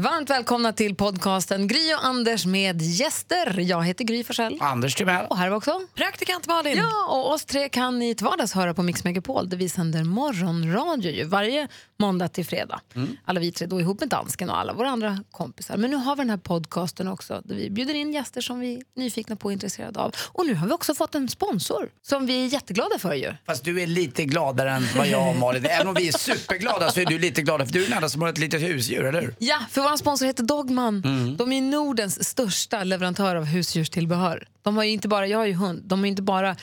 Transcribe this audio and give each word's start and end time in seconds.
Varmt 0.00 0.30
välkomna 0.30 0.72
till 0.72 0.94
podcasten 0.94 1.68
Gry 1.68 1.94
och 1.94 2.04
Anders 2.04 2.46
med 2.46 2.82
gäster. 2.82 3.60
Jag 3.60 3.84
heter 3.84 4.04
Gry 4.04 4.24
Forssell. 4.24 4.58
Anders 4.60 4.94
Timell. 4.94 5.26
Och 5.26 5.36
här 5.36 5.48
var 5.48 5.56
också 5.56 5.80
Praktikant 5.94 6.46
Malin. 6.46 6.76
Ja, 6.76 7.06
och 7.08 7.32
oss 7.32 7.44
tre 7.44 7.68
kan 7.68 7.98
ni 7.98 8.14
till 8.14 8.26
vardags 8.26 8.52
höra 8.52 8.74
på 8.74 8.82
Mix 8.82 9.04
Megapol 9.04 9.48
där 9.48 9.56
vi 9.56 9.68
sänder 9.68 10.04
morgonradio 10.04 11.12
ju, 11.12 11.24
varje 11.24 11.68
måndag 11.98 12.28
till 12.28 12.46
fredag. 12.46 12.80
Alla 13.24 13.40
vi 13.40 13.52
tre 13.52 13.66
då 13.66 13.80
ihop 13.80 14.00
med 14.00 14.08
dansken 14.08 14.50
och 14.50 14.58
alla 14.58 14.72
våra 14.72 14.90
andra 14.90 15.18
kompisar. 15.30 15.76
Men 15.76 15.90
nu 15.90 15.96
har 15.96 16.16
vi 16.16 16.20
den 16.20 16.30
här 16.30 16.36
podcasten 16.36 17.08
också 17.08 17.42
där 17.44 17.54
vi 17.54 17.70
bjuder 17.70 17.94
in 17.94 18.12
gäster 18.12 18.40
som 18.40 18.60
vi 18.60 18.74
är 18.74 18.82
nyfikna 18.94 19.36
på 19.36 19.46
och 19.46 19.52
intresserade 19.52 20.00
av. 20.00 20.14
Och 20.32 20.46
nu 20.46 20.54
har 20.54 20.66
vi 20.66 20.72
också 20.72 20.94
fått 20.94 21.14
en 21.14 21.28
sponsor 21.28 21.90
som 22.02 22.26
vi 22.26 22.44
är 22.44 22.48
jätteglada 22.48 22.98
för 22.98 23.14
ju. 23.14 23.34
Fast 23.46 23.64
du 23.64 23.82
är 23.82 23.86
lite 23.86 24.24
gladare 24.24 24.70
än 24.70 24.82
vad 24.96 25.06
jag 25.06 25.28
och 25.28 25.36
Malin 25.36 25.64
är. 25.64 25.68
Även 25.68 25.88
om 25.88 25.94
vi 25.94 26.08
är 26.08 26.18
superglada 26.18 26.90
så 26.90 27.00
är 27.00 27.06
du 27.06 27.18
lite 27.18 27.42
gladare 27.42 27.66
för 27.66 27.72
du 27.72 27.82
är 27.84 27.88
den 27.88 27.96
enda 27.96 28.08
som 28.08 28.22
har 28.22 28.28
ett 28.28 28.38
litet 28.38 28.62
husdjur, 28.62 29.04
eller 29.04 29.20
hur? 29.20 29.34
Ja, 29.38 29.58
för 29.70 29.82
vår 29.82 29.96
sponsor 29.96 30.26
heter 30.26 30.42
Dogman. 30.42 31.02
De 31.38 31.52
är 31.52 31.60
Nordens 31.60 32.28
största 32.28 32.84
leverantör 32.84 33.36
av 33.36 33.44
husdjurstillbehör. 33.44 34.48
De 34.62 34.76
har 34.76 34.84
ju 34.84 34.90
inte 34.90 35.08
bara, 35.08 35.26
jag 35.26 35.38
har 35.38 35.46
ju 35.46 35.54
hund, 35.54 35.82
de 35.84 35.98
har 35.98 36.06
inte 36.06 36.22
bara 36.22 36.56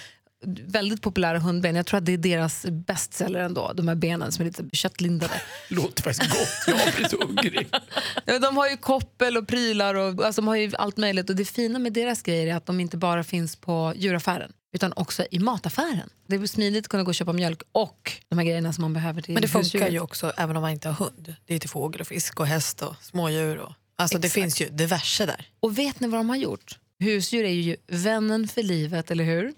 väldigt 0.67 1.02
populära 1.02 1.40
hundben. 1.40 1.76
Jag 1.76 1.85
tror 1.85 1.98
att 1.98 2.05
det 2.05 2.12
är 2.12 2.17
deras 2.17 2.66
bästseller 2.70 3.40
ändå, 3.40 3.73
de 3.73 3.88
här 3.88 3.95
benen 3.95 4.31
som 4.31 4.41
är 4.41 4.45
lite 4.45 4.63
köttlindade. 4.76 5.41
Låter 5.70 6.04
faktiskt 6.04 6.31
gott. 6.31 6.77
Jag 6.85 6.94
blir 6.95 7.08
så 7.08 7.18
hungrig. 7.26 7.68
Ja, 8.26 8.40
De 8.40 8.57
har 8.57 8.70
ju 8.70 8.77
koppel 8.77 9.37
och 9.37 9.48
prylar 9.48 9.96
och 9.96 10.26
alltså, 10.26 10.41
de 10.41 10.48
har 10.48 10.55
ju 10.55 10.71
allt 10.76 10.98
möjligt. 10.98 11.29
Och 11.29 11.35
det 11.35 11.46
fina 11.46 11.79
med 11.79 11.93
deras 11.93 12.21
grejer 12.21 12.48
är 12.48 12.55
att 12.55 12.65
de 12.65 12.79
inte 12.79 12.98
bara 12.98 13.24
finns 13.24 13.55
på 13.55 13.93
djuraffären 13.96 14.52
utan 14.74 14.93
också 14.96 15.26
i 15.32 15.40
mataffären. 15.40 16.10
Det 16.27 16.35
är 16.35 16.48
smidigt 16.48 16.85
att 16.85 16.90
kunna 16.90 17.04
gå 17.04 17.09
och 17.09 17.15
köpa 17.15 17.34
mjölk 17.34 17.62
och 17.71 18.12
de 18.30 18.37
här 18.37 18.46
grejerna 18.46 18.74
som 18.74 18.82
man 18.82 18.93
behöver 18.93 19.21
till 19.21 19.34
Men 19.34 19.41
det 19.41 19.48
funkar 19.48 19.63
husdjuret. 19.63 19.93
ju 19.93 19.99
också 19.99 20.32
även 20.37 20.55
om 20.55 20.62
man 20.62 20.71
inte 20.71 20.90
har 20.90 21.05
hund. 21.05 21.35
Det 21.46 21.55
är 21.55 21.59
till 21.59 21.70
fågel 21.70 22.02
och 22.02 22.07
fisk 22.07 22.40
och 22.40 22.48
häst 22.48 22.82
och 22.82 22.96
smådjur. 23.02 23.57
Och, 23.57 23.74
alltså 23.96 24.18
det 24.18 24.30
finns 24.30 24.62
ju 24.62 24.70
diverse 24.70 25.26
där. 25.26 25.48
Och 25.59 25.77
vet 25.77 25.99
ni 25.99 26.07
vad 26.07 26.20
de 26.20 26.30
har 26.30 26.35
gjort? 26.35 26.80
Husdjur 26.99 27.43
är 27.43 27.49
ju 27.49 27.76
vännen 27.88 28.48
för 28.48 28.63
livet, 28.63 29.12
eller 29.12 29.24
hur? 29.24 29.54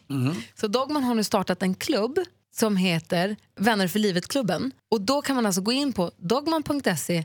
Så 0.55 0.67
Dogman 0.67 1.03
har 1.03 1.15
nu 1.15 1.23
startat 1.23 1.63
en 1.63 1.75
klubb 1.75 2.19
som 2.55 2.77
heter 2.77 3.35
Vänner 3.59 3.87
för 3.87 3.99
livet-klubben. 3.99 4.71
Och 4.91 5.01
då 5.01 5.21
kan 5.21 5.35
man 5.35 5.45
alltså 5.45 5.61
gå 5.61 5.71
in 5.71 5.93
på 5.93 6.11
dogman.se 6.17 7.23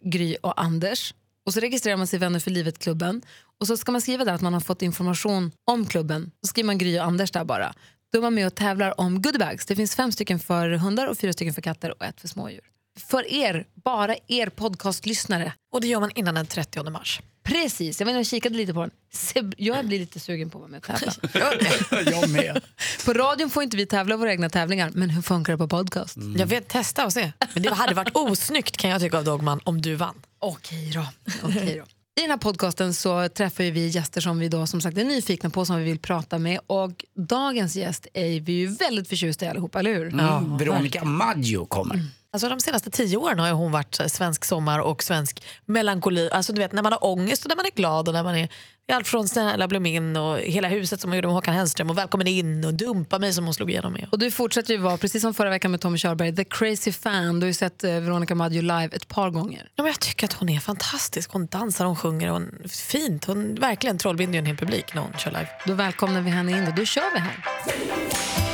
Gry 0.00 0.36
och 0.42 0.60
Anders 0.62 1.14
och 1.46 1.54
så 1.54 1.60
registrerar 1.60 1.96
man 1.96 2.06
sig 2.06 2.16
i 2.16 2.20
Vänner 2.20 2.40
för 2.40 2.50
livet-klubben 2.50 3.22
och 3.60 3.66
så 3.66 3.76
ska 3.76 3.92
man 3.92 4.00
skriva 4.00 4.24
där 4.24 4.32
att 4.32 4.40
man 4.40 4.52
har 4.52 4.60
fått 4.60 4.82
information 4.82 5.52
om 5.64 5.86
klubben. 5.86 6.30
Så 6.40 6.46
skriver 6.46 6.66
man 6.66 6.78
Gry 6.78 6.98
och 6.98 7.04
Anders 7.04 7.30
där 7.30 7.44
bara. 7.44 7.74
Då 8.12 8.18
är 8.18 8.22
man 8.22 8.34
med 8.34 8.46
och 8.46 8.54
tävlar 8.54 9.00
om 9.00 9.22
goodiebags. 9.22 9.66
Det 9.66 9.76
finns 9.76 9.96
fem 9.96 10.12
stycken 10.12 10.38
för 10.38 10.70
hundar 10.70 11.06
och 11.06 11.18
fyra 11.18 11.32
stycken 11.32 11.54
för 11.54 11.62
katter 11.62 11.90
och 11.90 12.04
ett 12.04 12.20
för 12.20 12.28
smådjur. 12.28 12.71
För 13.00 13.32
er, 13.32 13.66
bara 13.74 14.16
er 14.28 14.46
podcastlyssnare. 14.46 15.52
Och 15.72 15.80
det 15.80 15.86
gör 15.86 16.00
man 16.00 16.10
innan 16.14 16.34
den 16.34 16.46
30 16.46 16.90
mars. 16.90 17.20
Precis, 17.44 18.00
jag, 18.00 18.06
vet, 18.06 18.14
jag 18.14 18.26
kikade 18.26 18.56
lite 18.56 18.74
på 18.74 18.80
den. 18.80 19.52
Jag 19.56 19.86
blir 19.86 19.98
lite 19.98 20.20
sugen 20.20 20.50
på 20.50 20.58
att 20.58 20.60
vara 20.60 20.70
med 20.70 20.78
och 20.78 21.00
tävla. 21.32 22.10
Jag 22.10 22.30
med. 22.30 22.60
På 23.04 23.12
radion 23.12 23.50
får 23.50 23.62
inte 23.62 23.76
vi 23.76 23.86
tävla 23.86 24.16
våra 24.16 24.32
egna 24.32 24.50
tävlingar, 24.50 24.90
men 24.94 25.10
hur 25.10 25.22
funkar 25.22 25.52
det 25.52 25.58
på 25.58 25.68
podcast? 25.68 26.16
Jag 26.36 26.46
vet, 26.46 26.68
testa 26.68 27.04
och 27.04 27.12
se. 27.12 27.32
Men 27.54 27.62
det 27.62 27.74
hade 27.74 27.94
varit 27.94 28.16
osnyggt 28.16 28.76
kan 28.76 28.90
jag 28.90 29.00
tycka 29.00 29.18
av 29.18 29.24
Dogman 29.24 29.60
om 29.64 29.82
du 29.82 29.94
vann. 29.94 30.14
Okej 30.38 30.90
då. 30.94 31.06
Okej 31.42 31.76
då. 31.78 31.84
I 32.18 32.20
den 32.20 32.30
här 32.30 32.38
podcasten 32.38 32.94
så 32.94 33.28
träffar 33.28 33.64
vi 33.64 33.88
gäster 33.88 34.20
som 34.20 34.38
vi 34.38 34.48
då 34.48 34.66
som 34.66 34.80
sagt 34.80 34.98
är 34.98 35.04
nyfikna 35.04 35.50
på, 35.50 35.64
som 35.64 35.76
vi 35.78 35.84
vill 35.84 35.98
prata 35.98 36.38
med. 36.38 36.60
Och 36.66 37.04
dagens 37.14 37.76
gäst 37.76 38.06
är 38.14 38.40
vi 38.40 38.52
ju 38.52 38.66
väldigt 38.66 39.08
förtjusta 39.08 39.44
i 39.44 39.48
allihopa, 39.48 39.78
eller 39.78 39.94
hur? 39.94 40.08
Mm, 40.08 40.58
Veronica 40.58 41.04
Maggio 41.04 41.66
kommer. 41.66 42.06
Alltså 42.34 42.48
de 42.48 42.60
senaste 42.60 42.90
tio 42.90 43.16
åren 43.16 43.38
har 43.38 43.52
hon 43.52 43.72
varit 43.72 43.98
här, 43.98 44.08
svensk 44.08 44.44
sommar 44.44 44.78
och 44.78 45.02
svensk 45.02 45.42
melankoli. 45.66 46.30
Alltså 46.32 46.52
du 46.52 46.60
vet 46.60 46.72
när 46.72 46.82
man 46.82 46.92
har 46.92 47.04
ångest 47.04 47.44
och 47.44 47.48
när 47.48 47.56
man 47.56 47.66
är 47.66 47.70
glad 47.70 48.08
och 48.08 48.14
när 48.14 48.22
man 48.22 48.36
är 48.36 48.48
allt 48.92 49.08
från 49.08 49.28
Snälla 49.28 49.68
Blommin 49.68 50.16
och 50.16 50.38
Hela 50.38 50.68
huset 50.68 51.00
som 51.00 51.10
hon 51.10 51.16
gjorde 51.16 51.28
med 51.28 51.34
Håkan 51.34 51.54
Hellström 51.54 51.90
och 51.90 51.98
Välkommen 51.98 52.26
in 52.26 52.64
och 52.64 52.74
Dumpa 52.74 53.18
mig 53.18 53.32
som 53.32 53.44
hon 53.44 53.54
slog 53.54 53.70
igenom 53.70 53.92
med. 53.92 54.08
Och 54.10 54.18
du 54.18 54.30
fortsätter 54.30 54.74
ju 54.74 54.80
vara, 54.80 54.96
precis 54.96 55.22
som 55.22 55.34
förra 55.34 55.50
veckan 55.50 55.70
med 55.70 55.80
Tommy 55.80 55.98
Körberg, 55.98 56.36
the 56.36 56.44
crazy 56.44 56.92
fan. 56.92 57.40
Du 57.40 57.44
har 57.44 57.48
ju 57.48 57.54
sett 57.54 57.84
eh, 57.84 57.90
Veronica 57.90 58.34
Maggio 58.34 58.62
live 58.62 58.88
ett 58.92 59.08
par 59.08 59.30
gånger. 59.30 59.68
Ja, 59.74 59.82
men 59.82 59.86
jag 59.86 60.00
tycker 60.00 60.26
att 60.26 60.32
hon 60.32 60.48
är 60.48 60.60
fantastisk. 60.60 61.32
Hon 61.32 61.46
dansar, 61.46 61.84
hon 61.84 61.96
sjunger, 61.96 62.28
hon 62.28 62.62
fint. 62.68 63.24
Hon 63.24 63.54
verkligen 63.54 63.98
trollbinder 63.98 64.34
ju 64.34 64.38
en 64.38 64.46
hel 64.46 64.56
publik 64.56 64.94
när 64.94 65.02
hon 65.02 65.12
kör 65.18 65.30
live. 65.30 65.48
Då 65.66 65.74
välkomnar 65.74 66.20
vi 66.20 66.30
henne 66.30 66.58
in 66.58 66.68
och 66.68 66.74
då 66.74 66.84
kör 66.84 67.14
vi 67.14 67.18
här. 67.18 68.51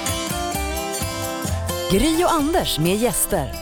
Gry 1.91 2.25
och 2.25 2.33
Anders 2.33 2.79
med 2.79 2.97
gäster. 2.97 3.53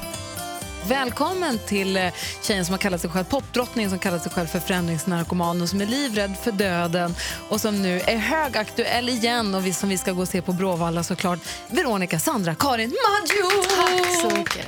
Välkommen 0.88 1.58
till 1.58 1.96
eh, 1.96 2.12
tjejen 2.42 2.64
som 2.64 2.72
har 2.72 2.78
kallat 2.78 3.00
sig 3.00 3.10
själv 3.10 3.24
popdrottningen 3.24 3.90
som 3.90 3.98
kallar 3.98 4.18
sig 4.18 4.32
själv 4.32 4.46
för 4.46 4.60
förändringsnarkoman 4.60 5.62
och 5.62 5.68
som 5.68 5.80
är 5.80 5.86
livrädd 5.86 6.36
för 6.42 6.52
döden 6.52 7.14
och 7.48 7.60
som 7.60 7.82
nu 7.82 8.00
är 8.00 8.16
högaktuell 8.16 9.08
igen 9.08 9.54
och 9.54 9.66
vi, 9.66 9.72
som 9.72 9.88
vi 9.88 9.98
ska 9.98 10.12
gå 10.12 10.22
och 10.22 10.28
se 10.28 10.42
på 10.42 10.52
Bråvalla 10.52 11.02
såklart. 11.02 11.38
Veronica 11.70 12.18
Sandra 12.18 12.54
Karin 12.54 12.88
Maggio! 12.88 13.62
Tack 13.76 14.20
så 14.20 14.36
mycket. 14.38 14.66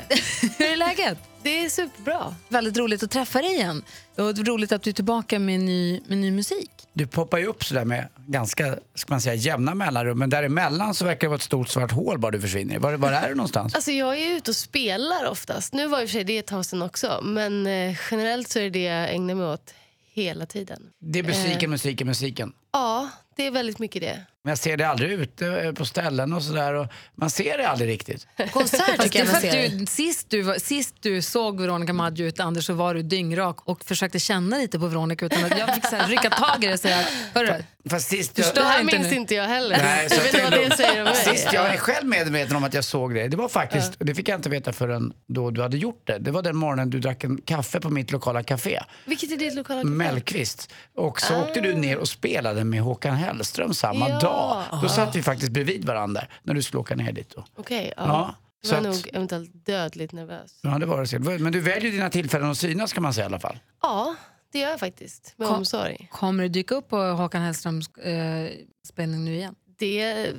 Hur 0.59 0.67
är 0.67 0.77
läget? 0.77 1.19
Det 1.49 1.65
är 1.65 1.69
superbra. 1.69 2.35
Väldigt 2.49 2.77
roligt 2.77 3.03
att 3.03 3.11
träffa 3.11 3.43
dig 3.43 3.55
igen. 3.55 3.83
Och 4.17 4.39
roligt 4.39 4.73
att 4.73 4.83
du 4.83 4.91
är 4.91 4.95
tillbaka 4.95 5.39
med 5.39 5.61
ny, 5.61 6.01
med 6.07 6.19
ny 6.19 6.31
musik. 6.31 6.71
Du 6.93 7.07
poppar 7.07 7.39
ju 7.39 7.47
upp 7.47 7.65
sådär 7.65 7.85
med 7.85 8.09
ganska 8.27 8.77
ska 8.95 9.13
man 9.13 9.21
säga, 9.21 9.35
jämna 9.35 9.75
mellanrum 9.75 10.19
men 10.19 10.31
däremellan 10.31 10.95
så 10.95 11.05
verkar 11.05 11.21
det 11.21 11.29
vara 11.29 11.37
ett 11.37 11.43
stort 11.43 11.69
svart 11.69 11.93
hål 11.93 12.19
bara 12.19 12.31
du 12.31 12.41
försvinner. 12.41 12.79
Var, 12.79 12.95
var 12.95 13.13
är 13.13 13.29
du 13.29 13.35
någonstans? 13.35 13.75
Alltså 13.75 13.91
jag 13.91 14.19
är 14.19 14.37
ute 14.37 14.51
och 14.51 14.57
spelar 14.57 15.31
oftast. 15.31 15.75
Nu 15.75 15.87
var 15.87 16.01
i 16.01 16.05
och 16.05 16.09
för 16.09 16.13
sig 16.13 16.25
det 16.25 16.39
ett 16.39 16.47
tag 16.47 16.67
sedan 16.67 16.83
också. 16.83 17.21
Men 17.23 17.67
eh, 17.67 17.97
generellt 18.11 18.49
så 18.49 18.59
är 18.59 18.63
det 18.63 18.71
det 18.71 18.83
jag 18.83 19.15
ägnar 19.15 19.35
mig 19.35 19.47
åt 19.47 19.75
hela 20.13 20.47
tiden. 20.47 20.83
Det 20.99 21.19
är 21.19 21.23
musiken, 21.23 21.71
musiken, 21.71 22.07
musiken. 22.07 22.53
Ja, 22.73 23.09
det 23.37 23.47
är 23.47 23.51
väldigt 23.51 23.79
mycket 23.79 24.03
det. 24.03 24.25
Men 24.49 24.51
jag 24.53 24.59
ser 24.59 24.77
det 24.77 24.89
aldrig 24.89 25.11
ute 25.13 25.47
eh, 25.47 25.73
på 25.73 25.85
ställen 25.85 26.33
och 26.33 26.43
sådär 26.43 26.75
och 26.75 26.87
man 27.15 27.31
ser 27.31 27.59
det 27.59 27.69
aldrig 27.69 27.91
riktigt. 27.91 28.27
Konsert 28.53 29.03
tycker 29.03 29.19
jag 29.19 29.29
man 29.33 29.41
ser. 29.41 29.69
du, 29.69 29.87
sist, 29.87 30.27
du, 30.31 30.43
var- 30.43 30.55
sist 30.59 30.95
du 31.01 31.23
såg 31.23 31.61
Veronica 31.61 31.93
Maggio 31.93 32.27
ute, 32.27 32.43
Anders, 32.43 32.65
så 32.67 32.73
var 32.73 32.95
du 32.95 33.03
dyngrak 33.03 33.57
och 33.69 33.85
försökte 33.85 34.19
känna 34.19 34.59
lite 34.59 34.79
på 34.79 34.87
Veronica 34.87 35.27
utan 35.27 35.45
att 35.45 35.59
jag 35.59 35.75
fick 35.75 35.87
så 35.87 35.97
här, 35.97 36.09
rycka 36.09 36.31
tag 36.31 36.65
i 36.65 36.67
det 36.67 36.73
och 36.73 36.81
säga 36.81 37.05
Hörru, 37.35 37.63
Fast 37.91 38.09
sist 38.09 38.35
Du 38.35 38.43
jag, 38.43 38.51
stör 38.51 38.61
Det 38.63 38.69
här 38.69 38.81
inte 38.81 38.99
minns 38.99 39.11
nu. 39.11 39.17
inte 39.17 39.35
jag 39.35 39.45
heller. 39.49 39.79
Nej, 39.79 40.11
så 40.11 40.15
jag 40.17 40.23
vet 40.23 40.45
vad 40.45 40.53
är 40.55 40.69
det 40.71 40.77
säger 40.77 40.99
om 40.99 41.05
mig. 41.05 41.15
Sist 41.15 41.49
jag 41.53 41.65
Ja. 41.65 41.69
är 41.69 41.77
själv 41.77 42.07
medveten 42.07 42.57
om 42.57 42.65
att 42.65 42.75
jag 42.75 42.85
såg 42.85 43.15
det, 43.15 43.29
det 43.29 43.37
var 43.37 43.49
faktiskt, 43.49 43.95
och 43.95 44.05
det 44.07 44.15
fick 44.15 44.29
jag 44.29 44.39
inte 44.39 44.49
veta 44.51 44.73
förrän 44.73 45.13
då 45.27 45.51
du 45.51 45.63
hade 45.63 45.77
gjort 45.77 46.07
det. 46.07 46.19
Det 46.19 46.31
var 46.31 46.43
den 46.43 46.57
morgonen 46.57 46.91
du 46.91 47.01
drack 47.01 47.25
en 47.25 47.41
kaffe 47.45 47.81
på 47.81 47.91
mitt 47.91 48.13
lokala 48.13 48.43
café, 48.43 48.81
Vilket 49.05 49.33
är 49.33 49.37
ditt 49.37 49.55
lokala 49.55 49.81
café? 49.83 49.89
Mellqvist. 49.91 50.73
Och 50.97 51.21
så 51.21 51.41
åkte 51.43 51.61
du 51.61 51.75
ner 51.75 51.97
och 51.99 52.09
spelade 52.09 52.65
med 52.65 52.81
Håkan 52.81 53.15
Hellström 53.17 53.75
samma 53.75 54.09
Ja. 54.09 54.19
dag. 54.19 54.38
Då 54.82 54.88
satt 54.88 55.16
vi 55.16 55.22
faktiskt 55.22 55.53
bredvid 55.53 55.84
varandra 55.84 56.26
när 56.43 56.54
du 56.54 56.62
skulle 56.62 56.81
åka 56.81 56.94
ner 56.97 57.12
dit. 57.12 57.32
Då. 57.37 57.44
Okej, 57.56 57.93
ja. 57.97 58.03
Ja, 58.06 58.34
Jag 58.62 58.69
så 58.69 58.75
var 58.75 58.91
att- 58.91 58.97
nog 58.97 59.15
eventuellt 59.15 59.50
dödligt 59.66 60.12
nervös. 60.12 60.60
Ja, 60.62 60.78
det 60.78 60.87
var 60.87 61.00
det. 61.00 61.06
så. 61.06 61.19
Men 61.19 61.53
du 61.53 61.60
väljer 61.60 61.93
dina 61.93 62.10
tillfällen 62.10 62.50
att 62.50 62.59
synas 62.59 62.93
kan 62.93 63.03
man 63.03 63.15
säga 63.15 63.25
i 63.25 63.26
alla 63.26 63.41
fall. 63.41 63.59
Ja, 63.82 64.15
det 64.53 64.59
gör 64.59 64.71
jag 64.71 64.81
faktiskt. 64.81 65.34
Med 65.37 65.49
Kom- 65.49 65.56
omsorg. 65.56 66.09
kommer 66.12 66.43
du 66.43 66.49
dyka 66.49 66.75
upp 66.75 66.88
på 66.88 66.97
Håkan 67.03 67.43
Hellströms 67.43 67.88
eh, 67.97 68.50
spelning 68.88 69.25
nu 69.25 69.34
igen? 69.34 69.54
Det 69.78 70.32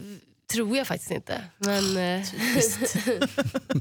tror 0.53 0.77
jag 0.77 0.87
faktiskt 0.87 1.11
inte. 1.11 1.41
Men, 1.57 1.97
eh, 1.97 2.25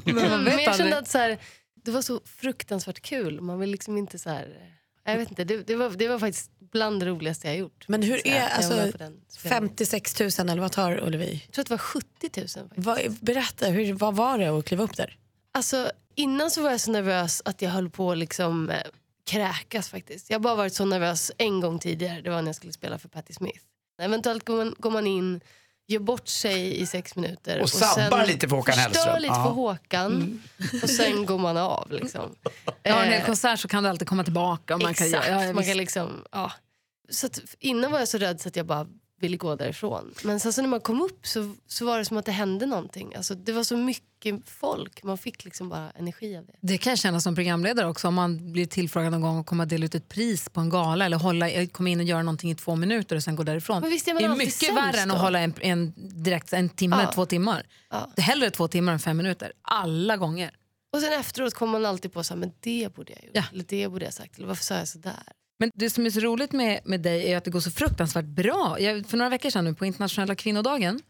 Men 0.05 0.15
man 0.15 0.45
men 0.45 0.45
vet 0.45 0.67
jag 0.67 0.77
kände 0.77 0.83
aldrig. 0.85 0.93
att 0.95 1.09
så 1.09 1.19
här, 1.19 1.39
det 1.85 1.91
var 1.91 2.03
så 2.03 2.21
fruktansvärt 2.25 3.01
kul. 3.01 3.41
Man 3.41 3.59
vill 3.59 3.71
liksom 3.71 3.97
inte 3.97 4.19
så 4.19 4.31
här... 4.31 4.75
Jag 5.05 5.17
vet 5.19 5.31
inte, 5.31 5.45
det, 5.45 5.63
det, 5.67 5.77
var, 5.77 5.91
det 5.91 6.09
var 6.09 6.19
faktiskt 6.19 6.51
bland 6.71 7.01
det 7.01 7.07
roligaste 7.07 7.49
jag 7.49 7.57
gjort. 7.57 7.85
Men 7.89 8.03
hur 8.03 8.27
är 8.27 8.49
alltså, 8.49 8.93
på 8.93 8.99
den 8.99 9.21
spelningen. 9.29 9.69
56 9.69 10.21
000 10.21 10.31
eller 10.39 10.59
vad 10.63 10.73
tar 10.73 11.07
Ullevi? 11.07 11.43
Jag 11.47 11.53
tror 11.53 11.63
att 11.63 11.67
det 11.67 11.73
var 11.73 11.79
70 11.79 12.07
000. 12.37 12.49
Faktiskt. 12.49 12.69
Vad, 12.75 12.99
berätta, 13.21 13.67
hur, 13.67 13.93
vad 13.93 14.17
var 14.17 14.39
det 14.39 14.49
att 14.49 14.65
kliva 14.65 14.85
upp 14.85 14.97
där? 14.97 15.17
Alltså, 15.53 15.91
innan 16.15 16.51
så 16.51 16.63
var 16.63 16.71
jag 16.71 16.81
så 16.81 16.91
nervös 16.91 17.43
att 17.45 17.63
jag 17.63 17.71
höll 17.71 17.91
på 17.91 18.13
att 18.13 18.19
liksom, 18.19 18.71
eh, 18.71 18.77
kräkas 19.27 19.89
faktiskt. 19.89 20.31
Jag 20.31 20.39
har 20.39 20.41
bara 20.41 20.55
varit 20.55 20.75
så 20.75 20.85
nervös 20.85 21.33
en 21.39 21.61
gång 21.61 21.79
tidigare. 21.79 22.21
Det 22.21 22.31
var 22.31 22.43
när 22.43 22.49
jag 22.49 22.57
skulle 22.57 22.73
spela 22.73 22.99
för 22.99 23.09
Patti 23.09 23.33
Smith. 23.33 23.61
Eventuellt 24.03 24.45
går 24.45 24.57
man, 24.57 24.75
går 24.79 24.91
man 24.91 25.07
in, 25.07 25.41
gör 25.89 26.01
bort 26.01 26.29
sig 26.29 26.81
i 26.81 26.87
sex 26.87 27.17
minuter. 27.17 27.61
Och 27.61 27.71
sabbar 27.71 28.27
lite 28.27 28.49
för 28.49 28.57
Håkan 28.57 28.75
förstör 28.75 28.83
Hellström. 28.83 29.17
lite 29.23 29.35
Ja. 29.35 29.43
för 29.45 29.51
Håkan. 29.51 30.43
Och 30.83 30.91
sen 30.91 31.27
går 31.27 31.39
man 31.39 31.57
av. 31.57 31.93
Liksom. 31.93 32.35
Ja, 32.83 33.03
en 33.03 33.13
hel 33.13 33.21
Eh, 33.21 33.27
konsert 33.27 33.61
så 33.61 33.69
kan 33.69 33.83
du 33.83 33.89
alltid 33.89 34.09
komma 34.09 34.25
tillbaka. 34.25 34.75
Och 34.75 34.83
man 34.83 34.95
kan, 34.95 35.07
Exakt. 35.07 35.29
ja, 35.29 35.45
ja, 35.45 35.53
man 35.53 35.65
kan 35.65 35.77
liksom, 35.77 36.25
ja. 36.33 36.53
så 37.11 37.27
att 37.27 37.41
innan 37.59 37.93
var 37.93 37.99
jag 37.99 38.09
så 38.09 38.19
rädd 38.19 38.41
så 38.41 38.49
att 38.49 38.57
jag 38.57 38.67
bara 38.67 38.87
ville 39.21 39.37
gå 39.37 39.57
därifrån. 39.57 40.15
Men 40.25 40.41
sen 40.41 40.53
så 40.53 40.63
när 40.63 40.69
man 40.69 40.81
kom 40.81 41.03
upp 41.03 41.27
så, 41.27 41.55
så 41.67 41.87
var 41.87 41.99
det 41.99 42.05
som 42.05 42.17
att 42.17 42.25
det 42.25 42.33
hände 42.33 42.67
någonting. 42.67 43.15
Alltså, 43.15 43.35
det 43.35 43.53
var 43.53 43.65
så 43.65 43.77
mycket 43.77 44.49
folk, 44.49 45.03
man 45.03 45.19
fick 45.19 45.45
liksom 45.45 45.69
bara 45.69 45.91
energi 45.91 46.37
av 46.37 46.47
det. 46.47 46.53
Det 46.61 46.79
kan 46.79 46.91
jag 46.91 46.99
känna 46.99 47.21
som 47.21 47.35
programledare 47.35 47.87
också. 47.87 48.09
Om 48.09 48.15
man 48.15 48.53
blir 48.53 48.67
tillfrågad 48.67 49.13
någon 49.13 49.45
gång 49.45 49.61
att 49.61 49.69
dela 49.69 49.87
ut 49.87 49.95
ett 49.95 50.09
pris 50.09 50.49
på 50.49 50.61
en 50.61 50.71
gala 50.71 51.05
eller 51.05 51.17
hålla, 51.17 51.67
komma 51.67 51.89
in 51.89 52.01
och 52.01 52.07
göra 52.07 52.23
någonting 52.23 52.51
i 52.51 52.55
två 52.55 52.77
minuter 52.77 53.17
och 53.17 53.23
sen 53.23 53.37
gå 53.37 53.43
därifrån. 53.43 53.81
Men 53.81 53.91
visst 53.91 54.09
är 54.09 54.15
man 54.15 54.23
det 54.23 54.29
är 54.29 54.37
mycket 54.37 54.77
värre 54.77 55.01
än 55.01 55.11
att 55.11 55.21
hålla 55.21 55.39
en, 55.41 55.55
en, 55.61 55.93
direkt 55.97 56.53
en 56.53 56.69
timme, 56.69 56.97
Ja. 57.03 57.13
två 57.13 57.27
timmar. 57.27 57.67
Ja. 57.91 58.11
Det 58.17 58.23
är 58.23 58.25
hellre 58.25 58.51
två 58.51 58.69
timmar 58.69 58.93
än 58.93 58.99
fem 58.99 59.17
minuter. 59.17 59.53
Alla 59.63 60.17
gånger. 60.17 60.51
Och 60.93 61.01
sen 61.01 61.13
efteråt 61.21 61.55
kommer 61.55 61.73
man 61.73 61.87
alltid 61.87 62.13
på 62.13 62.25
så 62.25 62.35
här, 62.35 62.41
men 62.41 62.53
det 62.61 62.95
borde 62.95 63.13
jag 63.13 63.23
gjort. 63.25 63.31
Ja. 63.35 63.45
Eller 63.53 63.65
det 63.69 63.89
borde 63.89 64.05
jag 64.05 64.15
sagt. 64.15 64.39
Eller 64.39 64.49
varför 64.49 64.65
sa 64.65 64.75
jag 64.75 64.89
sådär? 64.89 65.15
Men 65.59 65.71
det 65.75 65.91
som 65.91 66.07
är 66.07 66.11
så 66.11 66.21
roligt 66.21 66.53
med, 66.53 66.81
med 66.85 67.01
dig 67.01 67.33
är 67.33 67.37
att 67.37 67.45
det 67.45 67.51
går 67.51 67.61
så 67.61 67.71
fruktansvärt 67.71 68.25
bra. 68.25 68.77
Jag, 68.81 69.07
för 69.07 69.17
några 69.17 69.29
veckor 69.29 69.51
sedan 69.51 69.65
nu 69.65 69.75
på 69.75 69.87
internationella 69.87 70.35
kvinnodagen 70.35 71.01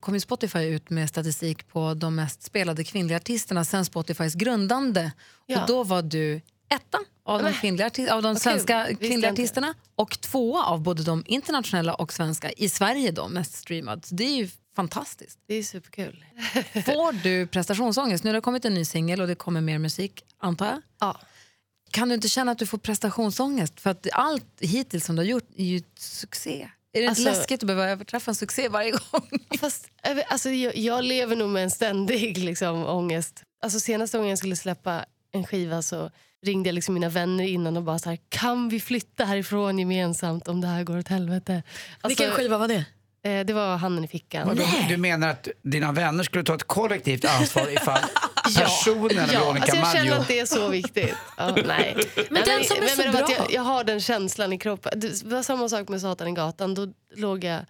kom 0.00 0.14
ju 0.14 0.20
Spotify 0.20 0.58
ut 0.58 0.90
med 0.90 1.08
statistik 1.08 1.68
på 1.68 1.94
de 1.94 2.14
mest 2.14 2.42
spelade 2.42 2.84
kvinnliga 2.84 3.16
artisterna 3.16 3.64
sen 3.64 3.84
Spotifys 3.84 4.34
grundande. 4.34 5.12
Ja. 5.46 5.60
Och 5.60 5.68
då 5.68 5.84
var 5.84 6.02
du 6.02 6.40
etta 6.68 6.98
av 7.24 7.38
de, 7.38 7.44
Men, 7.44 7.54
kvinnliga, 7.54 7.86
av 7.86 8.22
de 8.22 8.32
vad 8.32 8.42
svenska 8.42 8.86
kvinnliga 8.86 9.14
inte. 9.16 9.28
artisterna 9.28 9.74
och 9.94 10.20
tvåa 10.20 10.64
av 10.64 10.80
både 10.80 11.02
de 11.02 11.24
internationella 11.26 11.94
och 11.94 12.12
svenska 12.12 12.50
i 12.52 12.68
Sverige 12.68 13.10
då, 13.10 13.28
mest 13.28 13.54
streamad. 13.54 14.04
Så 14.04 14.14
det 14.14 14.24
är 14.24 14.36
ju 14.36 14.48
fantastiskt. 14.76 15.38
Det 15.46 15.54
är 15.54 15.62
superkul. 15.62 16.24
Får 16.72 17.22
du 17.22 17.46
prestationsångest? 17.46 18.24
Nu 18.24 18.30
har 18.30 18.34
det 18.34 18.40
kommit 18.40 18.64
en 18.64 18.74
ny 18.74 18.84
singel 18.84 19.20
och 19.20 19.26
det 19.26 19.34
kommer 19.34 19.60
mer 19.60 19.78
musik, 19.78 20.22
antar 20.38 20.66
jag. 20.66 20.82
Ja. 21.00 21.20
Kan 21.90 22.08
du 22.08 22.14
inte 22.14 22.28
känna 22.28 22.52
att 22.52 22.58
du 22.58 22.66
får 22.66 22.78
prestationsångest? 22.78 23.80
För 23.80 23.90
att 23.90 24.06
allt 24.12 24.44
hittills 24.60 25.04
som 25.04 25.16
du 25.16 25.22
har 25.22 25.26
gjort 25.26 25.48
är 25.56 25.64
ju 25.64 25.76
ett 25.76 25.98
succé. 25.98 26.68
Är 26.92 27.00
det 27.02 27.08
Alltså- 27.08 27.22
inte 27.22 27.32
läskigt 27.38 27.62
att 27.62 27.66
behöva 27.66 27.88
överträffa 27.90 28.30
en 28.30 28.34
succé 28.34 28.68
varje 28.68 28.90
gång? 28.90 29.28
Fast 29.60 29.88
alltså, 30.28 30.50
jag, 30.50 30.76
jag 30.76 31.04
lever 31.04 31.36
nog 31.36 31.50
med 31.50 31.62
en 31.64 31.70
ständig 31.70 32.38
liksom, 32.38 32.86
ångest. 32.86 33.42
Alltså, 33.62 33.80
senaste 33.80 34.16
gången 34.16 34.28
jag 34.30 34.38
skulle 34.38 34.56
släppa 34.56 35.04
en 35.32 35.46
skiva 35.46 35.82
så 35.82 36.10
ringde 36.46 36.68
jag 36.68 36.74
liksom 36.74 36.94
mina 36.94 37.08
vänner 37.08 37.44
innan 37.44 37.76
och 37.76 37.82
bara 37.82 37.98
så 37.98 38.08
här, 38.10 38.18
kan 38.28 38.68
vi 38.68 38.80
flytta 38.80 39.24
härifrån 39.24 39.78
gemensamt 39.78 40.48
om 40.48 40.60
det 40.60 40.66
här 40.66 40.84
går 40.84 40.98
åt 40.98 41.08
helvete? 41.08 41.62
Alltså, 42.00 42.08
Vilken 42.08 42.30
skiva 42.30 42.58
var 42.58 42.68
det? 42.68 42.84
eh, 43.30 43.44
det 43.46 43.52
var 43.52 43.76
handen 43.76 44.04
i 44.04 44.08
fickan. 44.08 44.48
Vadå? 44.48 44.64
Du 44.88 44.96
menar 44.96 45.28
att 45.28 45.48
dina 45.62 45.92
vänner 45.92 46.24
skulle 46.24 46.44
ta 46.44 46.54
ett 46.54 46.64
kollektivt 46.66 47.24
ansvar 47.24 47.68
ifall 47.72 48.00
personen 48.54 49.28
Ja, 49.32 49.40
Veronica 49.40 49.62
alltså 49.62 49.76
jag 49.76 49.92
känner 49.92 50.18
att 50.18 50.28
det 50.28 50.40
är 50.40 50.46
så 50.46 50.68
viktigt. 50.68 51.14
Ja, 51.36 51.56
nej. 51.66 51.96
Men 52.30 52.42
den 52.44 52.64
som 52.64 52.76
är 52.76 52.86
så 52.86 53.02
men, 53.02 53.12
men, 53.12 53.22
att 53.22 53.28
bra. 53.28 53.36
Jag, 53.38 53.52
jag 53.52 53.62
har 53.62 53.84
den 53.84 54.00
känslan 54.00 54.52
i 54.52 54.58
kroppen. 54.58 55.00
Det 55.00 55.24
var 55.24 55.42
samma 55.42 55.68
sak 55.68 55.88
med 55.88 56.00
Satan 56.00 56.28
i 56.28 56.32
gatan. 56.32 56.74
Då 56.74 56.88
låg 57.16 57.44
jag 57.44 57.60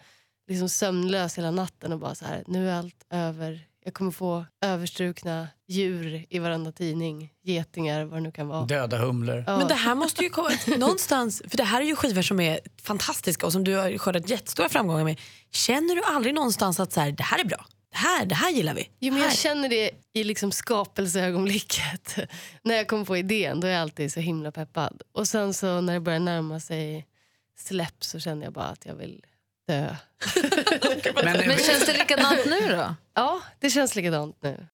liksom 0.48 0.68
sömnlös 0.68 1.38
hela 1.38 1.50
natten 1.50 1.92
och 1.92 1.98
bara 1.98 2.14
så 2.14 2.24
här, 2.24 2.44
nu 2.46 2.70
är 2.70 2.74
allt 2.78 3.06
över. 3.10 3.60
Jag 3.84 3.94
kommer 3.94 4.10
få 4.10 4.44
överstrukna 4.64 5.48
djur 5.68 6.26
i 6.28 6.38
varenda 6.38 6.72
tidning. 6.72 7.32
Getingar, 7.42 8.04
vad 8.04 8.18
det 8.18 8.20
nu 8.20 8.32
kan 8.32 8.48
vara. 8.48 8.64
Döda 8.64 8.98
humlor. 8.98 9.44
Ja. 9.46 9.58
Men 9.58 9.68
det 9.68 9.74
här 9.74 9.94
måste 9.94 10.24
ju 10.24 10.30
komma 10.30 10.50
någonstans, 10.78 11.42
för 11.48 11.56
det 11.56 11.64
här 11.64 11.80
är 11.80 11.84
ju 11.84 11.96
skivor 11.96 12.22
som 12.22 12.40
är 12.40 12.60
fantastiska 12.82 13.46
och 13.46 13.52
som 13.52 13.64
du 13.64 13.74
har 13.74 13.98
skördat 13.98 14.30
jättestora 14.30 14.68
framgångar 14.68 15.04
med. 15.04 15.20
Känner 15.50 15.94
du 15.94 16.02
aldrig 16.02 16.34
någonstans 16.34 16.80
att 16.80 16.92
så 16.92 17.00
här, 17.00 17.12
det 17.12 17.22
här 17.22 17.38
är 17.38 17.44
bra? 17.44 17.66
Det 17.90 17.96
här, 17.96 18.26
det 18.26 18.34
här 18.34 18.50
gillar 18.50 18.74
vi? 18.74 18.90
Jo, 18.98 19.12
men 19.12 19.22
jag 19.22 19.32
känner 19.32 19.68
det 19.68 19.90
i 20.12 20.24
liksom 20.24 20.52
skapelseögonblicket. 20.52 22.18
när 22.62 22.74
jag 22.74 22.88
kom 22.88 23.04
på 23.04 23.16
idén, 23.16 23.60
då 23.60 23.66
är 23.66 23.72
jag 23.72 23.82
alltid 23.82 24.12
så 24.12 24.20
himla 24.20 24.52
peppad. 24.52 25.02
Och 25.12 25.28
sen 25.28 25.54
så 25.54 25.80
när 25.80 25.92
det 25.92 26.00
börjar 26.00 26.20
närma 26.20 26.60
sig 26.60 27.06
släpp 27.58 28.04
så 28.04 28.20
känner 28.20 28.44
jag 28.44 28.52
bara 28.52 28.66
att 28.66 28.86
jag 28.86 28.94
vill 28.94 29.24
dö. 29.68 29.96
Men, 31.14 31.24
Men 31.24 31.58
känns 31.58 31.86
det 31.86 31.98
likadant 31.98 32.46
nu 32.46 32.68
då? 32.68 32.94
Ja, 33.14 33.40
det 33.60 33.70
känns 33.70 33.96
likadant 33.96 34.36
nu. 34.42 34.66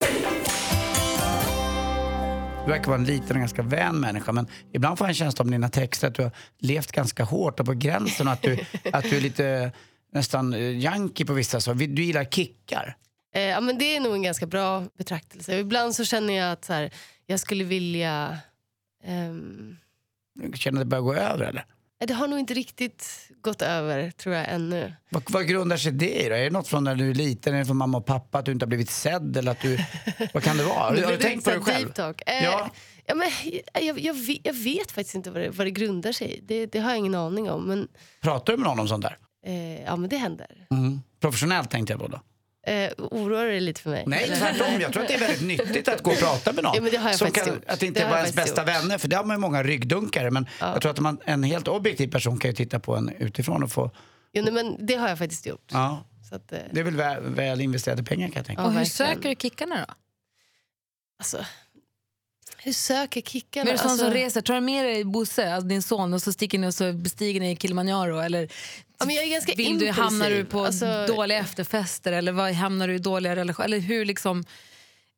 Du 2.65 2.71
verkar 2.71 2.87
vara 2.87 2.99
en 2.99 3.05
liten 3.05 3.31
och 3.31 3.41
ganska 3.41 3.63
vän 3.63 4.01
människa 4.01 4.33
men 4.33 4.47
ibland 4.73 4.99
får 4.99 5.05
jag 5.05 5.11
en 5.11 5.15
känsla 5.15 5.43
av 5.43 5.51
dina 5.51 5.69
texter 5.69 6.09
att 6.09 6.15
du 6.15 6.23
har 6.23 6.31
levt 6.59 6.93
ganska 6.93 7.25
hårt 7.25 7.61
och 7.61 7.67
på 7.67 7.73
gränsen 7.73 8.27
och 8.27 8.33
att 8.33 8.43
du, 8.43 8.59
att 8.93 9.05
du 9.05 9.17
är 9.17 9.21
lite 9.21 9.73
nästan 10.13 10.55
eh, 10.55 10.61
junkie 10.61 11.27
på 11.27 11.33
vissa 11.33 11.61
saker. 11.61 11.87
Du 11.87 12.05
gillar 12.05 12.25
kickar. 12.25 12.97
Eh, 13.35 13.43
ja, 13.43 13.61
men 13.61 13.79
det 13.79 13.97
är 13.97 14.01
nog 14.01 14.15
en 14.15 14.23
ganska 14.23 14.47
bra 14.47 14.85
betraktelse. 14.99 15.59
Ibland 15.59 15.95
så 15.95 16.05
känner 16.05 16.35
jag 16.35 16.53
att 16.53 16.65
så 16.65 16.73
här, 16.73 16.91
jag 17.27 17.41
skulle 17.41 17.65
vilja... 17.65 18.39
ehm, 19.05 19.77
Känner 20.55 20.81
att 20.81 20.87
det 20.87 20.91
börjar 20.91 21.03
gå 21.03 21.15
över 21.15 21.45
eller? 21.45 21.65
det 22.07 22.15
har 22.15 22.29
nog 22.29 22.39
inte 22.39 22.55
riktigt 22.55 23.31
gått 23.41 23.63
över, 23.63 24.11
tror 24.11 24.35
jag, 24.35 24.47
ännu. 24.49 24.93
Vad, 25.11 25.23
vad 25.31 25.47
grundar 25.49 25.77
sig 25.77 25.93
det 25.93 26.25
i 26.25 26.29
då? 26.29 26.35
Är 26.35 26.45
det 26.45 26.51
något 26.51 26.69
från 26.69 26.85
när 26.85 26.95
du 26.95 27.11
är 27.11 27.15
liten? 27.15 27.55
Är 27.55 27.59
det 27.59 27.65
från 27.65 27.77
mamma 27.77 27.99
och 27.99 28.07
pappa 28.07 28.39
att 28.39 28.45
du 28.45 28.53
inte 28.53 28.65
har 28.65 28.69
blivit 28.69 28.91
sedd? 28.91 29.37
Eller 29.37 29.53
att 29.53 29.61
du, 29.61 29.79
vad 30.35 30.43
kan 30.43 30.57
det 30.57 30.65
vara? 30.65 30.79
Har 30.79 30.93
du, 30.97 31.05
har 31.05 31.13
du 31.13 31.19
tänkt 31.19 31.45
på 31.45 31.51
det 31.51 31.61
själv? 31.61 31.93
deep. 31.93 32.21
Eh, 32.27 32.45
Ja. 32.45 32.71
ja, 33.07 33.15
men, 33.15 33.31
jag, 33.87 33.99
jag, 34.01 34.15
vet, 34.15 34.39
jag 34.47 34.55
vet 34.55 34.91
faktiskt 34.93 35.15
inte 35.15 35.31
vad 35.31 35.43
det, 35.43 35.51
vad 35.51 35.67
det 35.67 35.71
grundar 35.71 36.13
sig 36.13 36.31
i. 36.37 36.41
Det, 36.41 36.67
det 36.67 36.79
har 36.79 36.91
jag 36.91 36.99
ingen 36.99 37.15
aning 37.15 37.51
om. 37.51 37.65
Men, 37.65 37.89
Pratar 38.21 38.53
du 38.53 38.57
med 38.57 38.67
någon 38.69 38.81
om 38.81 38.89
sånt 38.89 39.03
där? 39.03 39.19
eh, 39.47 39.83
ja, 39.83 39.97
men 39.97 40.11
det 40.11 40.17
händer. 40.17 40.67
Mm. 40.71 41.01
Professionellt 41.21 41.71
tänkte 41.71 41.93
jag 41.93 42.01
på 42.01 42.09
då. 42.09 42.21
Eh, 42.67 42.91
oroar 42.99 43.45
det 43.47 43.61
lite 43.61 43.81
för 43.81 43.91
mig? 43.91 44.05
Nej, 44.07 44.25
eller? 44.25 44.37
tvärtom. 44.37 44.81
Jag 44.81 44.93
tror 44.93 45.03
att 45.03 45.09
det 45.09 45.15
är 45.15 45.19
väldigt 45.19 45.43
nyttigt 45.43 45.89
att 45.89 46.03
gå 46.03 46.11
och 46.11 46.19
prata 46.19 46.53
med 46.53 46.65
någon. 46.65 46.75
Ja, 46.77 46.81
men 46.83 46.91
det 46.91 46.97
har 46.97 47.11
jag 47.11 47.19
som 47.19 47.27
faktiskt 47.27 47.47
kan, 47.47 47.55
gjort. 47.55 47.65
Att 47.67 47.81
det 47.81 47.87
inte 47.87 48.01
Det 48.09 48.17
ens 48.17 48.35
bästa 48.35 48.61
gjort. 48.61 48.69
vänner, 48.69 48.99
för 48.99 49.09
det 49.09 49.17
har 49.17 49.25
man 49.25 49.37
ju 49.37 49.41
många 49.41 49.63
ryggdunkare. 49.63 50.31
Men 50.31 50.47
Ja. 50.61 50.73
jag 50.73 50.83
tror 50.83 50.93
att 50.93 50.99
man, 51.01 51.19
en 51.25 51.43
helt 51.43 51.69
objektiv 51.69 52.09
person 52.11 52.39
kan 52.39 52.51
ju 52.51 52.55
titta 52.57 52.81
på 52.81 52.97
en 52.97 53.09
utifrån 53.19 53.63
och 53.63 53.73
få... 53.73 53.91
Jo, 54.33 54.43
nej, 54.43 54.53
men 54.53 54.87
det 54.87 54.95
har 54.95 55.09
jag 55.09 55.19
faktiskt 55.19 55.47
gjort. 55.47 55.69
Ja, 55.73 56.05
Så 56.29 56.35
att, 56.35 56.53
eh, 56.53 56.59
det 56.73 56.81
är 56.81 56.85
väl 56.85 56.97
väl, 56.97 57.23
väl 57.35 57.61
investerade 57.61 58.03
pengar 58.03 58.29
kan 58.29 58.37
jag 58.37 58.47
tänka 58.47 58.63
Ja, 58.63 58.67
och 58.69 58.75
hur 58.75 58.85
söker 58.85 59.29
du 59.29 59.35
kickarna 59.35 59.77
då? 59.89 59.95
alltså, 61.19 61.45
hur 62.59 62.73
söker 62.73 63.21
kickarna? 63.21 63.65
Men 63.65 63.69
är 63.69 63.73
det 63.73 63.79
sån 63.83 63.91
Alltså, 63.91 64.05
som 64.05 64.15
reser? 64.15 64.41
Tar 64.41 64.55
du 64.55 64.61
med 64.61 64.85
dig 64.85 65.05
Bosse, 65.05 65.55
alltså 65.55 65.69
din 65.69 65.83
son, 65.83 66.15
och 66.15 66.23
så 66.23 66.33
sticker 66.33 66.59
ni 66.59 66.67
och 66.67 66.75
så 66.75 66.93
bestiger 66.93 67.41
ni 67.41 67.57
Kilimanjaro? 67.57 68.19
Eller 68.19 68.49
Ja, 68.99 69.07
men 69.07 69.15
jag 69.15 69.25
är 69.25 69.29
ganska 69.31 69.53
vill 69.57 69.79
du, 69.79 69.91
hamnar 69.91 70.31
du 70.31 70.45
på 70.45 70.65
Alltså- 70.65 71.07
dåliga 71.07 71.39
efterfester? 71.39 72.13
Eller 72.13 72.33
vad, 72.33 72.53
hamnar 72.53 72.89
du 72.89 72.95
i 72.95 72.99
dåliga 72.99 73.37
relationer? 73.37 73.65
Eller 73.67 73.79
hur 73.79 74.05
liksom... 74.05 74.45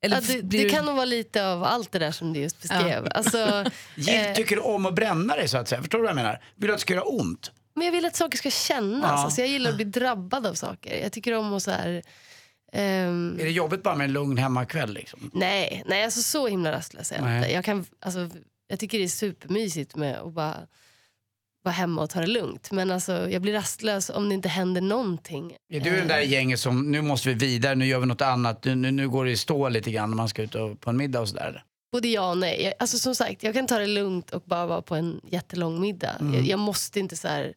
Eller 0.03 0.17
ja, 0.17 0.23
det, 0.27 0.41
det 0.41 0.63
du- 0.63 0.69
kan 0.69 0.85
nog 0.85 0.95
vara 0.95 1.05
lite 1.05 1.47
av 1.49 1.65
allt 1.65 1.93
det 1.93 1.99
där 1.99 2.13
som 2.13 2.33
du 2.33 2.41
just 2.41 2.63
beskrev. 2.63 3.09
Alltså, 3.11 3.65
Gill, 3.95 4.15
eh, 4.27 4.33
tycker 4.35 4.57
du 4.57 4.63
om 4.63 4.87
att 4.87 4.95
bränna 4.95 5.37
dig 5.37 5.49
så 5.49 5.59
att 5.59 5.69
säga? 5.69 5.81
Förstår 5.81 5.99
du 5.99 6.03
vad 6.03 6.11
jag 6.11 6.17
menar? 6.17 6.41
Vill 6.55 6.67
du 6.69 6.73
att 6.75 6.79
det 6.79 6.83
ska 6.83 6.95
göra 6.95 7.05
ont? 7.05 7.51
Men 7.75 7.85
jag 7.85 7.93
vill 7.93 8.05
att 8.05 8.17
saker 8.17 8.39
ska 8.39 8.51
kännas. 8.51 9.03
Ja. 9.03 9.09
Alltså, 9.25 9.41
jag 9.41 9.49
gillar 9.51 9.71
att 9.71 9.77
bli 9.77 9.85
drabbad 9.85 10.47
av 10.47 10.55
saker. 10.55 11.03
Jag 11.03 11.13
tycker 11.13 11.33
om 11.33 11.53
att 11.55 11.63
så 11.63 11.71
här... 11.71 12.03
ehm, 12.73 13.37
Är 13.41 13.45
det 13.45 13.51
jobbigt 13.51 13.83
bara 13.83 13.95
med 13.95 14.05
en 14.05 14.13
lugn 14.13 14.37
hemmakväll 14.39 14.93
liksom? 14.95 15.31
nej, 15.35 15.83
nej 15.87 16.05
alltså, 16.05 16.23
så 16.23 16.49
himla 16.49 16.73
rastlös 16.73 17.13
är 17.13 17.17
jag 17.27 17.37
inte. 17.39 17.53
Jag, 17.53 17.65
kan, 17.65 17.85
alltså, 18.01 18.31
jag 18.69 18.79
tycker 18.81 18.99
det 18.99 19.05
är 19.05 19.09
supermysigt 19.09 19.97
med 19.97 20.19
att 20.19 20.33
bara 20.33 20.57
vara 21.67 21.75
hemma 21.75 22.03
och 22.03 22.11
ta 22.11 22.21
det 22.21 22.27
lugnt. 22.27 22.71
Men 22.73 22.91
alltså, 22.91 23.31
jag 23.31 23.43
blir 23.43 23.53
rastlös 23.53 24.11
om 24.11 24.29
det 24.29 24.35
inte 24.35 24.49
händer 24.49 24.81
någonting. 24.81 25.57
Är 25.73 25.81
du 25.81 25.97
den 25.97 26.09
där 26.09 26.21
i 26.21 26.27
gänget 26.27 26.61
som, 26.61 26.91
nu 26.91 27.03
måste 27.03 27.29
vi 27.29 27.35
vidare, 27.35 27.75
nu 27.75 27.87
gör 27.87 28.01
vi 28.01 28.07
något 28.07 28.21
annat, 28.21 28.65
nu, 28.65 28.75
nu, 28.75 28.91
nu 28.91 29.09
går 29.09 29.25
det 29.25 29.31
i 29.31 29.37
stå 29.37 29.69
lite 29.69 29.91
grann 29.91 30.11
när 30.11 30.17
man 30.17 30.29
ska 30.29 30.43
ut 30.43 30.55
och, 30.55 30.81
på 30.81 30.91
en 30.91 30.97
middag 30.97 31.21
och 31.21 31.29
sådär? 31.29 31.65
Både 31.93 32.09
ja 32.09 32.31
och 32.31 32.39
nej. 32.39 32.63
Jag, 32.63 32.75
alltså, 32.79 32.99
som 32.99 33.15
sagt, 33.15 33.43
jag 33.43 33.55
kan 33.55 33.67
ta 33.67 33.79
det 33.79 33.87
lugnt 33.87 34.31
och 34.31 34.43
bara 34.47 34.67
vara 34.67 34.83
på 34.83 34.95
en 34.95 35.21
jättelång 35.29 35.81
middag. 35.81 36.17
Jag, 36.21 36.47
jag 36.47 36.59
måste 36.59 37.01
inte 37.01 37.17
så 37.17 37.29
här, 37.29 37.55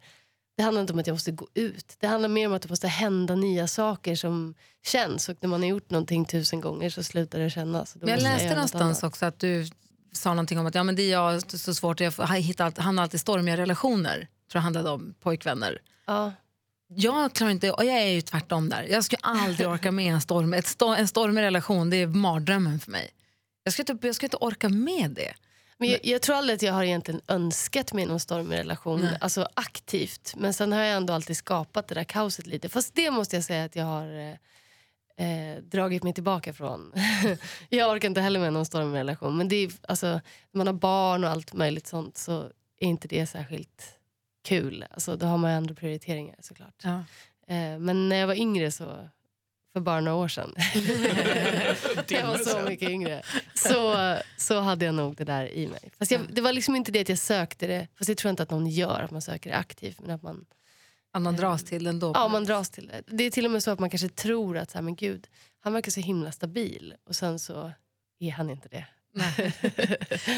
Det 0.57 0.63
handlar 0.63 0.81
inte 0.81 0.93
om 0.93 0.99
att 0.99 1.07
jag 1.07 1.13
måste 1.13 1.31
gå 1.31 1.47
ut. 1.53 1.95
Det 1.99 2.07
handlar 2.07 2.29
mer 2.29 2.47
om 2.47 2.53
att 2.53 2.61
det 2.61 2.69
måste 2.69 2.87
hända 2.87 3.35
nya 3.35 3.67
saker 3.67 4.15
som 4.15 4.55
känns. 4.85 5.29
Och 5.29 5.37
när 5.41 5.49
man 5.49 5.61
har 5.61 5.69
gjort 5.69 5.89
någonting 5.89 6.25
tusen 6.25 6.61
gånger 6.61 6.89
så 6.89 7.03
slutar 7.03 7.39
det 7.39 7.49
kännas. 7.49 7.93
Då 7.93 7.99
Men 8.05 8.09
jag 8.09 8.21
läste 8.23 8.49
någonstans 8.53 9.03
annat. 9.03 9.13
också 9.13 9.25
att 9.25 9.39
du 9.39 9.65
sa 10.11 10.29
någonting 10.29 10.59
om 10.59 10.65
att 10.65 10.75
ja, 10.75 10.83
men 10.83 10.95
det 10.95 11.01
är 11.01 11.11
jag 11.11 11.51
så 11.51 11.73
svårt, 11.73 11.99
jag 11.99 12.11
hittar 12.35 12.65
alltid, 12.65 12.83
hamnar 12.83 13.03
alltid 13.03 13.19
stormiga 13.19 13.57
relationer. 13.57 14.15
Tror 14.17 14.27
jag 14.59 14.61
handlade 14.61 14.89
om 14.89 15.13
pojkvänner. 15.19 15.81
Ja. 16.07 16.33
Jag 16.95 17.33
klarar 17.33 17.51
inte, 17.51 17.71
och 17.71 17.85
jag 17.85 17.97
är 17.97 18.07
ju 18.07 18.21
tvärtom 18.21 18.69
där. 18.69 18.83
Jag 18.83 19.03
skulle 19.03 19.19
aldrig 19.21 19.67
orka 19.67 19.91
med 19.91 20.13
en, 20.13 20.21
storm, 20.21 20.53
ett 20.53 20.67
sto, 20.67 20.87
en 20.87 21.07
stormig 21.07 21.41
relation, 21.41 21.89
det 21.89 21.97
är 21.97 22.07
mardrömmen 22.07 22.79
för 22.79 22.91
mig. 22.91 23.09
Jag 23.63 23.73
skulle 23.73 23.93
inte, 23.93 24.07
jag 24.07 24.15
skulle 24.15 24.27
inte 24.27 24.37
orka 24.37 24.69
med 24.69 25.11
det. 25.11 25.33
Men 25.77 25.89
jag, 25.89 25.99
jag 26.03 26.21
tror 26.21 26.35
aldrig 26.35 26.55
att 26.55 26.61
jag 26.61 26.73
har 26.73 26.83
egentligen 26.83 27.21
önskat 27.27 27.93
mig 27.93 28.05
någon 28.05 28.19
stormig 28.19 28.57
relation 28.57 29.01
Nej. 29.01 29.17
alltså 29.21 29.47
aktivt. 29.53 30.33
Men 30.37 30.53
sen 30.53 30.71
har 30.71 30.79
jag 30.79 30.97
ändå 30.97 31.13
alltid 31.13 31.37
skapat 31.37 31.87
det 31.87 31.95
där 31.95 32.03
kaoset 32.03 32.47
lite. 32.47 32.69
Fast 32.69 32.95
det 32.95 33.11
måste 33.11 33.35
jag 33.35 33.45
säga 33.45 33.63
att 33.63 33.75
jag 33.75 33.85
har 33.85 34.37
eh, 35.19 35.63
dragit 35.63 36.03
mig 36.03 36.13
tillbaka 36.13 36.53
från. 36.53 36.93
jag 37.69 37.91
orkar 37.91 38.07
inte 38.07 38.21
heller 38.21 38.39
med 38.39 38.53
någon 38.53 38.65
stormig 38.65 38.99
relation. 38.99 39.37
Men 39.37 39.47
det 39.47 39.55
är, 39.55 39.71
alltså, 39.87 40.07
när 40.07 40.57
man 40.57 40.67
har 40.67 40.73
barn 40.73 41.23
och 41.23 41.29
allt 41.29 41.53
möjligt 41.53 41.87
sånt 41.87 42.17
så 42.17 42.41
är 42.79 42.87
inte 42.87 43.07
det 43.07 43.25
särskilt 43.25 43.99
kul. 44.43 44.85
Alltså, 44.91 45.15
då 45.15 45.25
har 45.25 45.37
man 45.37 45.51
ju 45.51 45.57
andra 45.57 45.75
prioriteringar 45.75 46.35
såklart. 46.39 46.83
Ja. 46.83 47.03
Eh, 47.47 47.79
men 47.79 48.09
när 48.09 48.15
jag 48.15 48.27
var 48.27 48.35
yngre 48.35 48.71
så 48.71 49.09
för 49.73 49.79
bara 49.79 50.01
några 50.01 50.17
år 50.17 50.27
sedan. 50.27 50.53
jag 52.07 52.27
var 52.27 52.37
så 52.37 52.69
mycket 52.69 52.89
yngre. 52.89 53.21
Så, 53.53 54.15
så 54.37 54.59
hade 54.59 54.85
jag 54.85 54.95
nog 54.95 55.15
det 55.15 55.23
där 55.23 55.53
i 55.53 55.67
mig. 55.67 55.91
Fast 55.99 56.11
jag, 56.11 56.21
det 56.33 56.41
var 56.41 56.53
liksom 56.53 56.75
inte 56.75 56.91
det 56.91 57.01
att 57.01 57.09
jag 57.09 57.17
sökte 57.17 57.67
det. 57.67 57.87
Fast 57.97 58.07
det 58.07 58.15
tror 58.15 58.29
jag 58.29 58.33
inte 58.33 58.43
att 58.43 58.51
någon 58.51 58.67
gör, 58.67 59.01
att 59.01 59.11
man 59.11 59.21
söker 59.21 59.49
det 59.49 59.55
aktivt. 59.55 59.99
Men 59.99 60.11
att 60.11 60.23
man 60.23 60.45
Man 61.17 61.35
dras 61.35 61.63
till 61.63 61.83
den 61.83 61.99
då? 61.99 62.11
Ja, 62.15 62.27
man 62.27 62.43
dras 62.43 62.69
till 62.69 62.87
det. 62.87 63.01
Det 63.07 63.23
är 63.23 63.31
till 63.31 63.45
och 63.45 63.51
med 63.51 63.63
så 63.63 63.71
att 63.71 63.79
man 63.79 63.89
kanske 63.89 64.09
tror 64.09 64.57
att 64.57 64.71
så 64.71 64.77
här, 64.77 64.83
men 64.83 64.95
gud, 64.95 65.27
han 65.61 65.73
verkar 65.73 65.91
så 65.91 65.99
himla 65.99 66.31
stabil 66.31 66.93
och 67.07 67.15
sen 67.15 67.39
så 67.39 67.71
är 68.19 68.31
han 68.31 68.49
inte 68.49 68.67
det. 68.69 68.85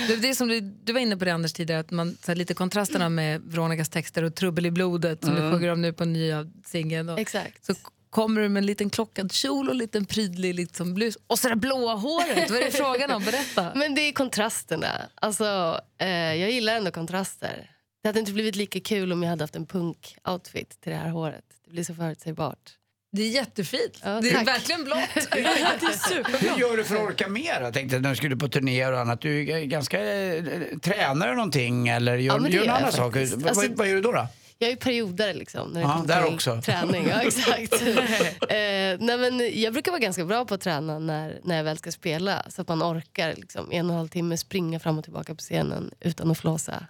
Det, 0.07 0.15
det 0.15 0.29
är 0.29 0.33
som 0.33 0.47
du, 0.47 0.61
du 0.61 0.93
var 0.93 0.99
inne 0.99 1.17
på 1.17 1.25
det 1.25 1.31
Anders 1.31 1.53
tidigare, 1.53 1.79
att 1.79 1.91
man, 1.91 2.17
så 2.21 2.27
här, 2.31 2.35
lite 2.35 2.53
kontrasterna 2.53 3.09
med 3.09 3.41
Veronicas 3.41 3.89
texter 3.89 4.23
och 4.23 4.35
Trubbel 4.35 4.65
i 4.65 4.71
blodet 4.71 5.25
som 5.25 5.35
du 5.35 5.51
sjunger 5.51 5.69
om 5.69 5.81
nu 5.81 5.93
på 5.93 6.05
nya 6.05 6.51
singeln. 6.65 7.09
Exakt. 7.09 7.65
Så 7.65 7.73
kommer 8.09 8.41
du 8.41 8.49
med 8.49 8.61
en 8.61 8.65
liten 8.65 8.89
klockad 8.89 9.31
kjol 9.31 9.67
och 9.67 9.71
en 9.71 9.77
liten 9.77 10.05
prydlig 10.05 10.55
liksom, 10.55 10.93
blus. 10.93 11.17
Och 11.27 11.39
så 11.39 11.49
det 11.49 11.55
blåa 11.55 11.95
håret, 11.95 12.49
vad 12.49 12.59
är 12.59 12.65
det 12.65 12.71
frågan 12.71 13.11
om? 13.11 13.23
Berätta. 13.23 13.71
Men 13.75 13.95
det 13.95 14.01
är 14.01 14.11
kontrasterna. 14.11 15.09
Alltså, 15.15 15.79
eh, 15.97 16.09
jag 16.09 16.51
gillar 16.51 16.75
ändå 16.75 16.91
kontraster. 16.91 17.69
Det 18.01 18.08
hade 18.10 18.20
inte 18.20 18.31
blivit 18.34 18.55
lika 18.55 18.79
kul 18.79 19.12
om 19.13 19.24
jag 19.24 19.29
hade 19.29 19.43
haft 19.43 19.55
en 19.55 19.65
punk-outfit 19.65 20.81
till 20.81 20.91
det 20.91 20.98
här 20.98 21.10
håret. 21.10 21.46
Det 21.65 21.72
blir 21.72 21.84
så 21.84 21.96
förutsägbart. 21.96 22.77
Det 23.12 23.22
är 23.22 23.29
jättefint. 23.29 24.00
Ja, 24.03 24.22
det 24.22 24.29
är 24.31 24.46
verkligen 24.46 24.84
blått. 24.84 25.00
det 25.31 25.39
är 25.39 26.10
superbra. 26.10 26.38
Hur 26.38 26.60
gör 26.60 26.77
du 26.77 26.84
för 26.84 26.96
att 26.96 27.01
orka 27.01 27.27
med 27.27 27.58
då? 27.62 27.72
Tänkte 27.72 28.00
när 28.00 28.10
du 28.10 28.15
skulle 28.15 28.36
på 28.36 28.48
turnéer 28.48 28.93
och 28.93 29.00
annat. 29.00 29.22
Du 29.22 29.51
är 29.51 29.60
ganska... 29.65 30.03
Eh, 30.03 30.43
tränar 30.81 31.27
du 31.27 31.36
någonting 31.36 31.88
eller 31.88 32.17
gör, 32.17 32.39
Ja, 32.39 32.50
gör 32.50 32.62
du 32.63 32.67
andra 32.70 32.88
jag 32.88 32.93
saker? 32.93 33.20
Alltså- 33.22 33.38
vad, 33.38 33.77
vad 33.77 33.88
gör 33.88 33.96
du 33.96 34.01
då? 34.01 34.12
då? 34.12 34.27
Jag 34.58 34.70
är 34.70 34.75
perioder 34.75 35.34
liksom, 35.34 35.70
när 35.70 35.81
det 35.81 35.88
Ja, 35.88 35.93
kommer 35.93 36.08
där 36.08 36.24
till 36.25 36.34
också. 36.36 36.62
träning. 36.62 37.08
Ja, 37.08 37.22
exakt. 37.25 37.74
eh, 37.81 38.58
nej, 39.00 39.17
men 39.17 39.62
jag 39.62 39.74
brukar 39.74 39.91
vara 39.91 40.00
ganska 40.00 40.25
bra 40.25 40.46
på 40.46 40.53
att 40.53 40.62
träna 40.62 41.00
när, 41.00 41.39
när 41.43 41.58
jag 41.58 41.63
väl 41.63 41.77
ska 41.77 41.91
spela. 41.91 42.46
Så 42.50 42.62
att 42.62 42.67
man 42.67 42.84
orkar 42.84 43.34
liksom, 43.38 43.72
en 43.72 43.86
och 43.86 43.91
en 43.91 43.98
halv 43.98 44.08
timme 44.08 44.38
springa 44.38 44.79
fram 44.79 44.98
och 44.98 45.03
tillbaka 45.03 45.36
på 45.36 45.39
scenen 45.41 45.91
utan 46.00 46.31
att 46.31 46.38
flåsa. 46.38 46.86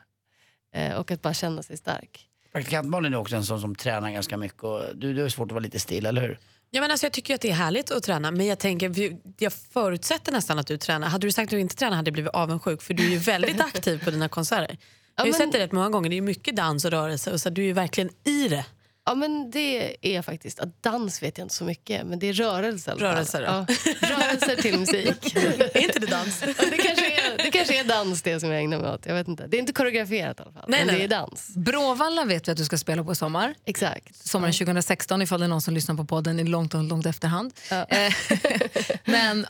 Eh, 0.73 0.93
och 0.95 1.11
att 1.11 1.21
bara 1.21 1.33
känna 1.33 1.63
sig 1.63 1.77
stark. 1.77 2.27
Praktikant 2.53 2.87
Malin 2.89 3.13
är 3.13 3.17
också 3.17 3.35
en 3.35 3.45
sån 3.45 3.61
som 3.61 3.75
tränar 3.75 4.11
ganska 4.11 4.37
mycket. 4.37 4.63
Och 4.63 4.81
du, 4.95 5.13
du 5.13 5.21
har 5.21 5.29
svårt 5.29 5.45
att 5.47 5.51
vara 5.51 5.63
lite 5.63 5.79
still, 5.79 6.05
eller 6.05 6.21
hur? 6.21 6.39
Ja, 6.71 6.81
men 6.81 6.91
alltså, 6.91 7.05
jag 7.05 7.13
tycker 7.13 7.35
att 7.35 7.41
det 7.41 7.49
är 7.49 7.53
härligt 7.53 7.91
att 7.91 8.03
träna 8.03 8.31
men 8.31 8.45
jag, 8.45 8.59
tänker, 8.59 9.17
jag 9.37 9.53
förutsätter 9.53 10.31
nästan 10.31 10.59
att 10.59 10.67
du 10.67 10.77
tränar. 10.77 11.07
Hade 11.07 11.27
du 11.27 11.31
sagt 11.31 11.47
att 11.47 11.49
du 11.51 11.59
inte 11.59 11.75
tränar 11.75 11.95
hade 11.97 12.07
jag 12.07 12.13
blivit 12.13 12.31
avundsjuk 12.31 12.81
för 12.81 12.93
du 12.93 13.05
är 13.05 13.09
ju 13.09 13.17
väldigt 13.17 13.61
aktiv 13.75 14.03
på 14.03 14.11
dina 14.11 14.29
konserter. 14.29 14.77
Jag 15.15 15.23
har 15.23 15.27
Ja, 15.27 15.31
men- 15.31 15.33
sett 15.33 15.51
det 15.51 15.59
rätt 15.59 15.71
många 15.71 15.89
gånger, 15.89 16.09
det 16.09 16.17
är 16.17 16.21
mycket 16.21 16.55
dans 16.55 16.85
och 16.85 16.91
rörelse 16.91 17.31
och 17.31 17.41
så 17.41 17.49
du 17.49 17.61
är 17.61 17.65
ju 17.65 17.73
verkligen 17.73 18.09
i 18.23 18.47
det. 18.47 18.65
Ja, 19.05 19.15
men 19.15 19.51
det 19.51 19.97
är 20.15 20.21
faktiskt. 20.21 20.59
Att 20.59 20.83
dans 20.83 21.23
vet 21.23 21.37
jag 21.37 21.45
inte 21.45 21.55
så 21.55 21.63
mycket, 21.63 22.05
men 22.05 22.19
det 22.19 22.27
är 22.27 22.33
rörelse. 22.33 22.89
i 22.89 22.93
alla 22.93 22.99
fall. 22.99 23.09
Rörelser, 23.09 23.41
ja. 23.41 23.65
Rörelser 24.07 24.61
till 24.61 24.79
musik. 24.79 25.35
är 25.75 25.77
inte 25.77 25.99
det 25.99 26.07
dans? 26.07 26.41
Ja, 26.41 26.65
det, 26.71 26.77
kanske 26.77 27.11
är, 27.11 27.37
det 27.37 27.51
kanske 27.51 27.79
är 27.79 27.83
dans 27.83 28.21
det 28.21 28.39
som 28.39 28.51
jag 28.51 28.61
ägnar 28.61 28.79
mig 28.79 28.89
åt. 28.89 29.05
Jag 29.05 29.15
vet 29.15 29.27
inte. 29.27 29.47
Det 29.47 29.57
är 29.57 29.59
inte 29.59 29.73
koreograferat 29.73 30.39
i 30.39 30.43
alla 30.43 30.51
fall. 30.51 30.65
Nej, 30.67 30.85
men 30.85 30.87
nej, 30.87 31.07
det 31.07 31.15
är 31.15 31.19
dans. 31.19 31.49
Bråvalla 31.55 32.25
vet 32.25 32.47
vi 32.47 32.51
att 32.51 32.57
du 32.57 32.65
ska 32.65 32.77
spela 32.77 33.03
på 33.03 33.11
i 33.11 33.15
sommar. 33.15 33.55
Exakt. 33.65 34.15
Sommaren 34.27 34.53
2016 34.53 35.21
ifall 35.21 35.39
det 35.39 35.45
är 35.45 35.47
någon 35.47 35.61
som 35.61 35.73
lyssnar 35.73 35.95
på 35.95 36.05
podden 36.05 36.39
i 36.39 36.43
långt, 36.43 36.73
långt, 36.73 36.89
långt 36.89 37.05
efterhand. 37.05 37.53
Ja. 37.69 37.85
Eh, 37.85 38.13
Men 39.05 39.47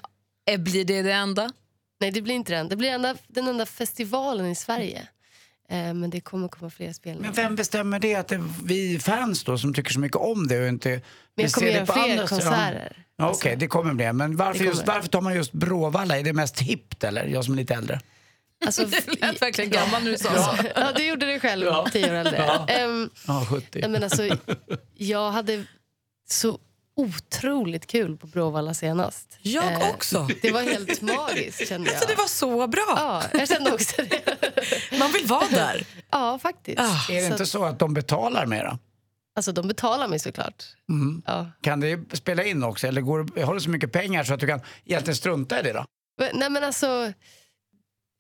eh, 0.49 0.59
blir 0.59 0.85
det 0.85 1.01
det 1.01 1.11
enda? 1.11 1.51
Nej, 1.99 2.11
det 2.11 2.21
blir 2.21 2.35
inte 2.35 2.53
den. 2.53 2.69
Det 2.69 2.75
blir 2.75 2.89
enda, 2.89 3.15
den 3.27 3.47
enda 3.47 3.65
festivalen 3.65 4.45
i 4.45 4.55
Sverige. 4.55 5.07
Eh, 5.71 5.93
men 5.93 6.09
det 6.09 6.19
kommer 6.21 6.47
komma 6.47 6.69
fler 6.69 6.93
spelningar. 6.93 7.27
Men 7.27 7.33
vem 7.35 7.55
bestämmer 7.55 7.99
det? 7.99 8.15
Att 8.15 8.27
det 8.27 8.35
är 8.35 8.43
vi 8.63 8.99
fans 8.99 9.43
då 9.43 9.57
som 9.57 9.73
tycker 9.73 9.91
så 9.93 9.99
mycket 9.99 10.17
om 10.17 10.47
det 10.47 10.61
och 10.61 10.67
inte 10.67 10.89
Men 10.89 10.99
jag 11.45 11.51
kommer 11.51 11.67
göra 11.71 11.85
fler 11.85 12.11
andra 12.11 12.27
konserter. 12.27 13.05
Ja, 13.17 13.29
Okej, 13.29 13.51
Alltså, 13.51 13.59
det 13.59 13.67
kommer 13.67 13.93
bli. 13.93 14.13
Men 14.13 14.37
varför, 14.37 14.63
just, 14.65 14.87
varför 14.87 15.09
tar 15.09 15.21
man 15.21 15.35
just 15.35 15.51
Bråvalla? 15.51 16.19
Är 16.19 16.23
det 16.23 16.33
mest 16.33 16.59
hippt 16.59 17.03
eller? 17.03 17.25
Jag 17.25 17.45
som 17.45 17.53
är 17.53 17.57
lite 17.57 17.73
äldre. 17.73 17.99
alltså, 18.65 18.85
Det 19.05 19.21
lät 19.21 19.41
verkligen 19.41 19.69
gammal 19.71 20.03
när 20.03 20.11
du 20.11 20.17
sa 20.17 20.43
så. 20.43 20.63
ja, 20.75 20.91
du 20.95 21.07
gjorde 21.07 21.25
det 21.25 21.39
själv, 21.39 21.65
tio 21.91 22.09
år 22.09 22.13
äldre. 22.15 22.37
Ehm, 22.67 23.09
Ja, 23.27 23.45
70. 23.49 23.79
nej, 23.79 23.89
men 23.89 24.03
alltså, 24.03 24.29
jag 24.97 25.31
hade 25.31 25.63
så 26.29 26.59
otroligt 26.95 27.87
kul 27.87 28.17
på 28.17 28.27
Bråvalla 28.27 28.73
senast. 28.73 29.37
Jag 29.41 29.73
Eh, 29.81 29.89
också. 29.89 30.27
Det 30.41 30.51
var 30.51 30.61
helt 30.61 31.01
magiskt 31.01 31.67
kände 31.69 31.87
jag. 31.87 31.95
Alltså, 31.95 32.09
det 32.09 32.15
var 32.15 32.27
så 32.27 32.67
bra. 32.67 32.83
Ja, 32.87 33.23
jag 33.33 33.47
kände 33.47 33.71
också 33.73 34.01
det. 34.01 34.37
Man 34.99 35.11
vill 35.11 35.25
vara 35.25 35.47
där. 35.51 35.85
Ja, 36.11 36.39
faktiskt. 36.39 36.79
Ah. 36.79 37.05
Är 37.09 37.15
det 37.15 37.27
Så 37.27 37.31
inte 37.31 37.45
så 37.45 37.63
att 37.65 37.79
de 37.79 37.93
betalar 37.93 38.45
mera? 38.45 38.79
Alltså 39.35 39.51
de 39.51 39.67
betalar 39.67 40.07
mig 40.07 40.19
såklart. 40.19 40.63
Mm. 40.89 41.21
Ja. 41.25 41.51
Kan 41.61 41.79
det 41.79 42.15
spela 42.17 42.43
in 42.43 42.63
också? 42.63 42.87
Eller 42.87 43.01
går, 43.01 43.41
har 43.45 43.53
du 43.53 43.59
så 43.61 43.69
mycket 43.69 43.91
pengar 43.91 44.23
så 44.23 44.33
att 44.33 44.39
du 44.39 44.47
kan 44.47 44.61
egentligen 44.85 45.15
strunta 45.15 45.59
i 45.59 45.63
det 45.63 45.73
då? 45.73 45.85
Men- 46.19 46.29
Nej 46.39 46.49
men 46.49 46.63
alltså, 46.63 47.13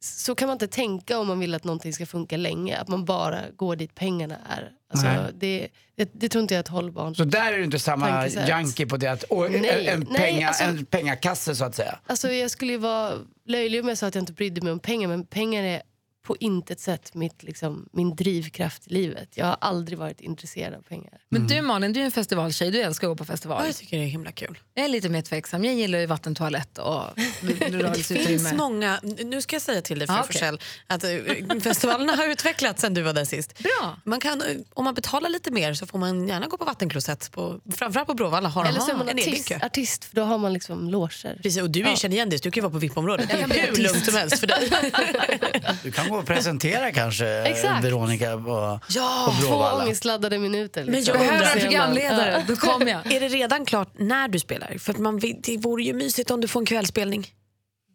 så 0.03 0.35
kan 0.35 0.47
man 0.47 0.55
inte 0.55 0.67
tänka 0.67 1.19
om 1.19 1.27
man 1.27 1.39
vill 1.39 1.53
att 1.55 1.63
någonting 1.63 1.93
ska 1.93 2.05
funka 2.05 2.37
länge. 2.37 2.77
Att 2.77 2.87
man 2.87 3.05
bara 3.05 3.39
går 3.55 3.75
dit 3.75 3.95
pengarna 3.95 4.35
är. 4.49 4.71
Alltså, 4.93 5.33
det, 5.33 5.67
det, 5.95 6.09
det 6.13 6.29
tror 6.29 6.41
inte 6.41 6.53
jag 6.53 6.57
är 6.59 6.63
ett 6.63 6.67
hållbart. 6.67 7.17
Så 7.17 7.23
där 7.23 7.53
är 7.53 7.57
du 7.57 7.63
inte 7.63 7.79
samma 7.79 8.07
Tankesätt. 8.07 8.49
junkie 8.49 8.85
på 8.85 8.97
det 8.97 9.07
att 9.07 9.23
och, 9.23 9.51
Nej, 9.51 9.87
en, 9.87 10.07
nej, 10.09 10.19
penga, 10.19 10.47
alltså- 10.47 10.63
en 10.63 10.85
pengakasse 10.85 11.55
så 11.55 11.65
att 11.65 11.75
säga. 11.75 11.99
Alltså, 12.07 12.31
jag 12.31 12.51
skulle 12.51 12.71
ju 12.71 12.77
vara 12.77 13.13
löjlig 13.45 13.81
om 13.81 13.87
jag 13.87 13.97
sa 13.97 14.07
att 14.07 14.15
jag 14.15 14.21
inte 14.21 14.33
brydde 14.33 14.61
mig 14.61 14.73
om 14.73 14.79
pengar. 14.79 15.07
Men 15.07 15.25
pengar 15.25 15.63
är 15.63 15.81
på 16.23 16.37
intet 16.39 16.79
sätt 16.79 17.13
mitt, 17.13 17.43
liksom, 17.43 17.89
min 17.93 18.15
drivkraft 18.15 18.87
i 18.87 18.93
livet. 18.93 19.29
Jag 19.33 19.45
har 19.45 19.57
aldrig 19.61 19.97
varit 19.99 20.21
intresserad 20.21 20.73
av 20.73 20.81
pengar. 20.81 21.13
Men 21.29 21.47
du 21.47 21.61
Malin, 21.61 21.93
du 21.93 21.99
är 22.01 22.05
en 22.05 22.11
festivaltjej, 22.11 22.71
du 22.71 22.81
älskar 22.81 23.07
att 23.07 23.11
gå 23.11 23.15
på 23.15 23.25
festival. 23.25 23.57
Ja, 23.61 23.67
jag 23.67 23.75
tycker 23.75 23.97
det 23.97 24.03
är 24.03 24.07
himla 24.07 24.31
kul. 24.31 24.59
Jag 24.73 24.85
är 24.85 24.89
lite 24.89 25.09
mer 25.09 25.21
tveksam, 25.21 25.65
jag 25.65 25.73
gillar 25.75 25.99
ju 25.99 26.05
vattentoalett 26.05 26.77
och 26.77 27.01
Det 27.41 28.03
finns 28.03 28.53
många, 28.53 28.99
nu 29.23 29.41
ska 29.41 29.55
jag 29.55 29.61
säga 29.61 29.81
till 29.81 29.99
dig 29.99 30.07
för 30.07 30.13
Ja, 30.13 30.19
okej. 30.23 30.33
Forsell, 30.33 30.59
att 30.87 31.03
eh, 31.03 31.59
festivalerna 31.59 32.15
har 32.15 32.27
utvecklats 32.29 32.81
sen 32.81 32.93
du 32.93 33.01
var 33.01 33.13
där 33.13 33.25
sist. 33.25 33.57
Bra. 33.63 33.97
Man 34.05 34.19
kan, 34.19 34.41
eh, 34.41 34.47
om 34.73 34.83
man 34.85 34.93
betalar 34.93 35.29
lite 35.29 35.51
mer 35.51 35.73
så 35.73 35.85
får 35.85 35.99
man 35.99 36.27
gärna 36.27 36.47
gå 36.47 36.57
på 36.57 36.65
vattenklosett. 36.65 37.31
På, 37.31 37.59
framförallt 37.75 38.07
på 38.07 38.13
Bråvalla 38.13 38.49
har 38.49 38.65
Eller 38.65 38.79
så 38.79 38.91
är 38.91 38.95
man 38.95 39.09
en 39.09 39.17
artist, 39.19 39.47
kö. 39.47 39.59
artist 39.63 40.05
för 40.05 40.15
då 40.15 40.21
har 40.23 40.37
man 40.37 40.53
liksom 40.53 40.89
loger. 40.89 41.35
Precis, 41.43 41.61
och 41.61 41.69
du 41.69 41.79
Ja. 41.79 41.95
känner 41.95 42.15
igen 42.15 42.29
dig, 42.29 42.39
du 42.43 42.51
kan 42.51 42.61
ju 42.61 42.69
vara 42.69 42.71
på 42.73 42.77
VIP-området. 42.79 43.29
Det 43.29 43.33
är 43.59 43.67
hur 43.71 43.83
lugnt 43.83 44.05
som 44.05 44.13
helst 44.15 44.39
för 44.39 44.47
dig. 44.47 44.69
Du 45.83 45.91
kan 45.91 46.09
gå 46.09 46.15
och 46.17 46.25
presentera 46.25 46.91
kanske 46.91 47.27
Exakt. 47.27 47.85
Veronica 47.85 48.37
på, 48.37 48.79
Ja, 48.89 49.25
på 49.35 49.41
Två 49.41 49.49
Bråvalla. 49.49 49.83
ångestladdade 49.83 50.37
minuter. 50.39 50.83
Men 50.85 50.93
Liksom. 50.93 51.11
jag 51.13 51.19
Behöver 51.27 51.37
undrar- 51.45 51.55
en 51.55 51.61
programledare, 51.61 52.43
då 52.47 52.55
kommer 52.55 52.87
jag. 52.91 53.05
Är 53.13 53.19
det 53.19 53.27
redan 53.27 53.65
klart 53.65 53.89
när 53.99 54.27
du 54.27 54.39
spelar? 54.39 54.77
För 54.77 54.93
att 54.93 54.99
man, 54.99 55.19
det 55.43 55.57
vore 55.57 55.83
ju 55.83 55.93
mysigt 55.93 56.31
om 56.31 56.41
du 56.41 56.47
får 56.47 56.59
en 56.59 56.65
kvällsspelning. 56.65 57.27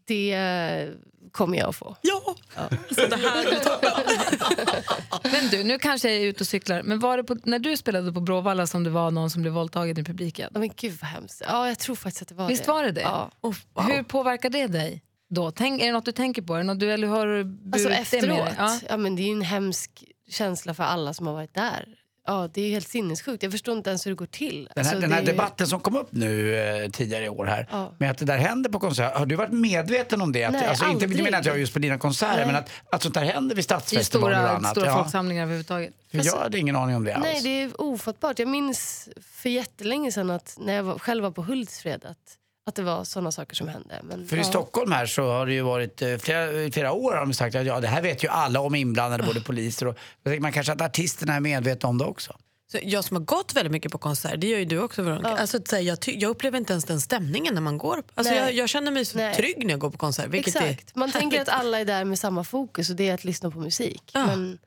Det 0.07 0.33
eh, 0.33 0.89
kommer 1.33 1.59
jag 1.59 1.69
att 1.69 1.77
få. 1.77 1.97
Ja! 2.01 2.35
Så 2.91 3.07
det 3.07 3.17
här. 3.17 3.47
Men 5.33 5.49
du, 5.51 5.65
nu 5.65 5.79
kanske 5.79 6.09
jag 6.13 6.17
är 6.23 6.27
ute 6.27 6.41
och 6.41 6.47
cyklar, 6.47 6.83
men 6.83 6.99
var 7.01 7.17
det 7.17 7.25
på, 7.25 7.37
när 7.45 7.59
du 7.59 7.77
spelade 7.77 8.13
på 8.13 8.21
Bråvalla 8.21 8.67
som 8.67 8.85
det 8.85 8.91
var 8.91 9.11
någon 9.11 9.31
som 9.31 9.43
blev 9.43 9.55
våldtagen 9.55 9.99
i 9.99 10.05
publiken? 10.05 10.51
Ja, 10.55 10.61
men 10.61 10.71
gud 10.77 10.99
vad 11.03 11.11
hemskt. 11.11 11.43
Ja, 11.49 11.69
jag 11.69 11.79
tror 11.79 11.97
faktiskt 11.97 12.23
att 12.23 12.29
det 12.29 12.35
var 12.35 12.49
Visst 12.49 12.65
det. 12.65 12.71
var 12.73 12.85
det 12.85 12.91
det? 12.93 13.01
Ja. 13.01 13.31
Oh, 13.41 13.55
wow. 13.75 13.85
Hur 13.85 14.03
påverkar 14.03 14.51
det 14.51 14.67
dig? 14.67 15.03
Då? 15.29 15.51
Tänk, 15.51 15.83
är 15.83 15.87
det 15.87 15.93
något 15.93 16.05
du 16.05 16.13
tänker 16.13 16.43
på? 16.43 16.55
Är 16.55 16.59
det 16.59 16.65
något 16.65 16.81
du, 16.81 16.93
eller 16.93 17.09
har 17.09 17.27
du 17.27 17.57
Alltså 17.73 17.91
efteråt? 17.91 18.49
Ja. 18.59 18.79
ja. 18.89 18.97
men 18.97 19.17
det 19.17 19.23
är 19.23 19.27
ju 19.27 19.33
en 19.33 19.43
hemsk 19.43 20.05
känsla 20.31 20.75
för 20.75 20.85
alla 20.85 21.15
som 21.15 21.27
har 21.27 21.35
varit 21.35 21.55
där. 21.55 21.89
Ja, 22.29 22.49
det 22.55 22.61
är 22.61 22.67
ju 22.67 22.73
helt 22.73 22.89
sinnessjukt. 22.89 23.43
Jag 23.43 23.53
förstår 23.53 23.77
inte 23.77 23.91
ens 23.91 24.07
hur 24.07 24.11
det 24.11 24.15
går 24.17 24.27
till. 24.27 24.69
Den 24.75 24.85
här, 24.85 24.93
Alltså, 24.95 25.01
den 25.09 25.13
här 25.13 25.23
är- 25.23 25.27
debatten 25.27 25.67
som 25.67 25.81
kom 25.81 25.97
upp 25.97 26.09
nu 26.11 26.57
eh, 26.57 26.91
tidigare 26.91 27.25
i 27.25 27.29
år 27.29 27.45
här, 27.45 27.69
Ja. 27.71 27.93
med 27.99 28.11
att 28.11 28.19
det 28.19 28.25
där 28.25 28.39
händer 28.39 28.71
på 28.71 28.79
konserter. 28.79 29.19
Har 29.19 29.27
du 29.27 29.37
varit 29.37 29.53
medveten 29.53 30.21
om 30.23 30.33
det? 30.33 30.45
Att, 30.45 30.53
Nej, 30.53 30.67
alltså, 30.67 30.85
inte 30.85 31.05
aldrig. 31.05 31.21
jag 31.21 31.25
menar 31.25 31.39
inte 31.39 31.51
jag 31.51 31.59
just 31.59 31.73
på 31.73 31.79
dina 31.79 31.99
konserter, 31.99 32.37
Nej. 32.37 32.47
men 32.47 32.57
att, 32.57 32.71
att 32.93 33.03
sånt 33.03 33.15
där 33.15 33.25
händer 33.25 33.55
vid 33.57 33.65
stadsfestivaler 33.65 34.35
och 34.37 34.41
stora, 34.45 34.57
annat. 34.57 34.71
stora 34.71 34.87
ja. 34.87 34.95
folksamlingar 34.95 35.43
överhuvudtaget. 35.43 35.95
För 36.11 36.25
jag 36.27 36.37
hade 36.37 36.59
ingen 36.59 36.77
aning 36.77 36.97
om 36.97 37.05
det 37.05 37.15
alls. 37.15 37.25
Nej, 37.25 37.41
det 37.43 37.63
är 37.63 37.81
ofattbart. 37.81 38.39
Jag 38.39 38.49
minns 38.49 39.09
för 39.33 39.49
jättelänge 39.51 40.13
sedan 40.13 40.31
att 40.31 40.57
när 40.61 40.73
jag 40.73 40.83
var, 40.83 40.99
själv 40.99 41.23
var 41.23 41.31
på 41.31 41.43
Hultsfred 41.43 42.05
att, 42.05 42.37
att 42.67 42.75
det 42.75 42.83
var 42.83 43.05
såna 43.05 43.33
saker 43.33 43.57
som 43.57 43.69
hände. 43.69 44.01
Men, 44.03 44.29
För 44.29 44.37
i 44.37 44.41
ja. 44.41 44.45
Stockholm 44.45 44.93
här 44.93 45.07
så 45.07 45.23
har 45.23 45.47
det 45.47 45.53
ju 45.53 45.63
varit 45.63 46.03
eh, 46.03 46.17
flera, 46.17 46.53
i 46.53 46.71
flera 46.71 46.93
år 46.93 47.13
har 47.13 47.21
de 47.21 47.35
sagt 47.35 47.57
att 47.57 47.67
ja, 47.67 47.81
det 47.81 47.89
här 47.89 48.03
vet 48.03 48.25
ju 48.25 48.29
alla 48.29 48.61
om 48.61 48.75
inblandade, 48.75 49.23
både 49.23 49.41
poliser 49.41 49.87
och... 49.87 49.99
Jag 50.23 50.31
tänker 50.31 50.43
man 50.43 50.53
kanske 50.53 50.73
att 50.73 50.81
artisterna 50.81 51.35
är 51.35 51.41
medvetna 51.41 51.89
om 51.89 51.99
det 51.99 52.05
också. 52.05 52.37
Så 52.73 52.79
jag 52.83 53.05
som 53.05 53.17
har 53.17 53.25
gått 53.25 53.55
väldigt 53.55 53.73
mycket 53.73 53.93
på 53.93 53.99
konsert, 53.99 54.41
det 54.41 54.47
gör 54.47 54.59
ju 54.59 54.65
du 54.65 54.81
också 54.81 55.03
Veronica. 55.03 55.29
Ja. 55.31 55.39
Alltså, 55.39 55.57
att 55.57 55.69
säga, 55.69 55.83
jag, 55.83 56.01
ty- 56.01 56.17
jag 56.19 56.29
upplever 56.29 56.59
inte 56.59 56.73
ens 56.73 56.85
den 56.85 57.01
stämningen 57.01 57.55
när 57.55 57.61
man 57.61 57.79
går. 57.79 58.03
Alltså, 58.15 58.35
Nej. 58.35 58.43
jag, 58.43 58.55
jag 58.55 58.69
känner 58.69 58.93
mig 58.93 59.05
så 59.05 59.19
Nej. 59.19 59.35
trygg 59.35 59.65
när 59.65 59.71
jag 59.71 59.81
går 59.81 59.91
på 59.91 59.99
konsert. 59.99 60.29
Vilket 60.29 60.57
Exakt. 60.57 60.97
Är 60.97 60.99
Man 60.99 61.13
tänker 61.13 61.41
att 61.43 61.49
alla 61.49 61.81
är 61.81 61.85
där 61.85 62.05
med 62.05 62.19
samma 62.19 62.45
fokus 62.45 62.91
och 62.91 62.97
det 62.97 63.09
är 63.09 63.15
att 63.15 63.25
lyssna 63.25 63.51
på 63.51 63.59
musik. 63.59 64.03
Ja. 64.13 64.27
Men 64.27 64.59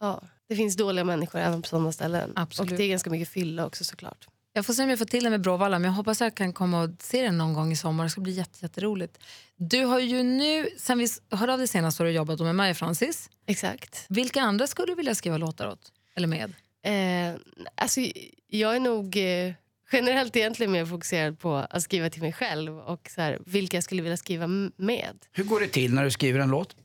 ja, 0.00 0.22
det 0.48 0.56
finns 0.56 0.76
dåliga 0.76 1.04
människor 1.04 1.40
även 1.40 1.62
på 1.62 1.68
sådana 1.68 1.92
ställen. 1.92 2.32
Absolut. 2.36 2.72
Och 2.72 2.76
det 2.78 2.84
är 2.84 2.88
ganska 2.88 3.10
mycket 3.10 3.28
fylla 3.28 3.66
också 3.66 3.84
såklart. 3.84 4.26
Jag 4.56 4.66
får 4.66 4.74
se 4.74 4.82
om 4.82 4.90
jag 4.90 4.98
får 4.98 5.06
till 5.06 5.24
det 5.24 5.30
med 5.30 5.40
Bråvalla, 5.40 5.78
men 5.78 5.90
jag 5.90 5.96
hoppas 5.96 6.20
jag 6.20 6.34
kan 6.34 6.52
komma 6.52 6.82
och 6.82 6.90
se 6.98 7.22
den 7.22 7.38
någon 7.38 7.54
gång 7.54 7.72
i 7.72 7.76
sommar. 7.76 8.04
Det 8.04 8.10
ska 8.10 8.20
bli 8.20 8.32
jätte, 8.32 8.58
jätteroligt. 8.60 9.18
Du 9.56 9.84
har 9.84 10.00
ju 10.00 10.22
nu, 10.22 10.68
sen 10.78 10.98
vi 10.98 11.08
hörde 11.30 11.52
av 11.52 11.58
dig 11.58 11.68
senast, 11.68 11.98
har 11.98 12.06
du 12.06 12.12
jobbat 12.12 12.40
med 12.40 12.54
Maja 12.54 12.74
Francis. 12.74 13.30
Exakt. 13.46 14.06
Vilka 14.08 14.40
andra 14.40 14.66
skulle 14.66 14.92
du 14.92 14.94
vilja 14.94 15.14
skriva 15.14 15.36
låtar 15.36 15.68
åt? 15.68 15.92
Eller 16.16 16.28
med? 16.28 16.52
Eh, 16.82 17.40
alltså, 17.74 18.00
jag 18.48 18.76
är 18.76 18.80
nog 18.80 19.16
eh, 19.16 19.52
generellt 19.92 20.36
egentligen 20.36 20.72
mer 20.72 20.86
fokuserad 20.86 21.38
på 21.38 21.54
att 21.54 21.82
skriva 21.82 22.10
till 22.10 22.22
mig 22.22 22.32
själv 22.32 22.78
och 22.78 23.10
så 23.14 23.20
här, 23.20 23.38
vilka 23.46 23.76
jag 23.76 23.84
skulle 23.84 24.02
vilja 24.02 24.16
skriva 24.16 24.46
med. 24.76 25.16
Hur 25.32 25.44
går 25.44 25.60
det 25.60 25.68
till 25.68 25.94
när 25.94 26.04
du 26.04 26.10
skriver 26.10 26.40
en 26.40 26.50
låt? 26.50 26.76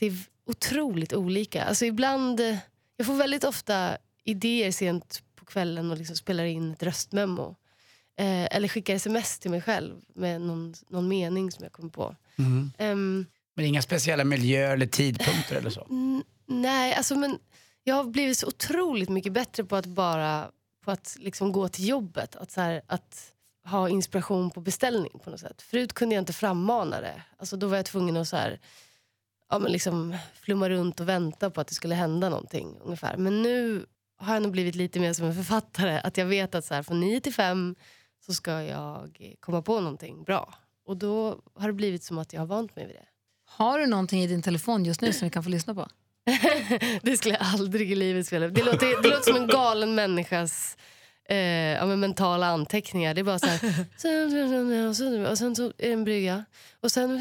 Det 0.00 0.06
är 0.06 0.14
otroligt 0.46 1.12
olika. 1.12 1.64
Alltså 1.64 1.84
ibland, 1.84 2.40
eh, 2.40 2.56
jag 2.96 3.06
får 3.06 3.14
väldigt 3.14 3.44
ofta 3.44 3.96
idéer 4.24 4.70
sent 4.70 5.22
kvällen 5.50 5.90
och 5.90 5.96
liksom 5.98 6.16
spelar 6.16 6.44
in 6.44 6.72
ett 6.72 6.82
röstmemo. 6.82 7.56
Eh, 8.16 8.56
eller 8.56 8.68
skickar 8.68 8.94
sms 8.94 9.38
till 9.38 9.50
mig 9.50 9.60
själv 9.62 10.00
med 10.14 10.40
någon, 10.40 10.74
någon 10.88 11.08
mening 11.08 11.50
som 11.52 11.64
jag 11.64 11.72
kommer 11.72 11.90
på. 11.90 12.16
Mm. 12.38 12.72
Ehm, 12.78 13.26
Men 13.56 13.64
inga 13.64 13.82
speciella 13.82 14.24
miljöer 14.24 14.72
eller 14.72 14.86
tidpunkter 14.86 15.56
eller 15.56 15.70
så? 15.70 15.86
Nej, 16.46 16.94
alltså 16.94 17.14
men 17.14 17.38
jag 17.84 17.94
har 17.94 18.04
blivit 18.04 18.38
så 18.38 18.46
otroligt 18.46 19.08
mycket 19.08 19.32
bättre 19.32 19.64
på 19.64 19.76
att 19.76 19.86
bara 19.86 20.50
på 20.84 20.90
att 20.90 21.16
liksom 21.20 21.52
gå 21.52 21.68
till 21.68 21.88
jobbet. 21.88 22.36
Att, 22.36 22.50
så 22.50 22.60
här, 22.60 22.82
att 22.86 23.32
ha 23.64 23.88
inspiration 23.88 24.50
på 24.50 24.60
beställning 24.60 25.12
på 25.24 25.30
något 25.30 25.40
sätt. 25.40 25.62
Förut 25.62 25.92
kunde 25.92 26.14
jag 26.14 26.22
inte 26.22 26.32
frammana 26.32 27.00
det. 27.00 27.22
Alltså 27.36 27.56
då 27.56 27.66
var 27.66 27.76
jag 27.76 27.86
tvungen 27.86 28.16
att 28.16 28.28
så 28.28 28.36
här, 28.36 28.60
ja, 29.50 29.58
men 29.58 29.72
liksom 29.72 30.16
flumma 30.40 30.68
runt 30.68 31.00
och 31.00 31.08
vänta 31.08 31.50
på 31.50 31.60
att 31.60 31.68
det 31.68 31.74
skulle 31.74 31.94
hända 31.94 32.28
någonting. 32.28 32.76
ungefär. 32.80 33.16
Men 33.16 33.42
nu 33.42 33.86
har 34.20 34.34
jag 34.34 34.42
nog 34.42 34.52
blivit 34.52 34.74
lite 34.74 35.00
mer 35.00 35.12
som 35.12 35.26
en 35.26 35.34
författare. 35.34 36.00
Att 36.04 36.16
jag 36.16 36.26
vet 36.26 36.54
att 36.54 36.64
så 36.64 36.74
här, 36.74 36.82
från 36.82 37.00
9 37.00 37.20
till 37.20 37.34
5 37.34 37.74
så 38.26 38.34
ska 38.34 38.62
jag 38.62 39.36
komma 39.40 39.62
på 39.62 39.80
någonting 39.80 40.24
bra. 40.24 40.54
Och 40.86 40.96
då 40.96 41.42
har 41.54 41.66
det 41.66 41.72
blivit 41.72 42.04
som 42.04 42.18
att 42.18 42.32
jag 42.32 42.40
har 42.40 42.46
vant 42.46 42.76
mig 42.76 42.86
vid 42.86 42.96
det. 42.96 43.06
Har 43.46 43.78
du 43.78 43.86
någonting 43.86 44.22
i 44.22 44.26
din 44.26 44.42
telefon 44.42 44.84
just 44.84 45.00
nu 45.00 45.12
som 45.12 45.26
vi 45.26 45.30
kan 45.30 45.42
få 45.42 45.50
lyssna 45.50 45.74
på? 45.74 45.88
det 47.02 47.16
skulle 47.16 47.34
jag 47.34 47.42
aldrig 47.42 47.92
i 47.92 47.94
livet 47.94 48.26
spela. 48.26 48.48
Det 48.48 48.64
låter, 48.64 49.02
det 49.02 49.08
låter 49.08 49.32
som 49.32 49.42
en 49.42 49.46
galen 49.46 49.94
människas 49.94 50.76
eh, 51.28 51.36
ja, 51.76 51.86
men 51.86 52.00
mentala 52.00 52.46
anteckningar. 52.46 53.14
Det 53.14 53.20
är 53.20 53.24
bara 53.24 53.38
så 53.38 53.46
här... 53.46 53.86
Och 54.88 54.96
sen, 54.96 55.26
och 55.26 55.38
sen 55.38 55.56
så 55.56 55.64
är 55.64 55.72
det 55.76 55.92
en 55.92 56.04
brygga. 56.04 56.44
Och 56.80 56.92
sen... 56.92 57.14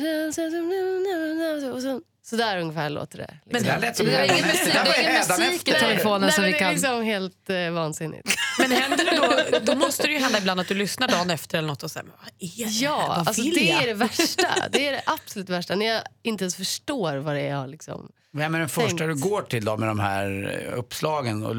Och 1.73 1.81
sen 1.81 2.01
så 2.29 2.35
där 2.35 2.57
ungefär 2.59 2.89
låter 2.89 3.17
det. 3.17 3.37
Det 3.45 3.59
där 3.59 3.79
lät 3.79 3.97
som 3.97 4.05
Det 4.05 4.15
är 4.15 4.23
ingen 4.23 4.47
musik, 4.47 4.73
det 4.73 4.81
det 4.83 4.95
är 4.95 5.01
ingen 5.01 5.51
musik 5.51 5.67
i 5.67 5.71
telefonen 5.71 6.21
Nej, 6.21 6.31
som 6.31 6.41
men 6.41 6.51
vi 6.51 6.51
det 6.51 6.57
är 6.57 6.59
kan... 6.59 6.73
liksom 6.73 7.03
helt 7.03 7.49
eh, 7.49 7.71
vansinnigt. 7.71 8.35
Men 8.59 8.71
händer 8.71 9.05
det 9.05 9.51
då, 9.51 9.59
då 9.73 9.79
måste 9.79 10.07
det 10.07 10.13
ju 10.13 10.19
hända 10.19 10.37
ibland 10.37 10.59
att 10.59 10.67
du 10.67 10.73
lyssnar 10.73 11.07
dagen 11.07 11.29
efter 11.29 11.57
eller 11.57 11.67
något 11.67 11.83
och 11.83 11.91
säger, 11.91 12.03
"Men 12.05 12.13
vad 12.19 12.27
är 12.27 12.65
det? 12.65 12.71
Ja, 12.71 13.05
Vad 13.07 13.27
alltså 13.27 13.41
det 13.41 13.49
jag?" 13.49 13.83
är 13.83 13.87
det 13.87 13.93
värsta. 13.93 14.47
Det 14.71 14.87
är 14.87 14.91
det 14.91 15.01
absolut 15.05 15.49
värsta. 15.49 15.75
När 15.75 15.85
jag 15.85 16.01
inte 16.23 16.43
ens 16.43 16.55
förstår 16.55 17.17
vad 17.17 17.35
det 17.35 17.41
är 17.41 17.49
jag 17.49 17.69
liksom... 17.69 18.11
Vem 18.33 18.55
är 18.55 18.59
den 18.59 18.69
första 18.69 18.97
Tänkt. 18.97 19.23
du 19.23 19.29
går 19.29 19.41
till 19.41 19.65
då 19.65 19.77
med 19.77 19.87
de 19.87 19.99
här 19.99 20.59
eh, 20.67 20.77
uppslagen? 20.79 21.45
Och 21.45 21.55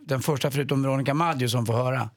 den 0.00 0.22
första 0.22 0.50
förutom 0.50 0.82
Veronica 0.82 1.14
Maggio 1.14 1.48
som 1.48 1.66
får 1.66 1.74
höra? 1.74 2.10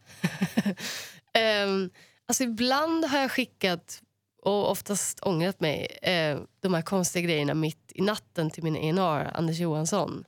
Um, 1.66 1.90
alltså 2.28 2.44
ibland 2.44 3.06
har 3.06 3.20
jag 3.20 3.32
skickat, 3.32 4.02
och 4.44 4.72
oftast 4.72 5.20
ångrat 5.22 5.60
mig, 5.60 5.98
eh, 6.02 6.40
de 6.60 6.74
här 6.74 6.82
konstiga 6.82 7.26
grejerna 7.26 7.54
mitt 7.54 7.92
i 7.96 8.02
natten 8.02 8.50
till 8.50 8.64
min 8.64 8.76
ENR, 8.76 9.32
Anders 9.38 9.60
Johansson. 9.60 10.24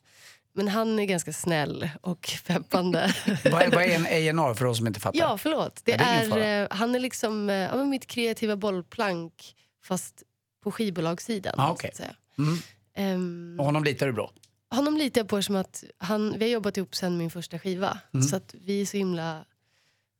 Men 0.53 0.67
han 0.67 0.99
är 0.99 1.05
ganska 1.05 1.33
snäll 1.33 1.89
och 2.01 2.31
peppande. 2.45 3.15
Vad 3.51 3.61
är, 3.61 3.71
vad 3.71 3.83
är 3.83 4.29
en 4.29 4.39
A&R 4.39 4.53
för 4.53 4.65
oss 4.65 4.77
som 4.77 4.87
inte 4.87 4.99
fattar? 4.99 5.19
ja, 5.19 5.37
förlåt. 5.37 5.81
Det 5.83 5.91
Ja, 5.91 5.97
det 6.35 6.43
är 6.43 6.61
eh, 6.63 6.67
han 6.71 6.95
är 6.95 6.99
liksom 6.99 7.49
eh, 7.49 7.55
ja, 7.55 7.83
mitt 7.83 8.07
kreativa 8.07 8.55
bollplank 8.55 9.55
fast 9.83 10.23
på 10.63 10.71
skivbolagssidan. 10.71 11.53
Ah, 11.57 11.75
säga. 11.75 12.15
Mm. 12.37 12.57
Ehm, 12.95 13.55
Och 13.59 13.65
honom 13.65 13.83
litar 13.83 14.07
du 14.07 14.13
bra? 14.13 14.31
honom 14.69 14.97
litar 14.97 15.21
jag 15.21 15.27
på 15.27 15.41
som 15.41 15.55
att 15.55 15.83
han, 15.97 16.35
vi 16.37 16.45
har 16.45 16.51
jobbat 16.51 16.77
ihop 16.77 16.95
sen 16.95 17.17
min 17.17 17.31
första 17.31 17.59
skiva. 17.59 17.99
Mm. 18.13 18.23
Så 18.23 18.35
att 18.35 18.55
vi 18.61 18.81
är 18.81 18.85
så 18.85 18.97
himla 18.97 19.45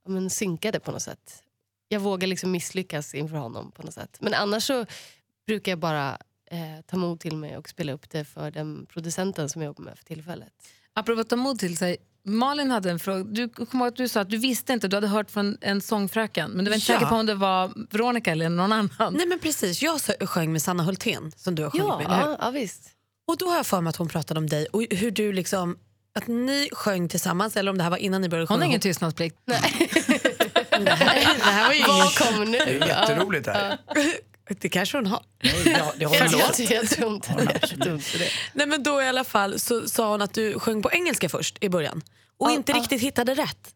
ja, 0.05 0.11
men, 0.11 0.29
synkade 0.29 0.79
på 0.79 0.91
något 0.91 1.01
sätt. 1.01 1.43
Jag 1.87 1.99
vågar 1.99 2.27
liksom 2.27 2.51
misslyckas 2.51 3.13
inför 3.15 3.37
honom 3.37 3.71
på 3.71 3.83
något 3.83 3.93
sätt. 3.93 4.17
Men 4.21 4.33
annars 4.33 4.63
så 4.67 4.85
brukar 5.47 5.71
jag 5.71 5.79
bara 5.79 6.17
eh, 6.51 6.81
ta 6.85 6.97
mod 6.97 7.19
till 7.19 7.37
mig 7.37 7.57
och 7.57 7.69
spela 7.69 7.91
upp 7.93 8.09
det 8.09 8.25
för 8.25 8.51
den 8.51 8.85
producenten 8.85 9.49
som 9.49 9.61
jag 9.61 9.69
jobbar 9.69 9.83
med 9.83 9.97
för 9.97 10.05
tillfället. 10.05 10.49
Apropå 10.93 11.21
att 11.21 11.29
ta 11.29 11.35
mod 11.35 11.59
till 11.59 11.77
sig. 11.77 11.97
Malin 12.27 12.71
hade 12.71 12.91
en 12.91 12.99
fråga. 12.99 13.23
Du 13.23 13.41
ihåg 13.43 13.87
att 13.87 13.95
du 13.95 14.07
sa 14.07 14.21
att 14.21 14.29
du 14.29 14.37
visste 14.37 14.73
inte, 14.73 14.87
du 14.87 14.97
hade 14.97 15.07
hört 15.07 15.31
från 15.31 15.57
en 15.61 15.81
sångfröken. 15.81 16.51
Men 16.51 16.65
du 16.65 16.71
var 16.71 16.75
inte 16.75 16.91
Ja. 16.91 16.97
säker 16.99 17.09
på 17.09 17.15
om 17.15 17.25
det 17.25 17.35
var 17.35 17.71
Veronica 17.91 18.31
eller 18.31 18.49
någon 18.49 18.71
annan. 18.71 19.13
Nej 19.13 19.27
men 19.27 19.39
precis, 19.39 19.81
jag 19.81 19.99
sjöng 20.29 20.51
med 20.51 20.61
Sanna 20.61 20.83
Hultén 20.83 21.31
som 21.35 21.55
du 21.55 21.63
har 21.63 21.69
sjungit 21.69 21.87
Ja, 21.87 21.97
med. 21.97 22.07
ja, 22.09 22.37
ja, 22.39 22.49
visst. 22.51 22.89
Och 23.27 23.37
då 23.37 23.49
har 23.49 23.55
jag 23.55 23.65
för 23.65 23.81
mig 23.81 23.89
att 23.89 23.95
hon 23.95 24.07
pratade 24.07 24.37
om 24.39 24.48
dig 24.48 24.65
och 24.65 24.83
hur 24.89 25.11
du 25.11 25.33
liksom 25.33 25.77
att 26.15 26.27
ni 26.27 26.69
sjöng 26.71 27.09
tillsammans 27.09 27.57
eller 27.57 27.71
om 27.71 27.77
det 27.77 27.83
här 27.83 27.89
var 27.91 27.98
innan 27.98 28.21
ni 28.21 28.29
började 28.29 28.43
Hon 28.43 28.48
sjunga 28.55 28.59
har 28.65 28.69
ingen 28.69 28.81
tystnadsplikt. 28.81 29.37
det, 29.45 29.61
det 30.83 30.92
här 30.92 31.68
var 31.68 31.74
ju 31.74 31.81
Vad 31.88 32.16
kommer 32.16 32.46
nu? 32.46 32.57
Det 32.57 32.85
är 32.85 32.88
jätteroligt 32.88 33.46
det 33.46 33.51
här. 33.51 33.77
det 34.48 34.70
kanske 34.70 34.98
hon 34.98 35.05
har. 35.07 35.24
Ja, 35.42 35.51
det 35.98 36.05
har 36.05 36.16
Jag, 36.16 36.27
jag 36.27 36.59
jag, 36.59 36.72
jag 36.72 36.90
tror 36.90 37.14
inte 37.14 37.33
det. 37.33 37.59
Jag. 37.85 38.01
Nej 38.53 38.68
men 38.68 38.83
då 38.83 39.01
i 39.01 39.07
alla 39.07 39.24
fall 39.24 39.59
så 39.59 39.88
sa 39.90 40.11
hon 40.11 40.22
att 40.22 40.33
du 40.33 40.59
sjöng 40.59 40.81
på 40.81 40.92
engelska 40.92 41.29
först 41.29 41.64
i 41.64 41.70
början 41.70 42.01
och 42.38 42.50
Ja, 42.50 42.53
inte 42.53 42.72
ja. 42.72 42.77
riktigt 42.77 43.01
hittade 43.01 43.33
rätt. 43.35 43.72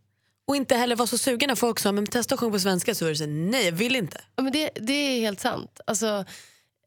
Och 0.47 0.55
inte 0.55 0.75
heller 0.75 0.95
var 0.95 1.05
så 1.05 1.17
sugen 1.17 1.47
när 1.47 1.55
folk 1.55 1.79
sa 1.79 1.91
men 1.91 2.07
testa 2.07 2.35
att 2.35 2.39
sjunga 2.39 2.51
på 2.51 2.59
svenska 2.59 2.95
så 2.95 3.05
var 3.05 3.09
det 3.09 3.15
så 3.17 3.25
nej 3.25 3.65
jag 3.65 3.71
vill 3.71 3.95
inte. 3.95 4.21
Ja, 4.35 4.43
men 4.43 4.53
det, 4.53 4.69
det 4.75 4.93
är 4.93 5.19
helt 5.19 5.39
sant. 5.39 5.79
Alltså, 5.87 6.07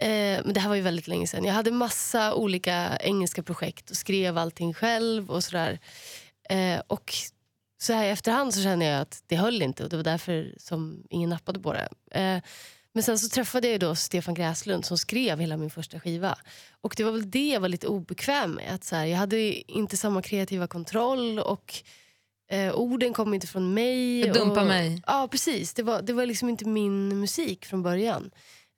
eh, 0.00 0.08
men 0.44 0.52
det 0.52 0.60
här 0.60 0.68
var 0.68 0.76
ju 0.76 0.82
väldigt 0.82 1.08
länge 1.08 1.26
sedan. 1.26 1.44
Jag 1.44 1.54
hade 1.54 1.70
massa 1.70 2.34
olika 2.34 2.96
engelska 3.00 3.42
projekt 3.42 3.90
och 3.90 3.96
skrev 3.96 4.38
allting 4.38 4.74
själv 4.74 5.30
och 5.30 5.44
sådär. 5.44 5.78
Eh, 6.50 6.80
och 6.86 7.14
så 7.82 7.92
här 7.92 8.04
i 8.04 8.08
efterhand 8.10 8.54
så 8.54 8.62
känner 8.62 8.86
jag 8.86 9.00
att 9.00 9.22
det 9.26 9.36
höll 9.36 9.62
inte 9.62 9.84
och 9.84 9.90
det 9.90 9.96
var 9.96 10.04
därför 10.04 10.54
som 10.58 11.04
ingen 11.10 11.30
nappade 11.30 11.60
på 11.60 11.72
det. 11.72 11.88
Eh, 12.10 12.42
men 12.94 13.02
sen 13.02 13.18
så 13.18 13.28
träffade 13.28 13.68
jag 13.68 13.80
då 13.80 13.94
Stefan 13.94 14.34
Gräslund 14.34 14.84
som 14.84 14.98
skrev 14.98 15.40
hela 15.40 15.56
min 15.56 15.70
första 15.70 16.00
skiva. 16.00 16.38
Och 16.80 16.94
det 16.96 17.04
var 17.04 17.12
väl 17.12 17.30
det 17.30 17.48
jag 17.48 17.60
var 17.60 17.68
lite 17.68 17.86
obekväm 17.86 18.50
med. 18.50 18.74
Att 18.74 18.84
så 18.84 18.96
här, 18.96 19.06
jag 19.06 19.18
hade 19.18 19.70
inte 19.72 19.96
samma 19.96 20.22
kreativa 20.22 20.66
kontroll 20.66 21.38
och 21.38 21.74
eh, 22.50 22.74
orden 22.74 23.12
kom 23.12 23.34
inte 23.34 23.46
från 23.46 23.74
mig. 23.74 24.22
Dumpa 24.22 24.60
och, 24.60 24.66
mig. 24.66 25.02
Ja, 25.06 25.28
precis. 25.30 25.74
Det 25.74 25.82
var, 25.82 26.02
det 26.02 26.12
var 26.12 26.26
liksom 26.26 26.48
inte 26.48 26.64
min 26.64 27.20
musik 27.20 27.64
från 27.64 27.82
början. 27.82 28.30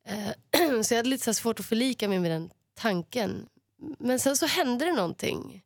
Eh, 0.08 0.82
så 0.82 0.94
jag 0.94 0.98
hade 0.98 1.08
lite 1.08 1.24
så 1.24 1.34
svårt 1.34 1.60
att 1.60 1.66
förlika 1.66 2.08
mig 2.08 2.18
med 2.18 2.30
den 2.30 2.50
tanken. 2.74 3.46
Men 3.98 4.18
sen 4.18 4.36
så 4.36 4.46
hände 4.46 4.84
det 4.84 4.92
någonting. 4.92 5.62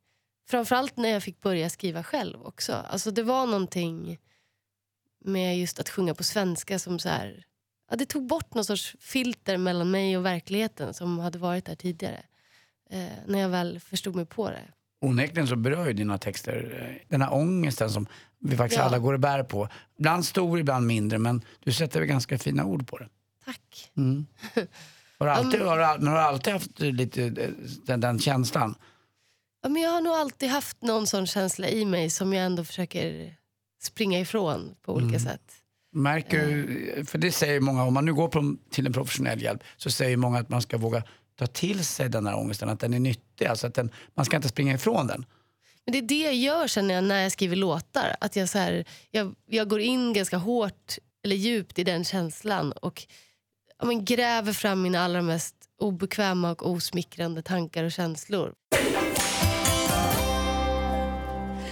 Framförallt 0.51 0.97
när 0.97 1.09
jag 1.09 1.23
fick 1.23 1.41
börja 1.41 1.71
skriva 1.71 2.03
själv 2.05 2.43
också. 2.43 2.73
Alltså 2.73 3.11
det 3.11 3.23
var 3.23 3.47
någonting 3.47 4.19
med 5.25 5.59
just 5.59 5.79
att 5.79 5.89
sjunga 5.89 6.15
på 6.15 6.25
svenska 6.25 6.79
som 6.79 6.99
så 6.99 7.09
här, 7.09 7.45
ja, 7.91 7.97
det 7.97 8.07
tog 8.07 8.27
bort 8.27 8.55
någon 8.55 8.65
sorts 8.65 8.97
filter 9.01 9.57
mellan 9.57 9.91
mig 9.91 10.17
och 10.17 10.27
verkligheten 10.27 10.95
som 10.95 11.19
hade 11.19 11.39
varit 11.39 11.65
där 11.65 11.75
tidigare. 11.75 12.23
Eh, 12.91 13.07
när 13.27 13.39
jag 13.39 13.49
väl 13.49 13.81
förstod 13.81 14.17
mig 14.17 14.27
på 14.27 14.51
det. 14.51 14.63
Onekligen 15.01 15.49
så 15.49 15.57
berör 15.57 15.87
ju 15.87 15.93
dina 15.93 16.19
texter 16.19 16.87
eh, 16.89 17.07
den 17.09 17.23
här 17.23 17.35
ångesten 17.35 17.91
som 17.91 18.07
vi 18.39 18.57
faktiskt 18.57 18.79
Ja. 18.79 18.85
alla 18.85 18.99
går 18.99 19.15
och 19.15 19.21
bär 19.21 19.43
på. 19.43 19.69
Ibland 19.99 20.25
stor, 20.25 20.59
ibland 20.61 20.87
mindre, 20.87 21.19
men 21.19 21.43
du 21.65 21.73
sätter 21.73 22.01
väl 22.01 22.09
ganska 22.09 22.39
fina 22.39 22.65
ord 22.65 22.87
på 22.89 22.99
det. 22.99 23.09
Tack. 23.45 23.91
Mm. 23.97 24.27
Har, 25.19 25.27
du 25.27 25.31
alltid, 25.33 25.61
har, 25.61 25.77
du, 25.79 26.07
har 26.07 26.15
du 26.17 26.21
alltid 26.21 26.53
haft 26.53 26.81
lite 26.81 27.25
eh, 27.25 27.51
den, 27.87 28.01
den 28.01 28.19
känslan? 28.19 28.75
Ja, 29.63 29.69
men 29.69 29.83
jag 29.83 29.91
har 29.91 30.01
nog 30.01 30.13
alltid 30.15 30.49
haft 30.49 30.83
någon 30.83 31.07
sån 31.07 31.27
känsla 31.27 31.69
i 31.69 31.85
mig 31.85 32.11
som 32.11 32.33
jag 32.33 32.47
ändå 32.47 32.65
försöker 32.65 33.35
springa 33.83 34.21
ifrån 34.21 34.75
på 34.83 34.93
olika 34.93 35.09
Mm. 35.17 35.21
sätt. 35.21 35.53
Märker 35.93 37.05
för 37.05 37.19
det 37.19 37.33
säger 37.33 37.61
många, 37.61 37.85
om 37.85 37.95
man 37.95 38.05
nu 38.05 38.15
går 38.15 38.29
på, 38.29 38.57
till 38.71 38.87
en 38.87 38.93
professionell 38.93 39.43
hjälp 39.43 39.63
så 39.77 39.91
säger 39.91 40.17
många 40.17 40.39
att 40.39 40.49
man 40.49 40.63
ska 40.63 40.79
våga 40.79 41.03
ta 41.39 41.47
till 41.47 41.85
sig 41.85 42.09
den 42.09 42.27
här 42.27 42.37
ångesten, 42.37 42.69
att 42.69 42.81
den 42.81 42.95
är 42.95 42.99
nyttig, 43.01 43.47
alltså 43.47 43.67
att 43.67 43.75
den, 43.75 43.91
man 44.15 44.25
ska 44.25 44.37
inte 44.37 44.49
springa 44.49 44.75
ifrån 44.75 45.07
den. 45.07 45.25
Men 45.85 45.93
det 45.93 45.99
är 45.99 46.03
det 46.03 46.23
jag 46.23 46.35
gör 46.35 46.69
känner 46.69 46.95
jag 46.95 47.05
när 47.05 47.23
jag 47.23 47.33
skriver 47.33 47.57
låtar. 47.57 48.17
Att 48.21 48.37
jag, 48.37 48.49
så 48.49 48.59
här, 48.59 48.85
jag, 49.11 49.35
jag 49.47 49.69
går 49.69 49.81
in 49.81 50.13
ganska 50.13 50.37
hårt 50.37 50.99
eller 51.25 51.37
djupt 51.37 51.79
i 51.79 51.85
den 51.85 52.05
känslan 52.05 52.73
och 52.73 53.07
ja, 53.79 53.87
men 53.87 54.05
gräver 54.05 54.53
fram 54.53 54.83
mina 54.83 55.01
allra 55.01 55.23
mest 55.23 55.55
obekväma 55.81 56.51
och 56.51 56.71
osmickrande 56.71 57.43
tankar 57.43 57.85
och 57.85 57.93
känslor. 57.93 58.55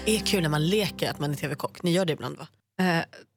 Är 0.07 0.19
kul 0.19 0.43
när 0.43 0.49
man 0.49 0.67
leker 0.69 1.11
att 1.11 1.19
man 1.19 1.31
är 1.31 1.35
tv-kock. 1.35 1.83
Ni 1.83 1.91
gör 1.93 2.05
det 2.05 2.13
ibland 2.13 2.37
va? 2.39 2.49
Eh, 2.79 2.85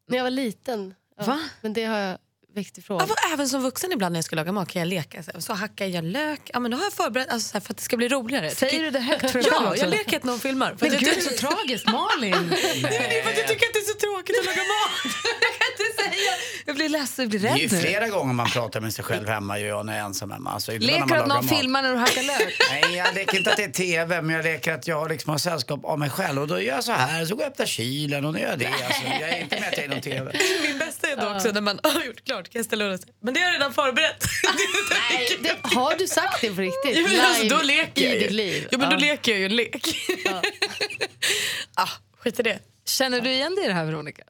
När 0.07 0.17
jag 0.17 0.23
var 0.23 0.29
liten. 0.31 0.93
Ja, 1.17 1.23
Va? 1.25 1.39
Men 1.61 1.73
det 1.73 1.83
har 1.85 1.97
jag 1.97 2.17
väckt 2.55 2.77
ifrån. 2.77 3.05
Ja, 3.09 3.15
även 3.33 3.49
som 3.49 3.61
vuxen 3.63 3.91
ibland 3.91 4.13
när 4.13 4.17
jag 4.17 4.25
ska 4.25 4.35
laga 4.35 4.51
mat 4.51 4.69
kan 4.69 4.79
jag 4.79 4.87
leka. 4.87 5.23
Så, 5.23 5.41
så 5.41 5.53
hackar 5.53 5.85
jag 5.85 6.03
lök. 6.03 6.41
Ja, 6.53 6.59
men 6.59 6.71
då 6.71 6.77
har 6.77 6.83
jag 6.83 6.93
förberett 6.93 7.29
alltså, 7.29 7.49
så 7.49 7.53
här, 7.53 7.59
för 7.61 7.73
att 7.73 7.77
det 7.77 7.83
ska 7.83 7.97
bli 7.97 8.07
roligare. 8.09 8.49
säger 8.49 8.83
du 8.83 8.91
det 8.91 8.99
högt 8.99 9.31
för 9.31 9.39
dig 9.39 9.47
Ja, 9.51 9.69
också? 9.69 9.81
jag 9.83 9.89
leker 9.89 10.17
att 10.17 10.23
någon 10.23 10.39
filmar. 10.39 10.75
För 10.77 10.85
Men 10.85 10.95
att 10.95 10.99
gud, 11.01 11.09
det 11.15 11.19
är 11.19 11.37
så 11.37 11.47
tragiskt. 11.47 11.85
Malin! 11.85 12.31
Nej, 12.49 12.81
det 12.81 13.19
är 13.19 13.23
för 13.23 13.31
att 13.31 13.37
jag 13.37 13.47
tycker 13.47 13.65
att 13.67 13.73
det 13.73 13.79
är 13.79 13.93
så 13.93 13.99
tråkigt 13.99 14.39
att 14.39 14.45
laga 14.45 14.57
mat. 14.61 14.91
jag 15.41 15.51
kan 15.59 15.67
inte 15.87 16.03
säga. 16.03 16.31
Jag 16.65 16.75
blir 16.75 16.89
ledsen, 16.89 17.23
jag 17.23 17.29
blir 17.29 17.39
Det 17.39 17.47
är 17.49 17.55
ju 17.57 17.63
rädd 17.67 17.71
nu. 17.73 17.79
flera 17.79 18.07
gånger 18.07 18.33
man 18.33 18.49
pratar 18.49 18.81
med 18.81 18.93
sig 18.93 19.03
själv 19.05 19.27
hemma, 19.27 19.59
gör 19.59 19.67
jag 19.67 19.85
när 19.85 19.93
jag 19.93 20.01
är 20.01 20.05
ensam 20.05 20.31
hemma. 20.31 20.51
Alltså, 20.51 20.71
Leker 20.71 20.99
man 20.99 21.07
du 21.07 21.15
att 21.15 21.27
någon 21.27 21.45
mat. 21.45 21.57
filmar 21.59 21.81
när 21.81 21.91
du 21.93 21.97
hackar 21.97 22.23
lök? 22.23 22.59
Nej, 22.71 22.95
jag 22.97 23.15
leker 23.15 23.37
inte 23.37 23.49
att 23.51 23.57
det 23.57 23.63
är 23.63 23.69
TV, 23.71 24.21
men 24.21 24.35
jag 24.35 24.43
leker 24.43 24.73
att 24.73 24.87
jag 24.87 25.09
liksom 25.09 25.31
har 25.31 25.37
sällskap 25.37 25.85
av 25.85 25.99
mig 25.99 26.09
själv. 26.09 26.41
Och 26.41 26.47
då 26.47 26.61
gör 26.61 26.75
jag 26.75 26.83
så 26.83 26.91
här, 26.91 27.25
så 27.25 27.35
går 27.35 27.43
jag 27.43 27.47
och 27.47 27.51
öppnar 27.53 27.65
kylen 27.65 28.25
och 28.25 28.33
då 28.33 28.39
gör 28.39 28.49
jag 28.49 28.59
det. 28.59 28.67
Alltså, 28.67 29.01
jag 29.19 29.29
är 29.29 29.41
inte 29.41 29.59
med 29.59 29.69
att 29.69 29.77
jag 29.77 29.85
är 29.85 29.89
någon 29.89 30.01
TV. 30.01 30.31
Min 30.63 30.77
bästa 30.79 31.07
är 31.07 31.15
då 31.17 31.35
också 31.35 31.51
när 31.51 31.61
man 31.61 31.79
har 31.83 32.03
gjort 32.03 32.25
klart, 32.25 32.38
kan 32.43 32.59
jag 32.59 32.65
ställa 32.65 32.85
undan. 32.85 32.99
Men 33.21 33.33
det 33.33 33.39
har 33.39 33.47
jag 33.47 33.53
redan 33.55 33.73
förberett. 33.73 34.23
Nej, 35.09 35.39
det, 35.43 35.75
har 35.75 35.95
du 35.97 36.07
sagt 36.07 36.41
det 36.41 36.55
på 36.55 36.61
riktigt? 36.61 36.91
Jo, 36.97 37.07
men 37.07 37.19
alltså, 37.21 37.47
då 37.57 37.61
leker 37.63 38.05
jag 38.07 38.21
ju. 38.21 38.29
liv? 38.29 38.67
Jo, 38.71 38.79
men 38.79 38.89
då 38.89 38.95
Ja. 38.95 38.99
leker 38.99 39.31
jag 39.31 39.39
ju 39.39 39.45
en 39.45 39.55
lek. 39.55 39.87
Ja. 40.25 40.41
ah, 41.73 41.89
skit 42.17 42.39
i 42.39 42.43
det. 42.43 42.59
Känner 42.85 43.21
du 43.21 43.31
igen 43.31 43.55
dig 43.55 43.65
i 43.65 43.67
det 43.67 43.73
här 43.73 43.85
Veronica? 43.85 44.23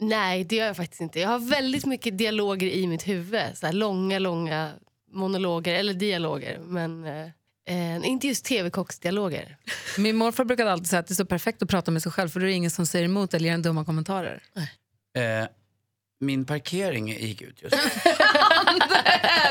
Nej, 0.00 0.44
det 0.44 0.56
gör 0.56 0.66
jag 0.66 0.76
faktiskt 0.76 1.00
inte. 1.00 1.20
Jag 1.20 1.28
har 1.28 1.38
väldigt 1.38 1.84
mycket 1.86 2.18
dialoger 2.18 2.66
i 2.66 2.86
mitt 2.86 3.08
huvud. 3.08 3.42
Så 3.54 3.66
här 3.66 3.72
långa, 3.72 4.18
långa 4.18 4.72
monologer 5.12 5.74
eller 5.74 5.94
dialoger. 5.94 6.58
Men 6.58 7.04
eh, 7.04 7.26
eh, 7.68 8.06
inte 8.08 8.26
just 8.26 8.44
tv-kocksdialoger. 8.44 9.56
Min 9.98 10.16
morfar 10.16 10.44
brukade 10.44 10.72
alltid 10.72 10.88
säga 10.88 11.00
att 11.00 11.06
det 11.06 11.12
är 11.12 11.16
så 11.16 11.24
perfekt 11.26 11.62
att 11.62 11.68
prata 11.68 11.90
med 11.90 12.02
sig 12.02 12.12
själv 12.12 12.28
för 12.28 12.40
då 12.40 12.46
är 12.46 12.50
det 12.50 12.56
ingen 12.56 12.70
som 12.70 12.86
säger 12.86 13.04
emot 13.04 13.34
eller 13.34 13.46
ger 13.46 13.54
en 13.54 13.62
dumma 13.62 13.84
kommentarer. 13.84 14.42
Eh, 15.16 15.48
min 16.24 16.44
parkering 16.44 17.08
gick 17.08 17.42
ut 17.42 17.62
just 17.62 17.76
nu. 17.76 17.80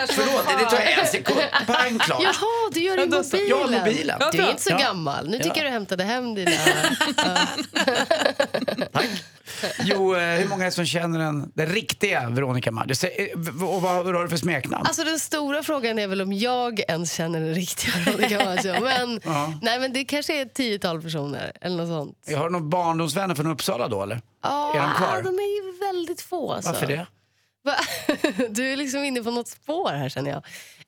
Förlåt, 0.10 0.48
det 0.60 0.66
tar 0.66 0.78
en 1.02 1.08
sekund. 1.08 1.40
Pang, 1.68 2.00
klart. 2.00 2.24
Jaha, 2.24 2.70
du 2.74 2.80
gör 2.80 2.98
det 2.98 3.04
i 3.04 3.08
mobilen. 3.08 3.48
Ja, 3.50 3.80
mobilen. 3.80 4.22
Du 4.32 4.38
är 4.42 4.50
inte 4.50 4.64
så 4.64 4.70
Ja. 4.72 4.78
gammal. 4.78 5.30
Nu 5.30 5.38
tycker 5.38 5.50
Ja. 5.50 5.56
jag 5.58 5.66
du 5.66 5.70
hämtade 5.70 6.04
hem 6.04 6.36
dina... 6.36 6.52
Jo, 9.84 10.16
eh, 10.16 10.40
hur 10.40 10.48
många 10.50 10.62
är 10.64 10.66
det 10.66 10.72
som 10.72 10.86
känner 10.86 11.20
den, 11.20 11.52
den 11.56 11.66
riktiga 11.68 12.30
Veronica 12.30 12.72
Maggio? 12.72 12.96
Eh, 13.06 13.38
Och 13.66 13.82
vad, 13.82 14.06
vad 14.06 14.16
har 14.16 14.24
du 14.24 14.30
för 14.30 14.38
smeknamn? 14.38 14.86
Alltså 14.88 15.04
den 15.04 15.20
stora 15.20 15.64
frågan 15.64 16.00
är 16.00 16.08
väl 16.08 16.22
om 16.22 16.34
jag 16.34 16.80
ens 16.80 17.14
känner 17.14 17.40
den 17.40 17.54
riktiga 17.54 17.94
Veronica 18.06 18.46
Maggio. 18.46 18.80
Men, 18.82 19.20
Ja. 19.24 19.54
nej, 19.62 19.80
men 19.80 19.94
det 19.94 20.06
kanske 20.06 20.38
är 20.38 20.42
ett 20.46 20.54
tiotal 20.54 21.02
personer 21.02 21.52
eller 21.62 21.78
något 21.78 21.88
sånt. 21.88 22.18
Jag 22.28 22.38
har 22.38 22.46
du 22.46 22.52
några 22.52 22.66
barndomsvänner 22.66 23.36
från 23.36 23.48
Uppsala 23.48 23.88
då 23.88 24.04
eller? 24.04 24.22
Ja, 24.44 24.74
Är 24.76 24.80
de 24.82 24.94
kvar? 24.94 25.22
de 25.24 25.36
är 25.40 25.64
ju 25.74 25.80
väldigt 25.80 26.22
få. 26.22 26.52
Alltså. 26.54 26.72
Varför 26.72 26.88
det? 26.88 27.08
Va? 27.66 27.76
Du 28.50 28.74
är 28.74 28.78
liksom 28.78 29.04
inne 29.04 29.24
på 29.24 29.32
något 29.32 29.48
spår 29.48 29.90
här 29.92 30.10
känner 30.10 30.30
jag. 30.30 30.38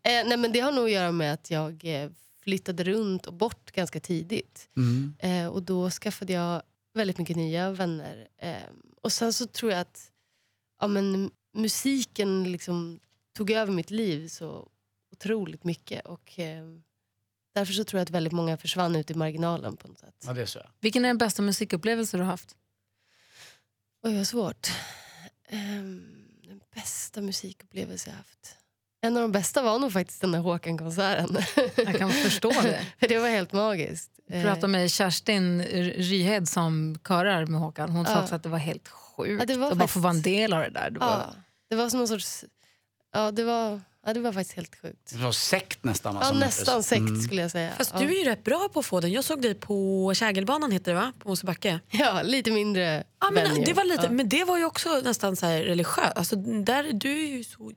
Eh, 0.04 0.28
nej, 0.28 0.38
men 0.38 0.52
det 0.52 0.60
har 0.60 0.72
nog 0.72 0.86
att 0.86 0.92
göra 0.92 1.12
med 1.12 1.34
att 1.34 1.52
jag 1.52 1.82
eh, 1.84 2.10
flyttade 2.44 2.84
runt 2.84 3.26
och 3.26 3.34
bort 3.34 3.72
ganska 3.72 4.00
tidigt. 4.00 4.68
Mm. 4.78 5.14
Eh, 5.20 5.48
och 5.48 5.64
då 5.64 5.90
skaffade 5.90 6.34
jag 6.34 6.62
väldigt 6.96 7.18
mycket 7.18 7.36
nya 7.36 7.72
vänner. 7.72 8.28
Eh, 8.38 8.70
och 9.02 9.12
sen 9.12 9.34
så 9.34 9.46
tror 9.46 9.72
jag 9.72 9.82
att 9.82 10.12
ja, 10.80 10.88
men, 10.88 11.32
musiken 11.54 12.52
liksom 12.52 13.00
tog 13.34 13.52
över 13.52 13.74
mitt 13.74 13.92
liv 13.92 14.28
så 14.28 14.70
otroligt 15.12 15.64
mycket. 15.64 16.06
Och 16.06 16.40
eh, 16.40 16.66
därför 17.54 17.74
så 17.74 17.84
tror 17.84 18.00
jag 18.00 18.06
att 18.06 18.10
väldigt 18.10 18.34
många 18.34 18.58
försvann 18.58 18.96
ut 18.96 19.12
i 19.12 19.14
marginalen 19.14 19.78
på 19.78 19.88
något 19.88 20.00
sätt. 20.00 20.24
Ja, 20.26 20.34
det 20.34 20.42
är 20.42 20.46
så. 20.46 20.60
Vilken 20.80 21.06
är 21.06 21.10
den 21.10 21.18
bästa 21.18 21.42
musikupplevelse 21.42 22.18
du 22.18 22.24
har 22.24 22.32
haft? 22.32 22.56
Oj, 24.04 24.18
vad 24.18 24.28
svårt. 24.28 24.68
Ehm, 25.48 26.26
den 26.44 26.62
bästa 26.76 27.22
musikupplevelse 27.22 28.10
jag 28.10 28.18
haft. 28.18 28.58
En 29.06 29.18
av 29.18 29.22
de 29.22 29.32
bästa 29.32 29.62
var 29.62 29.80
nog 29.80 29.94
faktiskt 29.94 30.22
den 30.22 30.32
där 30.32 30.40
Håkan-konserten. 30.40 31.38
Jag 31.76 31.98
kan 31.98 32.12
förstå 32.12 32.50
det. 32.50 32.86
För 33.00 33.08
det 33.08 33.20
var 33.20 33.30
helt 33.30 33.54
magiskt. 33.54 34.12
Jag 34.28 34.44
pratade 34.44 34.68
med 34.68 34.92
Kerstin 34.92 35.62
Ryhed 35.98 36.50
som 36.50 37.00
körar 37.08 37.46
med 37.46 37.60
Håkan. 37.62 37.90
Hon 37.90 38.06
sa 38.06 38.12
Ja. 38.12 38.22
också 38.24 38.36
att 38.36 38.44
det 38.44 38.50
var 38.50 38.58
helt 38.58 38.88
sjukt 38.88 39.40
Ja, 39.40 39.46
det 39.46 39.58
var 39.58 39.72
att 39.72 39.78
bara 39.78 39.88
få 39.88 40.00
vara 40.00 40.14
en 40.14 40.22
del 40.22 40.54
av 40.54 40.60
det 40.60 40.70
där. 40.70 40.90
Det 40.90 41.00
var, 41.00 41.08
ja, 41.08 41.26
det 41.70 41.76
var 41.76 41.90
som 41.90 42.00
någon 42.00 42.08
sorts... 42.08 42.46
Ja, 43.14 43.32
det 43.32 43.44
var, 43.44 43.82
ja, 44.06 44.14
det 44.14 44.20
var 44.20 44.32
faktiskt 44.32 44.56
helt 44.56 44.76
sjukt. 44.82 45.12
Det 45.14 45.18
var 45.24 45.32
sekt 45.32 45.84
nästan. 45.84 46.16
Ja, 46.22 46.28
som 46.28 46.40
nästan 46.40 46.84
sekt 46.84 47.00
Mm. 47.00 47.22
skulle 47.22 47.42
jag 47.42 47.52
säga. 47.52 47.72
Fast 47.78 47.92
ja. 47.94 48.00
du 48.00 48.06
är 48.06 48.24
ju 48.24 48.30
rätt 48.30 48.44
bra 48.44 48.70
på 48.74 48.80
att 48.80 48.86
få 48.86 49.00
den. 49.00 49.12
Jag 49.12 49.24
såg 49.24 49.42
dig 49.42 49.56
på 49.56 50.12
Kägelbanan 50.16 50.72
heter 50.72 50.94
det 50.94 51.00
va? 51.00 51.14
På 51.20 51.30
Mosebacke. 51.30 51.80
Ja, 51.90 52.22
lite 52.24 52.52
mindre 52.52 53.04
Ja, 53.22 53.32
men, 53.32 53.44
venue. 53.44 53.66
det 53.66 53.74
var 53.74 53.84
lite, 53.84 54.04
Ja. 54.06 54.12
men 54.12 54.30
det 54.30 54.44
var 54.44 54.58
ju 54.58 54.66
också 54.66 55.02
nästan 55.04 55.36
så 55.36 55.46
här 55.46 55.60
religiöst. 55.62 56.12
Alltså, 56.16 56.36
där, 56.36 56.90
du 56.94 57.12
är 57.24 57.28
ju 57.38 57.44
så 57.44 57.72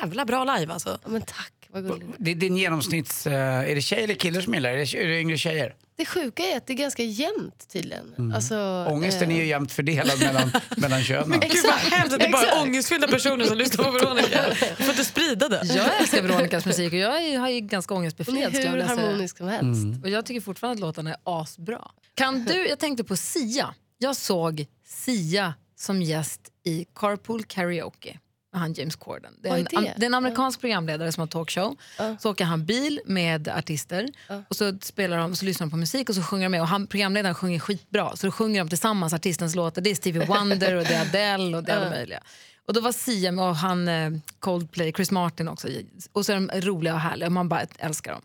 jävla 0.00 0.24
bra 0.24 0.56
live 0.56 0.72
alltså. 0.72 0.98
Ja, 1.02 1.08
men 1.08 1.22
tack, 1.22 1.52
vad 1.68 1.86
gulligt. 1.86 2.08
Det 2.18 2.30
är 2.30 2.34
din 2.34 2.56
genomsnitts... 2.56 3.26
eh, 3.26 3.70
är 3.70 3.74
det 3.74 3.80
tjejer 3.80 4.04
eller 4.04 4.14
killar 4.14 4.40
som 4.40 4.54
gillar 4.54 4.70
det? 4.72 4.80
Är 4.80 4.86
det, 4.86 5.02
är 5.02 5.06
det 5.06 5.20
yngre 5.20 5.38
tjejer? 5.38 5.74
Det 5.96 6.06
sjuka 6.06 6.42
är 6.42 6.56
att 6.56 6.66
det 6.66 6.72
är 6.72 6.76
ganska 6.76 7.02
jämnt 7.02 7.68
tydligen. 7.72 8.32
Alltså, 8.34 8.86
Ångesten 8.88 9.30
eh, 9.30 9.36
är 9.36 9.40
ju 9.40 9.46
jämnt 9.46 9.72
fördelad 9.72 10.20
mellan, 10.20 10.50
mellan 10.76 11.02
könen. 11.02 11.40
Gud 11.40 11.64
vad 11.64 11.74
hemskt 11.74 12.18
det 12.18 12.24
är 12.24 12.32
bara 12.32 12.62
ångestfyllda 12.62 13.08
personer 13.08 13.44
som 13.44 13.58
lyssnar 13.58 13.84
på 13.84 13.90
Veronica. 13.90 14.44
Du 14.48 14.54
får 14.84 14.90
inte 14.90 15.04
sprida 15.04 15.48
det. 15.48 15.62
Jag 15.64 16.00
älskar 16.00 16.22
Veronicas 16.22 16.66
musik 16.66 16.92
och 16.92 16.98
jag 16.98 17.24
är, 17.24 17.38
har 17.38 17.48
ju 17.48 17.60
ganska 17.60 17.94
ångestbefriad. 17.94 18.54
jag 18.54 18.60
hur 18.60 18.70
säga. 18.70 18.86
harmonisk 18.86 19.38
som 19.38 19.48
helst. 19.48 20.04
Och 20.04 20.10
jag 20.10 20.26
tycker 20.26 20.40
fortfarande 20.40 20.74
att 20.74 20.80
låtarna 20.80 21.10
är 21.10 21.16
asbra. 21.24 21.90
Kan 22.14 22.44
du, 22.44 22.68
jag 22.68 22.78
tänkte 22.78 23.04
på 23.04 23.16
Sia. 23.16 23.74
Jag 23.98 24.16
såg 24.16 24.66
Sia 24.86 25.54
som 25.76 26.02
gäst 26.02 26.40
i 26.64 26.86
Carpool 26.94 27.44
Karaoke 27.44 28.18
han 28.58 28.72
James 28.72 28.96
Corden. 28.96 29.34
Det 29.42 29.48
är, 29.48 29.56
en, 29.56 29.64
det? 29.64 29.94
det 29.96 30.04
är 30.04 30.06
en 30.06 30.14
amerikansk 30.14 30.60
programledare 30.60 31.12
som 31.12 31.20
har 31.20 31.26
talkshow. 31.26 31.76
Så 32.20 32.30
åker 32.30 32.44
han 32.44 32.64
bil 32.64 33.00
med 33.04 33.48
artister 33.48 34.08
och 34.48 34.56
så 34.56 34.78
spelar 34.82 35.18
de, 35.18 35.36
så 35.36 35.44
lyssnar 35.44 35.66
de 35.66 35.70
på 35.70 35.76
musik 35.76 36.08
och 36.08 36.14
så 36.14 36.22
sjunger 36.22 36.44
de 36.44 36.48
med. 36.48 36.60
Och 36.60 36.68
han, 36.68 36.86
programledaren 36.86 37.34
sjunger 37.34 37.58
skitbra 37.58 38.16
så 38.16 38.26
då 38.26 38.32
sjunger 38.32 38.60
de 38.60 38.68
tillsammans 38.68 39.12
artistens 39.12 39.54
låtar. 39.54 39.82
Det 39.82 39.90
är 39.90 39.94
Stevie 39.94 40.26
Wonder 40.28 40.74
och 40.74 40.84
det 40.84 40.94
är 40.94 41.00
Adele 41.00 41.56
och 41.56 41.64
det 41.64 41.72
är 41.72 41.76
alla 41.76 41.90
möjliga. 41.90 42.22
Och 42.66 42.74
då 42.74 42.80
var 42.80 42.92
Sia 42.92 43.32
med 43.32 43.44
och 43.44 43.56
han 43.56 43.88
eh, 43.88 44.10
Coldplay, 44.38 44.92
Chris 44.92 45.10
Martin 45.10 45.48
också. 45.48 45.68
Och 46.12 46.26
så 46.26 46.32
är 46.32 46.36
de 46.36 46.60
roliga 46.60 46.94
och 46.94 47.00
härliga 47.00 47.26
och 47.26 47.32
man 47.32 47.48
bara 47.48 47.66
älskar 47.78 48.12
dem. 48.12 48.22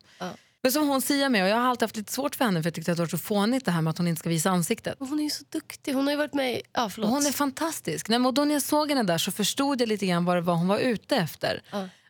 Men 0.64 0.72
som 0.72 0.88
hon 0.88 1.02
Sia 1.02 1.30
med 1.30 1.44
och 1.44 1.50
jag 1.50 1.56
har 1.56 1.64
alltid 1.64 1.84
haft 1.84 1.96
lite 1.98 2.14
svårt 2.14 2.36
för 2.36 2.46
henne 2.46 2.62
för 2.62 2.68
jag 2.68 2.74
tyckte 2.74 2.92
att 2.92 2.98
det 2.98 3.04
var 3.04 3.08
så 3.08 3.18
fånigt 3.18 3.66
det 3.66 3.72
här 3.72 3.82
med 3.82 3.92
att 3.92 3.98
hon 3.98 4.08
inte 4.08 4.20
ska 4.20 4.30
visa 4.30 4.50
ansiktet. 4.50 4.96
Hon 5.00 5.20
är 5.20 5.24
ju 5.24 5.30
så 5.30 5.44
duktig. 5.50 5.94
Hon 5.94 6.04
har 6.06 6.12
ju 6.12 6.18
varit 6.18 6.34
med 6.34 6.54
i... 6.54 6.62
Ja, 6.74 6.90
förlåt. 6.90 7.10
Hon 7.10 7.26
är 7.26 7.32
fantastisk. 7.32 8.10
Nej, 8.10 8.20
men 8.20 8.34
då 8.34 8.46
när 8.46 8.54
jag 8.54 8.62
såg 8.62 8.90
henne 8.90 9.04
där 9.04 9.18
så 9.18 9.32
förstod 9.32 9.82
jag 9.82 9.90
lite 9.90 10.06
grann 10.06 10.26
vad 10.26 10.38
det 10.38 10.42
var 10.42 10.56
hon 10.56 10.68
var 10.68 10.80
ute 10.80 11.16
efter. 11.16 11.62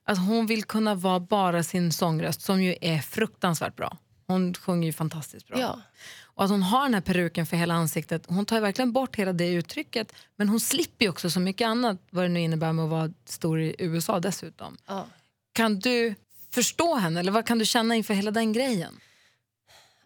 Att 0.06 0.18
hon 0.18 0.46
vill 0.46 0.64
kunna 0.64 0.96
vara 0.96 1.20
bara 1.20 1.64
sin 1.64 1.92
sångröst 1.92 2.42
som 2.42 2.64
ju 2.64 2.76
är 2.82 3.00
fruktansvärt 3.00 3.76
bra. 3.76 3.98
Hon 4.28 4.54
sjunger 4.54 4.86
ju 4.86 4.94
fantastiskt 4.94 5.48
bra. 5.48 5.60
Ja. 5.60 5.82
Och 6.24 6.44
att 6.44 6.50
hon 6.50 6.64
har 6.64 6.84
den 6.84 6.94
här 6.94 7.02
peruken 7.02 7.46
för 7.46 7.58
hela 7.58 7.74
ansiktet. 7.74 8.26
Hon 8.28 8.46
tar 8.46 8.62
verkligen 8.62 8.92
bort 8.92 9.16
hela 9.16 9.34
det 9.34 9.50
uttrycket. 9.50 10.14
Men 10.36 10.50
hon 10.50 10.60
slipper 10.60 11.10
också 11.10 11.30
så 11.30 11.40
mycket 11.40 11.68
annat 11.68 11.98
vad 12.10 12.26
det 12.26 12.30
nu 12.30 12.42
innebär 12.42 12.74
med 12.74 12.86
att 12.86 12.92
vara 12.92 13.14
stor 13.26 13.62
i 13.62 13.76
USA 13.80 14.20
dessutom. 14.20 14.78
Ja. 14.88 15.06
Kan 15.54 15.80
du 15.80 16.16
förstå 16.54 16.96
henne 16.96 17.20
eller 17.20 17.32
vad 17.32 17.46
kan 17.46 17.60
du 17.60 17.66
känna 17.66 17.96
inför 17.96 18.14
hela 18.14 18.32
den 18.32 18.54
grejen? 18.54 19.00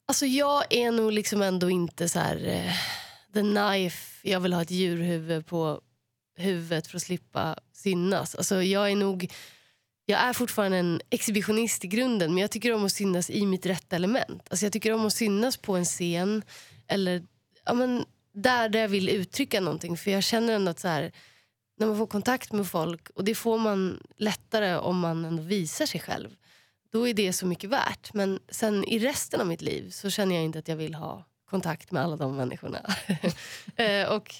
Alltså 0.06 0.26
jag 0.26 0.64
är 0.70 0.92
nog 0.92 1.12
liksom 1.12 1.42
ändå 1.42 1.70
inte 1.70 2.10
så 2.10 2.20
här... 2.20 2.36
uh, 2.38 2.74
the 3.34 3.42
knife, 3.42 4.30
jag 4.30 4.40
vill 4.40 4.54
ha 4.54 4.62
ett 4.62 4.72
djurhuvud 4.72 5.46
på 5.46 5.82
huvudet 6.38 6.88
för 6.88 6.98
att 6.98 7.04
slippa 7.04 7.56
synas. 7.74 8.36
Alltså 8.36 8.64
jag 8.64 8.92
är 8.92 8.96
nog... 8.96 9.32
Jag 10.06 10.20
är 10.20 10.34
fortfarande 10.34 10.78
en 10.78 11.02
exhibitionist 11.10 11.86
i 11.86 11.88
grunden 11.88 12.34
men 12.34 12.42
jag 12.42 12.52
tycker 12.52 12.74
om 12.74 12.86
att 12.86 12.92
synas 12.92 13.30
i 13.30 13.46
mitt 13.46 13.66
rätta 13.66 13.96
element. 13.96 14.48
Alltså 14.50 14.66
jag 14.66 14.74
tycker 14.74 14.94
om 14.94 15.06
att 15.06 15.14
synas 15.14 15.58
på 15.58 15.76
en 15.76 15.86
scen 15.86 16.44
eller 16.88 17.24
ja, 17.66 17.74
men 17.74 18.06
där, 18.34 18.70
där 18.70 18.80
jag 18.80 18.88
vill 18.88 19.10
uttrycka 19.10 19.62
någonting. 19.62 19.98
För 19.98 20.12
jag 20.12 20.24
känner 20.24 20.54
ändå 20.54 20.72
att 20.72 20.80
så 20.80 20.88
här, 20.88 21.12
när 21.78 21.88
man 21.88 21.98
får 21.98 22.08
kontakt 22.08 22.52
med 22.52 22.68
folk 22.68 23.10
och 23.10 23.24
det 23.24 23.36
får 23.36 23.58
man 23.58 24.00
lättare 24.18 24.76
om 24.76 25.00
man 25.00 25.26
ändå 25.26 25.44
visar 25.44 25.86
sig 25.86 26.02
själv 26.02 26.36
då 26.92 27.08
är 27.08 27.14
det 27.14 27.34
så 27.34 27.46
mycket 27.46 27.70
värt. 27.70 28.14
Men 28.14 28.40
sen 28.50 28.84
i 28.84 29.00
resten 29.00 29.42
av 29.42 29.48
mitt 29.48 29.62
liv 29.62 29.90
så 29.90 30.10
känner 30.10 30.36
jag 30.36 30.44
inte 30.44 30.60
att 30.60 30.68
jag 30.68 30.76
vill 30.76 30.96
ha 30.96 31.26
kontakt 31.50 31.92
med 31.92 32.04
alla 32.04 32.16
de 32.16 32.36
människorna. 32.36 32.96
eh, 33.76 34.10
och 34.10 34.36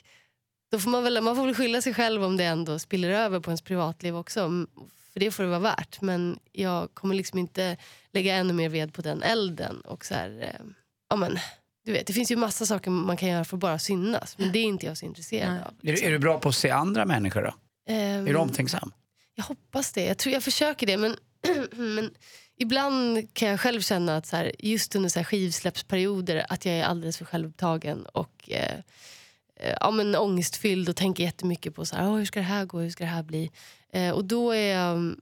då 0.72 0.80
får 0.80 0.90
man, 0.90 1.04
väl, 1.04 1.22
man 1.22 1.36
får 1.36 1.46
väl 1.46 1.56
skylla 1.56 1.82
sig 1.82 1.94
själv 1.94 2.24
om 2.24 2.38
det 2.38 2.44
ändå 2.44 2.80
spiller 2.80 3.10
över 3.10 3.40
på 3.40 3.50
ens 3.50 3.62
privatliv 3.62 4.18
också. 4.18 4.66
För 5.14 5.20
det 5.20 5.32
får 5.32 5.44
det 5.44 5.50
vara 5.50 5.60
värt. 5.60 6.02
Men 6.02 6.40
jag 6.52 6.94
kommer 6.94 7.16
liksom 7.16 7.40
inte 7.40 7.78
lägga 8.12 8.36
ännu 8.36 8.54
mer 8.54 8.70
ved 8.70 8.94
på 8.94 9.02
den 9.02 9.24
elden. 9.24 9.82
Och 9.82 10.06
så 10.06 10.14
här, 10.14 10.40
eh, 10.42 10.66
ja, 11.10 11.16
men, 11.16 11.40
du 11.88 11.94
vet, 11.94 12.08
det 12.08 12.14
finns 12.14 12.32
ju 12.32 12.36
massa 12.36 12.66
saker 12.66 12.92
man 12.92 13.18
kan 13.18 13.30
göra 13.30 13.46
för 13.46 13.58
att 13.58 13.62
bara 13.62 13.80
synas. 13.80 14.38
Men 14.38 14.52
det 14.52 14.60
är 14.60 14.64
inte 14.64 14.86
jag 14.86 14.98
så 14.98 15.06
intresserad 15.06 15.54
Nej. 15.54 15.62
av. 15.66 15.74
Är, 15.84 15.94
du- 15.96 16.04
är 16.06 16.12
du 16.12 16.20
bra 16.20 16.40
på 16.40 16.50
att 16.50 16.56
se 16.56 16.70
andra 16.70 17.06
människor 17.06 17.42
då? 17.42 17.54
Ehm, 17.94 18.28
Är 18.28 18.34
du 18.34 18.36
omtänksam? 18.40 18.92
Jag 19.36 19.44
hoppas 19.44 19.92
det. 19.92 20.06
Jag, 20.06 20.18
tror, 20.18 20.34
jag 20.34 20.44
försöker 20.44 20.88
det. 20.88 20.98
Men, 20.98 21.16
men 21.72 22.12
ibland 22.58 23.34
kan 23.34 23.48
jag 23.50 23.60
själv 23.60 23.82
känna 23.82 24.18
att 24.18 24.26
så 24.26 24.36
här, 24.36 24.52
just 24.60 24.96
under 24.96 25.10
så 25.10 25.20
här 25.20 25.24
skivsläppsperioder 25.24 26.46
att 26.50 26.66
jag 26.66 26.76
är 26.76 26.84
alldeles 26.84 27.18
för 27.18 27.26
självupptagen 27.26 28.06
och 28.06 28.50
eh, 28.52 28.76
eh, 29.60 29.76
ja, 29.82 29.92
men 29.92 30.16
ångestfylld 30.16 30.90
och 30.90 30.96
tänker 30.96 31.24
jättemycket 31.24 31.76
på 31.76 31.86
så 31.86 31.96
här, 31.96 32.10
"Åh, 32.10 32.18
hur 32.18 32.26
ska 32.26 32.40
det 32.40 32.46
här 32.46 32.66
gå, 32.66 32.80
hur 32.80 32.90
ska 32.90 33.04
det 33.04 33.10
här 33.10 33.24
bli. 33.24 33.52
Eh, 33.94 34.12
och 34.12 34.26
då 34.26 34.52
är 34.52 34.76
jag 34.76 34.92
mm, 34.92 35.20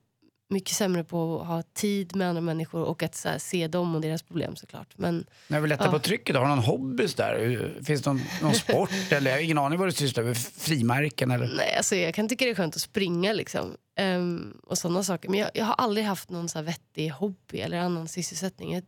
mycket 0.49 0.75
sämre 0.75 1.03
på 1.03 1.41
att 1.41 1.47
ha 1.47 1.63
tid 1.73 2.15
med 2.15 2.27
andra 2.29 2.41
människor 2.41 2.83
och 2.83 3.03
att 3.03 3.23
här, 3.25 3.37
se 3.37 3.67
dem 3.67 3.95
och 3.95 4.01
deras 4.01 4.23
problem 4.23 4.55
såklart. 4.55 4.93
Men 4.97 5.25
När 5.47 5.59
vi 5.59 5.67
lättar 5.67 5.85
Ja. 5.85 5.91
på 5.91 5.99
trycket, 5.99 6.35
har 6.35 6.43
du 6.43 6.49
någon 6.49 6.59
hobby 6.59 7.07
där? 7.07 7.71
Finns 7.83 8.01
det 8.01 8.09
någon, 8.09 8.21
någon 8.41 8.53
sport 8.55 8.89
eller 9.11 9.31
jag 9.31 9.37
har 9.37 9.43
ingen 9.43 9.57
aning 9.57 9.79
vad 9.79 9.87
du 9.87 9.91
sysslar 9.91 10.23
med? 10.23 10.37
Frimärken 10.37 11.31
eller? 11.31 11.47
nej, 11.57 11.75
alltså, 11.77 11.95
jag 11.95 12.13
kan 12.15 12.29
tycka 12.29 12.45
det 12.45 12.51
är 12.51 12.55
skönt 12.55 12.75
att 12.75 12.81
springa 12.81 13.33
liksom. 13.33 13.75
Ehm, 13.97 14.57
och 14.63 14.77
sådana 14.77 15.03
saker. 15.03 15.29
Men 15.29 15.39
jag, 15.39 15.49
jag 15.53 15.65
har 15.65 15.73
aldrig 15.73 16.05
haft 16.05 16.29
någon 16.29 16.49
så 16.49 16.57
här 16.57 16.63
vettig 16.65 17.09
hobby 17.09 17.57
eller 17.59 17.77
annan 17.77 18.07
sysselsättning. 18.07 18.73
Jag, 18.73 18.83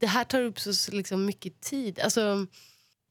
det 0.00 0.06
här 0.06 0.24
tar 0.24 0.40
upp 0.42 0.60
så 0.60 0.92
liksom 0.92 1.24
mycket 1.24 1.60
tid. 1.60 2.00
Alltså, 2.00 2.46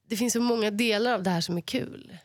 det 0.09 0.15
finns 0.17 0.33
så 0.33 0.41
många 0.41 0.71
delar 0.71 1.13
av 1.13 1.23
det 1.23 1.29
här 1.29 1.41
som 1.41 1.57
är 1.57 1.61
kul. 1.61 2.17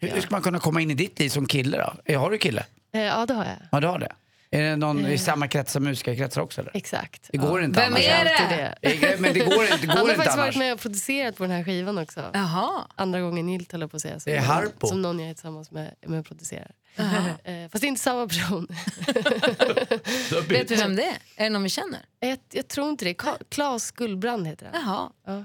Hur, 0.00 0.08
hur 0.08 0.20
ska 0.20 0.30
man 0.30 0.42
kunna 0.42 0.58
komma 0.58 0.80
in 0.80 0.90
i 0.90 0.94
ditt 0.94 1.18
liv 1.18 1.28
som 1.28 1.46
kille 1.46 1.92
då? 2.06 2.18
Har 2.18 2.30
du 2.30 2.38
kille? 2.38 2.66
Eh, 2.92 3.00
ja, 3.00 3.26
det 3.26 3.34
har 3.34 3.44
jag. 3.44 3.56
Ja, 3.72 3.80
du 3.80 3.86
har 3.86 3.98
det. 3.98 4.12
Är 4.50 4.62
det 4.62 4.76
någon 4.76 5.06
i 5.06 5.18
samma 5.18 5.48
krets 5.48 5.72
som 5.72 5.84
musikerkretsar 5.84 6.40
också 6.40 6.60
eller? 6.60 6.76
Exakt. 6.76 7.28
Det 7.32 7.38
går 7.38 7.62
inte 7.62 7.80
Vem 7.80 7.92
annars. 7.92 8.04
är 8.06 8.24
det? 8.24 8.74
Det? 9.00 9.20
Men 9.20 9.34
det 9.34 9.38
går, 9.40 9.64
inte- 9.64 9.76
det 9.76 9.86
Han 9.86 9.88
går 9.88 9.94
har 9.94 10.00
inte 10.02 10.14
faktiskt 10.16 10.38
annars. 10.38 10.46
varit 10.46 10.56
med 10.56 10.72
och 10.72 10.80
producerat 10.80 11.36
på 11.36 11.42
den 11.44 11.50
här 11.52 11.64
skivan 11.64 11.98
också. 11.98 12.30
Jaha. 12.34 12.86
Andra 12.94 13.20
gången 13.20 13.48
gillt 13.48 13.72
höll 13.72 13.80
jag 13.80 13.90
på 13.90 13.96
att 13.96 14.02
säga. 14.02 14.20
Som, 14.20 14.32
Det 14.32 14.38
är 14.38 14.42
Harpo. 14.42 14.86
Som 14.86 15.02
någon 15.02 15.20
jag 15.20 15.30
är 15.30 15.34
tillsammans 15.34 15.70
med, 15.70 15.94
med 16.06 16.20
och 16.20 16.26
producerar. 16.26 16.70
Eh, 17.44 17.68
Fast 17.68 17.80
det 17.80 17.86
är 17.86 17.88
inte 17.88 18.00
samma 18.00 18.28
person. 18.28 18.68
Vet 20.48 20.70
vi 20.70 20.76
vem 20.76 20.96
det 20.96 21.02
är? 21.04 21.16
Är 21.36 21.44
det 21.44 21.50
någon 21.50 21.62
vi 21.62 21.68
känner? 21.68 22.00
jag, 22.20 22.38
jag 22.52 22.68
tror 22.68 22.88
inte 22.90 23.04
det. 23.04 23.12
Ka- 23.12 23.42
Claes 23.48 23.90
Gullbrand 23.90 24.46
heter 24.46 24.70
han. 24.72 24.82
Jaha. 24.84 25.10
Ja. 25.26 25.44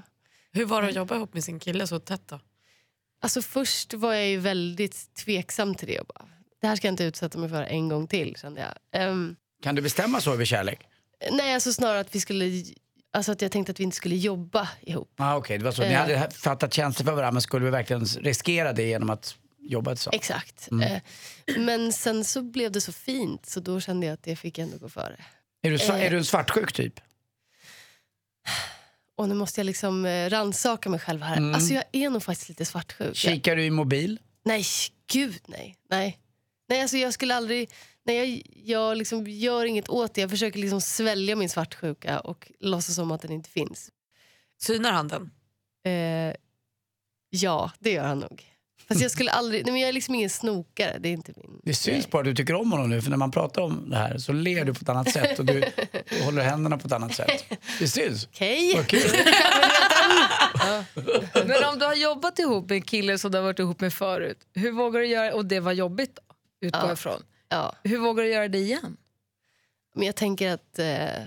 Hur 0.52 0.64
var 0.64 0.82
det 0.82 0.88
att 0.88 0.94
jobba 0.94 1.14
ihop 1.16 1.34
med 1.34 1.44
sin 1.44 1.58
kille 1.58 1.86
så 1.86 1.98
tätt 1.98 2.28
då? 2.28 2.40
Alltså 3.22 3.42
först 3.42 3.94
var 3.94 4.14
jag 4.14 4.26
ju 4.28 4.38
väldigt 4.38 5.14
tveksam 5.14 5.74
till 5.74 5.88
det. 5.88 5.98
Och 6.00 6.06
bara, 6.06 6.24
det 6.62 6.68
här 6.68 6.76
ska 6.76 6.86
jag 6.86 6.92
inte 6.92 7.04
utsätta 7.04 7.38
mig 7.38 7.48
för 7.48 7.62
en 7.62 7.88
gång 7.88 8.06
till 8.06 8.36
kände 8.36 8.60
jag. 8.60 9.02
Ehm, 9.02 9.36
Kan 9.62 9.74
du 9.74 9.82
bestämma 9.82 10.20
så 10.20 10.32
över 10.32 10.44
kärlek? 10.44 10.80
nej, 11.30 11.54
alltså 11.54 11.72
snarare 11.72 12.00
att 12.00 12.14
vi 12.14 12.20
skulle... 12.20 12.64
Alltså 13.14 13.32
att 13.32 13.42
jag 13.42 13.52
tänkte 13.52 13.70
att 13.72 13.80
vi 13.80 13.84
inte 13.84 13.96
skulle 13.96 14.16
jobba 14.16 14.68
ihop. 14.80 15.12
Ah, 15.16 15.36
Okej, 15.36 15.58
det 15.58 15.64
var 15.64 15.72
så. 15.72 15.82
Ni 15.82 15.88
Eh. 15.92 16.00
hade 16.00 16.30
fattat 16.30 16.74
känslor 16.74 17.04
för 17.04 17.12
varandra 17.12 17.32
men 17.32 17.42
skulle 17.42 17.64
vi 17.64 17.70
verkligen 17.70 18.04
riskera 18.04 18.72
det 18.72 18.82
genom 18.82 19.10
att 19.10 19.36
jobba 19.60 19.90
tillsammans? 19.94 20.14
Exakt. 20.16 20.68
Eh, 20.72 20.98
men 21.58 21.92
sen 21.92 22.24
så 22.24 22.42
blev 22.42 22.72
det 22.72 22.80
så 22.80 22.92
fint 22.92 23.46
så 23.46 23.60
då 23.60 23.80
kände 23.80 24.06
jag 24.06 24.14
att 24.14 24.22
det 24.22 24.36
fick 24.36 24.58
ändå 24.58 24.78
gå 24.78 24.88
före. 24.88 25.16
Är 25.62 25.70
du, 25.70 25.76
Eh. 25.76 25.90
är 26.06 26.10
du 26.10 26.16
en 26.16 26.24
svartsjuk 26.24 26.72
typ? 26.72 27.00
Och 29.16 29.28
nu 29.28 29.34
måste 29.34 29.60
jag 29.60 29.64
liksom 29.66 30.06
rannsaka 30.06 30.90
mig 30.90 31.00
själv 31.00 31.22
här. 31.22 31.52
Alltså 31.54 31.74
jag 31.74 31.84
är 31.92 32.10
nog 32.10 32.22
faktiskt 32.22 32.48
lite 32.48 32.64
svartsjuk. 32.64 33.16
Kikar 33.16 33.56
du 33.56 33.64
i 33.64 33.70
mobil? 33.70 34.18
nej, 34.44 34.64
gud 35.12 35.40
nej. 35.46 35.76
Nej, 35.90 36.18
nej 36.72 36.82
alltså 36.82 36.96
jag 36.96 37.12
skulle 37.12 37.34
aldrig... 37.34 37.70
Nej, 38.04 38.16
jag 38.18 38.42
jag 38.64 38.98
liksom 38.98 39.26
gör 39.26 39.64
inget 39.64 39.88
åt 39.88 40.14
det. 40.14 40.20
Jag 40.20 40.30
försöker 40.30 40.58
liksom 40.58 40.80
svälja 40.80 41.36
min 41.36 41.48
svartsjuka 41.48 42.20
och 42.20 42.52
låtsas 42.60 42.94
som 42.94 43.10
att 43.10 43.22
den 43.22 43.32
inte 43.32 43.50
finns. 43.50 43.90
Synar 44.62 44.92
han 44.92 45.08
den? 45.08 45.30
Eh, 45.84 46.34
ja, 47.30 47.72
det 47.78 47.90
gör 47.90 48.04
han 48.04 48.18
nog. 48.18 48.44
Fast 48.88 49.00
jag 49.00 49.10
skulle 49.10 49.30
aldrig... 49.30 49.64
Nej, 49.64 49.72
men 49.72 49.80
jag 49.80 49.88
är 49.88 49.92
liksom 49.92 50.14
ingen 50.14 50.30
snokare. 50.30 50.96
Det 51.00 51.08
är 51.08 51.12
inte 51.12 51.32
min... 51.36 51.60
Det 51.62 51.74
syns 51.74 52.10
bara 52.10 52.18
att 52.18 52.24
du 52.24 52.34
tycker 52.34 52.54
om 52.54 52.72
honom 52.72 52.90
nu 52.90 53.02
för 53.02 53.10
när 53.10 53.16
man 53.16 53.30
pratar 53.30 53.62
om 53.62 53.90
det 53.90 53.96
här 53.96 54.18
så 54.18 54.32
ler 54.32 54.64
du 54.64 54.74
på 54.74 54.80
ett 54.82 54.88
annat 54.88 55.10
sätt 55.10 55.38
och 55.38 55.44
du 55.44 55.64
håller 56.24 56.42
händerna 56.42 56.78
på 56.78 56.86
ett 56.86 56.92
annat 56.92 57.14
sätt. 57.14 57.44
Det 57.78 57.88
syns. 57.88 58.26
Okej. 58.26 58.76
Vad 58.76 58.86
kul. 58.86 59.10
Men 61.46 61.64
om 61.64 61.78
du 61.78 61.84
har 61.84 61.94
jobbat 61.94 62.38
ihop 62.38 62.68
med 62.68 62.76
en 62.76 62.82
kille 62.82 63.18
som 63.18 63.30
du 63.30 63.38
har 63.38 63.42
varit 63.42 63.58
ihop 63.58 63.80
med 63.80 63.92
förut, 63.92 64.38
hur 64.54 64.72
vågar 64.72 65.00
du 65.00 65.06
göra, 65.06 65.34
och 65.34 65.44
det 65.44 65.60
var 65.60 65.72
jobbigt 65.72 66.18
utgår 66.62 66.82
Ja. 66.86 66.92
ifrån. 66.92 67.22
Ja. 67.48 67.74
Hur 67.84 67.98
vågar 67.98 68.24
du 68.24 68.30
göra 68.32 68.48
det 68.48 68.58
igen? 68.58 68.96
Men 69.94 70.06
jag 70.06 70.16
tänker 70.16 70.50
att... 70.52 70.78
Eh, 70.78 71.22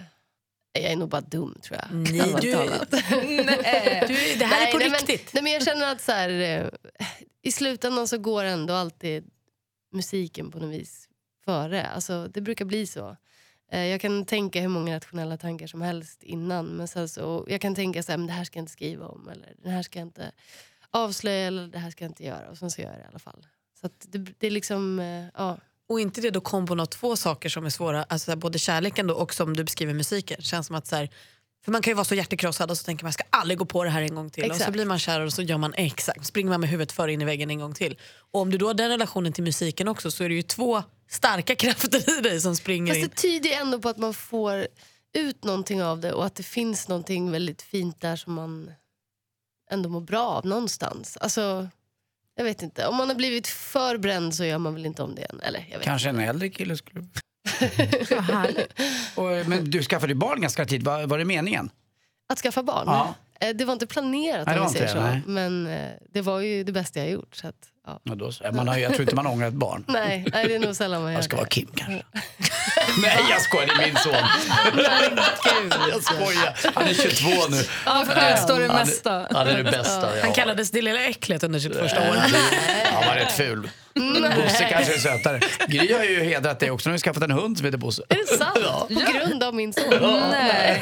jag 0.78 0.84
är 0.92 0.96
nog 0.96 1.10
bara 1.10 1.22
dum, 1.22 1.60
tror 1.64 1.80
jag. 1.82 1.96
Nej, 1.98 2.36
du- 2.42 2.54
talat. 2.54 2.92
Du, 2.92 2.98
det 4.40 4.46
här 4.46 4.68
är 4.68 4.72
på 4.72 4.78
nej, 4.78 4.90
riktigt. 4.90 5.34
Men, 5.34 5.44
nej, 5.44 5.44
men 5.44 5.52
jag 5.52 5.64
känner 5.64 5.92
att 5.92 6.02
så 6.02 6.12
här, 6.12 6.30
eh, 6.30 6.68
i 7.42 7.52
slutändan 7.52 8.08
så 8.08 8.18
går 8.18 8.44
ändå 8.44 8.74
alltid 8.74 9.30
musiken 9.92 10.52
på 10.52 10.60
något 10.60 10.72
vis 10.74 11.10
före. 11.46 11.88
Alltså, 11.88 12.28
det 12.28 12.42
brukar 12.42 12.66
bli 12.66 12.88
så. 12.88 13.18
Eh, 13.72 13.86
jag 13.86 14.02
kan 14.02 14.26
tänka 14.26 14.62
hur 14.62 14.68
många 14.68 14.96
rationella 14.96 15.38
tankar 15.38 15.68
som 15.68 15.82
helst 15.82 16.24
innan. 16.24 16.66
Men 16.66 16.88
sen 16.88 17.10
så, 17.10 17.46
jag 17.50 17.62
kan 17.62 17.76
tänka 17.76 18.04
så 18.04 18.12
här, 18.12 18.18
men 18.18 18.28
det 18.28 18.34
här 18.34 18.44
ska 18.44 18.58
jag 18.60 18.64
inte 18.64 18.72
skriva 18.74 19.08
om. 19.08 19.30
Eller 19.30 19.54
det 19.64 19.70
här 19.70 19.82
ska 19.84 20.00
jag 20.00 20.08
inte 20.08 20.32
avslöja. 20.92 21.48
Eller 21.48 21.68
det 21.68 21.80
här 21.80 21.92
ska 21.92 22.04
jag 22.04 22.10
inte 22.12 22.24
göra. 22.26 22.50
Och 22.50 22.58
sen 22.58 22.72
så 22.72 22.82
gör 22.82 22.90
jag 22.90 22.98
det 23.00 23.04
i 23.04 23.08
alla 23.08 23.20
fall. 23.20 23.48
Så 23.86 24.08
det, 24.08 24.18
det 24.18 24.48
är 24.48 24.52
liksom, 24.52 25.00
eh, 25.00 25.26
ja. 25.34 25.58
Och 25.90 26.00
inte 26.00 26.22
det 26.22 26.30
då 26.30 26.42
kombo 26.42 26.82
av 26.82 26.86
två 26.86 27.16
saker 27.16 27.50
som 27.50 27.66
är 27.66 27.70
svåra, 27.70 28.04
alltså 28.04 28.36
både 28.36 28.60
kärleken 28.60 29.08
då 29.08 29.14
och 29.14 29.34
som 29.34 29.56
du 29.56 29.64
beskriver 29.64 29.94
musiken. 29.94 30.42
Känns 30.42 30.68
som 30.68 30.76
att 30.76 30.88
så 30.88 30.96
här, 30.96 31.10
för 31.66 31.72
man 31.72 31.82
kan 31.82 31.92
ju 31.92 31.96
vara 31.96 32.06
så 32.06 32.16
hjärtekrossad 32.16 32.72
och 32.72 32.78
så 32.78 32.84
tänker 32.84 33.04
man 33.04 33.08
jag 33.08 33.14
ska 33.14 33.24
aldrig 33.30 33.58
gå 33.58 33.66
på 33.66 33.84
det 33.84 33.90
här 33.90 34.02
en 34.02 34.16
gång 34.16 34.30
till. 34.30 34.44
Och 34.44 34.50
så 34.50 34.56
Exakt. 34.56 34.72
blir 34.72 34.86
man 34.86 35.00
kär 35.00 35.22
och 35.22 35.34
så 35.34 35.42
gör 35.42 35.58
man 35.58 35.74
exakt, 35.74 36.26
springer 36.26 36.50
man 36.50 36.60
med 36.60 36.70
huvudet 36.70 36.92
före 36.92 37.14
in 37.14 37.22
i 37.22 37.26
väggen 37.26 37.50
en 37.50 37.60
gång 37.60 37.74
till. 37.74 38.00
Och 38.32 38.42
om 38.42 38.52
du 38.52 38.58
då 38.58 38.68
har 38.68 38.74
den 38.74 38.90
relationen 38.90 39.34
till 39.34 39.44
musiken 39.44 39.88
också 39.88 40.12
så 40.12 40.24
är 40.24 40.30
det 40.30 40.36
ju 40.36 40.42
två 40.42 40.84
starka 41.10 41.56
krafter 41.66 42.20
i 42.20 42.22
dig 42.22 42.42
som 42.42 42.56
springer 42.56 42.94
Fast 42.94 43.04
in. 43.04 43.10
det 43.10 43.16
tyder 43.16 43.50
ju 43.50 43.56
ändå 43.56 43.80
på 43.80 43.90
att 43.90 43.98
man 43.98 44.14
får 44.14 44.68
ut 45.14 45.44
någonting 45.44 45.84
av 45.84 46.00
det 46.00 46.14
och 46.14 46.26
att 46.26 46.36
det 46.36 46.44
finns 46.44 46.88
någonting 46.88 47.32
väldigt 47.32 47.62
fint 47.62 48.02
där 48.02 48.16
som 48.16 48.34
man 48.34 48.72
ändå 49.72 49.90
mår 49.90 50.02
bra 50.02 50.24
av 50.24 50.46
någonstans. 50.46 51.18
Alltså, 51.18 51.68
jag 52.36 52.44
vet 52.44 52.62
inte. 52.62 52.88
Om 52.88 52.96
man 52.96 53.08
har 53.08 53.16
blivit 53.16 53.48
för 53.48 53.98
bränd 53.98 54.36
så 54.36 54.46
gör 54.46 54.58
man 54.58 54.74
väl 54.74 54.86
inte 54.86 55.04
om 55.04 55.16
det 55.16 55.22
än. 55.22 55.40
Eller, 55.40 55.66
jag 55.72 55.78
vet 55.78 55.86
Kanske 55.86 56.10
en 56.10 56.20
äldre 56.20 56.50
kille 56.50 56.78
skulle... 56.78 57.02
Härligt. 58.22 58.74
Och, 59.16 59.50
men 59.50 59.72
du 59.72 59.84
skaffade 59.84 60.14
ju 60.14 60.20
barn 60.20 60.42
ganska 60.42 60.66
tidigt, 60.66 60.86
var, 60.86 61.08
var 61.08 61.18
det 61.18 61.26
meningen? 61.26 61.70
Att 62.30 62.40
skaffa 62.40 62.64
barn? 62.64 62.84
Ja. 62.88 63.14
Eh, 63.40 63.56
Det 63.56 63.66
var 63.66 63.74
inte 63.74 63.88
planerat 63.88 64.48
Nej, 64.48 64.56
det 64.56 64.62
om 64.62 64.66
var 64.66 64.74
vi 64.74 64.78
säger 64.80 64.92
inte 64.92 65.02
så. 65.02 65.08
nej. 65.08 65.22
Men 65.26 65.68
eh, 65.68 65.92
det 66.14 66.22
var 66.22 66.40
ju 66.40 66.64
det 66.64 66.72
bästa 66.72 67.00
jag 67.00 67.10
gjort. 67.10 67.36
Så 67.36 67.48
att, 67.48 67.56
ja. 67.88 68.00
Ja, 68.04 68.16
då, 68.16 68.32
så. 68.32 68.52
man 68.54 68.68
har, 68.68 68.76
ju- 68.76 68.82
jag 68.84 68.92
tror 68.94 69.02
inte 69.02 69.16
man 69.16 69.28
ångrar 69.28 69.48
ett 69.48 69.54
barn. 69.54 69.86
nej, 69.88 70.26
nej, 70.34 70.48
det 70.48 70.56
är 70.56 70.60
nog 70.60 70.76
sällan 70.76 71.02
man 71.02 71.12
gör 71.12 71.18
Jag 71.18 71.24
ska 71.26 71.36
det. 71.36 71.42
vara 71.42 71.50
Kim 71.50 71.68
kanske. 71.76 72.04
Nej 73.02 73.18
jag 73.30 73.42
skojar, 73.42 73.66
det 73.68 73.74
är 73.84 73.88
min 73.88 73.98
son. 73.98 74.14
jag 75.92 76.04
skojar. 76.04 76.72
Han 76.76 76.88
är 76.88 76.94
22 76.94 77.48
nu. 77.50 77.64
Ja, 77.86 78.06
för 78.08 78.16
att 78.16 78.34
utstå 78.40 78.56
det 78.60 78.68
Han 78.68 78.76
är- 78.78 78.86
mesta. 78.86 79.28
Han 79.32 79.48
är 79.48 79.58
det 79.58 79.72
bästa. 79.72 80.16
Ja. 80.18 80.22
Han 80.24 80.34
kallades 80.34 80.72
det 80.72 80.82
lilla 80.82 81.00
äcklet 81.04 81.44
under 81.44 81.60
sitt 81.60 81.76
första 81.76 82.02
år. 82.02 82.16
Han 82.94 83.06
var 83.08 83.16
rätt 83.16 83.32
ful. 83.32 83.70
Bosse 83.96 84.68
kanske 84.72 84.94
är 84.94 85.00
sötare. 85.00 85.40
Gry 85.68 85.94
har 85.94 86.04
ju 86.04 86.24
hedrat 86.24 86.60
dig 86.60 86.72
också. 86.72 86.90
Nu 86.90 86.92
har 86.92 86.98
vi 86.98 87.02
skaffat 87.02 87.24
en 87.24 87.32
hund 87.32 87.58
som 87.58 87.66
heter 87.66 87.78
Bosse. 87.78 88.04
Är 88.10 88.16
det 88.16 88.38
sant? 88.38 88.54
På 89.06 89.12
grund 89.20 89.44
av 89.44 89.56
min 89.56 89.74
son? 89.74 89.84
Nej. 90.32 90.78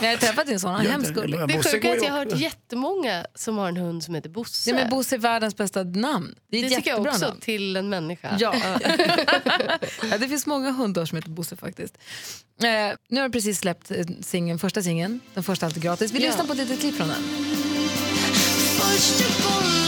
Men 0.00 0.02
jag 0.02 0.10
har 0.10 0.16
träffat 0.16 0.46
din 0.46 0.60
son, 0.60 0.74
han 0.74 0.86
är 0.86 0.90
hemskt 0.90 1.10
gullig. 1.14 1.40
Det 1.40 1.46
Bosse 1.56 1.70
sjuka 1.70 1.88
går 1.88 1.94
är 1.94 1.96
att 1.96 2.02
ju 2.02 2.06
jag 2.06 2.12
har 2.12 2.18
hört 2.24 2.38
jättemånga 2.40 3.24
som 3.34 3.58
har 3.58 3.68
en 3.68 3.76
hund 3.76 4.04
som 4.04 4.14
heter 4.14 4.30
Bosse. 4.30 4.70
Ja, 4.70 4.76
men 4.76 4.88
Bosse 4.90 5.16
är 5.16 5.18
världens 5.18 5.56
bästa 5.56 5.82
namn. 5.82 6.34
Det 6.50 6.56
är 6.56 6.60
det 6.62 6.66
ett 6.66 6.74
tycker 6.76 6.90
jag 6.90 6.96
jättebra 6.98 7.12
också 7.12 7.26
namn. 7.28 7.40
till 7.40 7.76
en 7.76 7.88
människa. 7.88 8.36
Ja. 8.40 8.54
ja, 10.10 10.18
det 10.18 10.28
finns 10.28 10.46
många 10.46 10.70
hundar 10.72 11.04
som 11.04 11.16
heter 11.16 11.30
Bosse 11.30 11.56
faktiskt. 11.56 11.98
Eh, 12.62 12.68
nu 13.08 13.20
har 13.20 13.28
du 13.28 13.32
precis 13.32 13.58
släppt 13.58 13.90
eh, 13.90 13.96
singeln, 14.22 14.58
första 14.58 14.82
singeln, 14.82 15.20
den 15.34 15.42
första 15.44 15.66
alltid 15.66 15.82
gratis. 15.82 16.12
Vi 16.12 16.18
Ja. 16.22 16.26
lyssnar 16.26 16.44
på 16.46 16.52
ett 16.52 16.58
litet 16.58 16.80
klipp 16.80 16.94
från 16.96 17.08
den. 17.08 17.22
Första 18.78 19.24
gången, 19.48 19.87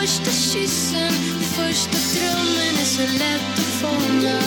första 0.00 0.30
kyssen, 0.30 1.12
första 1.42 1.98
drömmen 2.14 2.74
är 2.80 2.84
så 2.84 3.02
lätt 3.02 3.52
att 3.52 3.74
fånga 3.80 4.40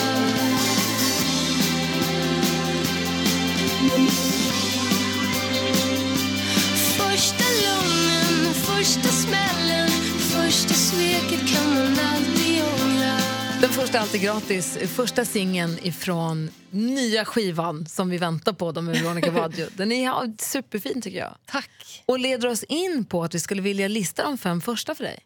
Första 6.98 7.44
lögnen, 7.62 8.54
första 8.54 9.08
smällen, 9.08 9.88
första 10.18 10.74
sveket 10.74 11.48
kan 11.54 11.74
man 11.74 11.98
alltid 11.98 12.62
ångra 12.62 13.16
Den 13.60 13.70
första 13.70 14.00
alltid 14.00 14.22
gratis, 14.22 14.78
första 14.96 15.24
singeln 15.24 15.78
ifrån 15.82 16.50
nya 16.70 17.24
skivan 17.24 17.86
som 17.86 18.10
vi 18.10 18.18
väntar 18.18 18.52
på 18.52 18.72
då 18.72 18.82
med 18.82 18.96
Veronica 18.96 19.32
Maggio. 19.40 19.66
Den 19.76 19.92
är 19.92 20.04
ja, 20.04 20.26
superfin 20.38 21.02
tycker 21.02 21.18
jag. 21.18 21.34
Tack. 21.46 22.02
Och 22.06 22.18
leder 22.18 22.48
oss 22.48 22.62
in 22.62 23.04
på 23.04 23.24
att 23.24 23.34
vi 23.34 23.40
skulle 23.40 23.62
vilja 23.62 23.88
lista 23.88 24.22
de 24.22 24.38
fem 24.38 24.60
första 24.60 24.94
för 24.94 25.04
dig. 25.04 25.18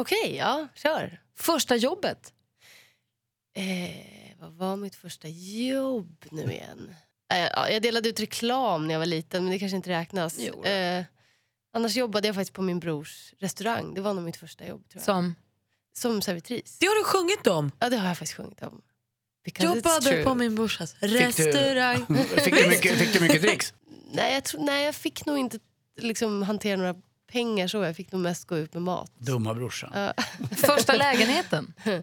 Okej, 0.00 0.36
ja, 0.36 0.68
kör. 0.74 1.20
Första 1.36 1.76
jobbet. 1.76 2.32
Eh, 3.56 4.36
vad 4.40 4.52
var 4.52 4.76
mitt 4.76 4.94
första 4.94 5.28
jobb 5.28 6.24
nu 6.30 6.42
igen? 6.42 6.94
Eh, 7.32 7.38
ja, 7.38 7.70
jag 7.70 7.82
delade 7.82 8.08
ut 8.08 8.20
reklam 8.20 8.86
när 8.86 8.94
jag 8.94 8.98
var 8.98 9.06
liten, 9.06 9.44
men 9.44 9.52
det 9.52 9.58
kanske 9.58 9.76
inte 9.76 9.90
räknas. 9.90 10.36
Jo. 10.38 10.64
Eh, 10.64 11.04
annars 11.74 11.96
jobbade 11.96 12.28
jag 12.28 12.34
faktiskt 12.34 12.52
på 12.52 12.62
min 12.62 12.80
brors 12.80 13.34
restaurang. 13.38 13.94
Det 13.94 14.00
var 14.00 14.14
nog 14.14 14.24
mitt 14.24 14.36
första 14.36 14.66
jobb. 14.66 14.88
Tror 14.88 15.00
jag. 15.00 15.04
Som, 15.04 15.34
Som 15.92 16.22
servitris. 16.22 16.78
Det 16.78 16.86
har 16.86 16.94
du 16.94 17.04
sjungit 17.04 17.46
om. 17.46 17.72
Ja, 17.78 17.88
det 17.88 17.96
har 17.96 18.08
jag 18.08 18.18
faktiskt 18.18 18.36
sjungit 18.36 18.62
om. 18.62 18.82
Because 19.44 19.66
Jobbade 19.66 20.24
på 20.24 20.34
min 20.34 20.54
brorsas 20.54 20.94
Fick 20.94 21.12
restaurang. 21.12 22.04
du, 22.08 22.14
fick, 22.40 22.54
du 22.54 22.68
mycket, 22.68 22.98
fick 22.98 23.12
du 23.12 23.20
mycket 23.20 23.42
dricks? 23.42 23.74
Nej, 24.12 24.34
jag, 24.34 24.44
tror, 24.44 24.60
nej, 24.64 24.84
jag 24.84 24.94
fick 24.94 25.26
nog 25.26 25.38
inte 25.38 25.58
liksom, 26.00 26.42
hantera 26.42 26.76
några 26.76 26.94
pengar 27.30 27.68
så. 27.68 27.82
Jag 27.82 27.96
fick 27.96 28.12
nog 28.12 28.20
mest 28.20 28.44
gå 28.44 28.56
ut 28.58 28.74
med 28.74 28.82
mat. 28.82 29.12
Dumma 29.18 29.54
brorsan. 29.54 29.90
Ja. 29.94 30.12
första 30.56 30.92
lägenheten. 30.96 31.74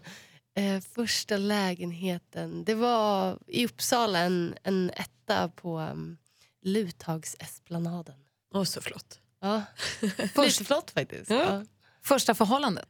Eh, 0.54 0.80
första 0.94 1.36
lägenheten, 1.36 2.64
det 2.64 2.74
var 2.74 3.38
i 3.46 3.64
Uppsala 3.66 4.18
en, 4.18 4.54
en 4.62 4.90
etta 4.96 5.48
på 5.48 5.78
um, 5.78 6.18
Luthagsesplanaden. 6.62 8.14
Åh, 8.54 8.64
så 8.64 8.80
flott. 8.80 9.20
Ja. 9.40 9.62
Lite 10.44 10.64
flott 10.64 10.90
faktiskt. 10.90 11.30
Ja. 11.30 11.64
Första 12.02 12.34
förhållandet. 12.34 12.88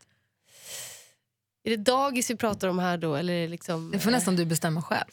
Är 1.65 1.71
det 1.71 1.77
dagis 1.77 2.31
vi 2.31 2.37
pratar 2.37 2.69
om 2.69 2.79
här 2.79 2.99
då? 2.99 3.15
Eller 3.17 3.33
är 3.33 3.43
det 3.43 3.49
liksom, 3.49 3.91
Det 3.91 3.99
får 3.99 4.11
nästan 4.11 4.37
du 4.37 4.45
bestämma 4.45 4.83
själv. 4.83 5.11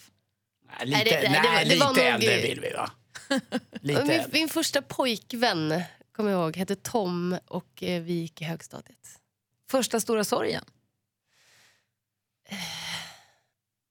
Nej, 0.80 0.86
lite, 0.88 0.98
Nej, 1.04 1.06
det- 1.22 1.30
nej, 1.30 1.32
det 1.32 1.40
var- 1.40 1.54
nej, 1.54 1.66
det 1.70 1.80
var 1.80 1.94
lite 1.94 2.02
nog- 2.04 2.14
äldre 2.14 2.42
vill 2.42 2.60
vi 2.62 2.72
va? 2.74 2.92
Lite 3.82 4.04
min, 4.06 4.22
min 4.32 4.50
första 4.50 4.82
pojkvän, 4.82 5.82
kommer 6.16 6.32
jag 6.32 6.42
ihåg, 6.42 6.56
hette 6.58 6.76
Tom 6.76 7.38
och 7.46 7.84
eh, 7.84 8.02
vi 8.02 8.14
gick 8.14 8.42
i 8.42 8.46
högstadiet. 8.46 9.22
Första 9.70 10.00
stora 10.00 10.24
sorgen. 10.24 10.64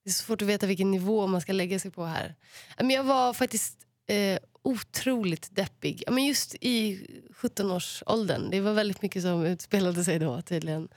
Det 0.04 0.10
är 0.10 0.12
så 0.12 0.24
svårt 0.24 0.42
att 0.42 0.48
veta 0.48 0.66
vilken 0.66 0.90
nivå 0.90 1.26
man 1.26 1.40
ska 1.40 1.52
lägga 1.52 1.78
sig 1.78 1.90
på 1.90 2.04
här. 2.04 2.34
Men 2.76 2.90
jag 2.90 3.04
var 3.04 3.34
faktiskt 3.34 3.78
eh, 4.06 4.38
otroligt 4.62 5.48
deppig. 5.56 6.04
Men 6.08 6.24
just 6.24 6.54
i 6.60 7.06
17-årsåldern. 7.30 8.50
Det 8.50 8.60
var 8.60 8.72
väldigt 8.72 9.02
mycket 9.02 9.22
som 9.22 9.44
utspelade 9.44 10.04
sig 10.04 10.18
då 10.18 10.42
tydligen. 10.42 10.88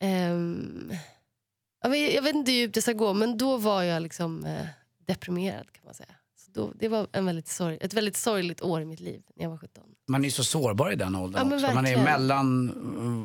Men 0.00 0.92
jag 1.82 2.22
vet 2.22 2.34
inte 2.34 2.50
hur 2.50 2.58
djupt 2.58 2.74
det 2.74 2.82
ska 2.82 2.92
gå, 2.92 3.14
men 3.14 3.38
då 3.38 3.56
var 3.56 3.82
jag 3.82 4.02
liksom 4.02 4.44
eh, 4.44 4.66
deprimerad 5.06 5.72
kan 5.72 5.84
man 5.84 5.94
säga. 5.94 6.14
Då, 6.54 6.72
det 6.78 6.88
var 6.88 7.06
en 7.12 7.26
väldigt 7.26 7.48
sorg, 7.48 7.78
ett 7.80 7.94
väldigt 7.94 8.16
sorgligt 8.16 8.60
år 8.62 8.80
i 8.82 8.84
mitt 8.84 9.00
liv 9.00 9.22
när 9.36 9.42
jag 9.44 9.50
var 9.50 9.58
17. 9.58 9.84
Man 10.08 10.20
är 10.20 10.24
ju 10.24 10.30
så 10.30 10.44
sårbar 10.44 10.92
i 10.92 10.96
den 10.96 11.16
åldern 11.16 11.50
Ja, 11.50 11.56
också. 11.56 11.74
Man 11.74 11.86
är 11.86 11.96
mellan 12.04 12.70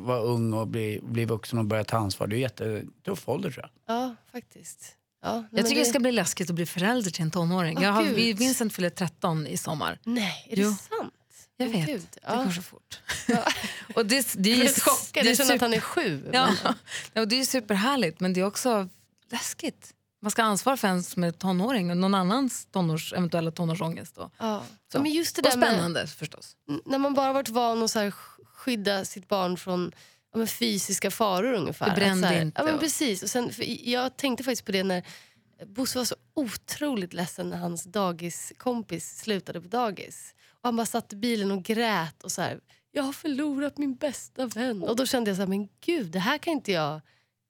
att 0.01 0.07
vara 0.07 0.19
ung 0.19 0.53
och 0.53 0.67
bli, 0.67 0.99
bli 1.03 1.25
vuxen 1.25 1.59
och 1.59 1.65
börja 1.65 1.83
ta 1.83 1.97
ansvar. 1.97 2.27
Det 2.27 2.35
är 2.35 2.37
en 2.37 2.41
jättetuff 2.41 3.29
ålder 3.29 3.51
tror 3.51 3.69
jag. 3.85 3.95
Ja, 3.95 4.15
faktiskt. 4.31 4.95
Ja, 5.23 5.33
nej, 5.35 5.47
Jag 5.51 5.65
tycker 5.67 5.79
det 5.79 5.85
ska 5.89 5.99
bli 5.99 6.11
läskigt 6.11 6.49
att 6.49 6.55
bli 6.55 6.65
förälder 6.65 7.11
till 7.11 7.21
en 7.23 7.31
tonåring. 7.31 7.77
Åh, 7.77 7.83
jag 7.83 7.91
har, 7.91 8.03
Gud. 8.03 8.37
Vincent 8.37 8.73
fyller 8.73 8.89
13 8.89 9.47
i 9.47 9.57
sommar. 9.57 9.99
Nej, 10.03 10.47
är 10.49 10.55
det 10.55 10.61
Jo. 10.61 10.69
sant? 10.71 11.13
Jag 11.57 11.67
vet, 11.67 11.85
Gud. 11.85 12.01
det 12.13 12.19
Ja. 12.27 12.43
går 12.43 12.51
så 12.51 12.61
fort. 12.61 12.99
Ja. 13.27 13.43
Och 13.95 14.05
det, 14.05 14.33
det, 14.37 14.49
är 14.51 14.55
Jag 14.57 14.63
ju 14.65 14.69
är 14.69 14.79
chockad, 14.79 15.23
det 15.23 15.27
jag 15.29 15.37
känner 15.37 15.51
att 15.53 15.59
super- 15.59 15.65
han 15.65 15.73
är 15.73 15.79
sju. 15.79 16.29
Ja, 16.33 16.45
men- 16.63 16.73
ja, 17.13 17.21
och 17.21 17.27
det 17.27 17.39
är 17.39 17.45
superhärligt 17.45 18.19
men 18.19 18.33
det 18.33 18.39
är 18.39 18.45
också 18.45 18.89
läskigt. 19.31 19.93
Man 20.21 20.31
ska 20.31 20.41
ha 20.41 20.49
ansvar 20.49 20.75
för 20.75 20.87
en 20.87 21.03
som 21.03 21.23
är 21.23 21.31
tonåring 21.31 21.91
och 21.91 21.97
någon 21.97 22.15
annans 22.15 22.67
tonårs, 22.71 23.13
eventuella 23.13 23.51
tonårsångest. 23.51 24.15
Då. 24.15 24.31
Ja. 24.37 24.63
Så. 24.91 25.01
Men 25.01 25.11
just 25.11 25.35
det 25.35 25.41
Och 25.41 25.49
där 25.49 25.57
med, 25.57 25.69
spännande 25.69 26.07
förstås. 26.07 26.55
när 26.85 26.97
man 26.97 27.13
bara 27.13 27.33
varit 27.33 27.49
van 27.49 27.83
att 27.83 27.91
så 27.91 27.99
här 27.99 28.09
sk- 28.09 28.45
skydda 28.45 29.05
sitt 29.05 29.27
barn 29.27 29.57
från 29.57 29.91
ja, 30.35 30.45
fysiska 30.47 31.11
faror 31.11 31.53
ungefär. 31.53 31.89
Det 31.89 31.95
brände 31.95 32.27
här, 32.27 32.41
inte 32.41 32.61
Ja, 32.61 32.65
men 32.65 32.73
och- 32.75 32.79
precis. 32.81 33.23
Och 33.23 33.29
sen, 33.29 33.51
jag 33.83 34.17
tänkte 34.17 34.43
faktiskt 34.43 34.65
på 34.65 34.71
det 34.71 34.83
när 34.83 35.03
Bosse 35.65 35.97
var 35.97 36.05
så 36.05 36.15
otroligt 36.33 37.13
ledsen 37.13 37.49
när 37.49 37.57
hans 37.57 37.83
dagiskompis 37.83 39.17
slutade 39.19 39.61
på 39.61 39.67
dagis. 39.67 40.35
Och 40.51 40.59
han 40.67 40.75
bara 40.75 40.85
satt 40.85 41.13
i 41.13 41.15
bilen 41.15 41.51
och 41.51 41.63
grät 41.63 42.23
och 42.23 42.31
så 42.31 42.41
här, 42.41 42.59
jag 42.91 43.03
har 43.03 43.13
förlorat 43.13 43.77
min 43.77 43.95
bästa 43.95 44.45
vän. 44.45 44.83
Och 44.83 44.95
då 44.95 45.05
kände 45.05 45.29
jag 45.29 45.35
så 45.35 45.41
här, 45.41 45.47
men 45.47 45.67
gud, 45.85 46.07
det 46.11 46.19
här 46.19 46.37
kan 46.37 46.53
inte 46.53 46.71
jag 46.71 47.01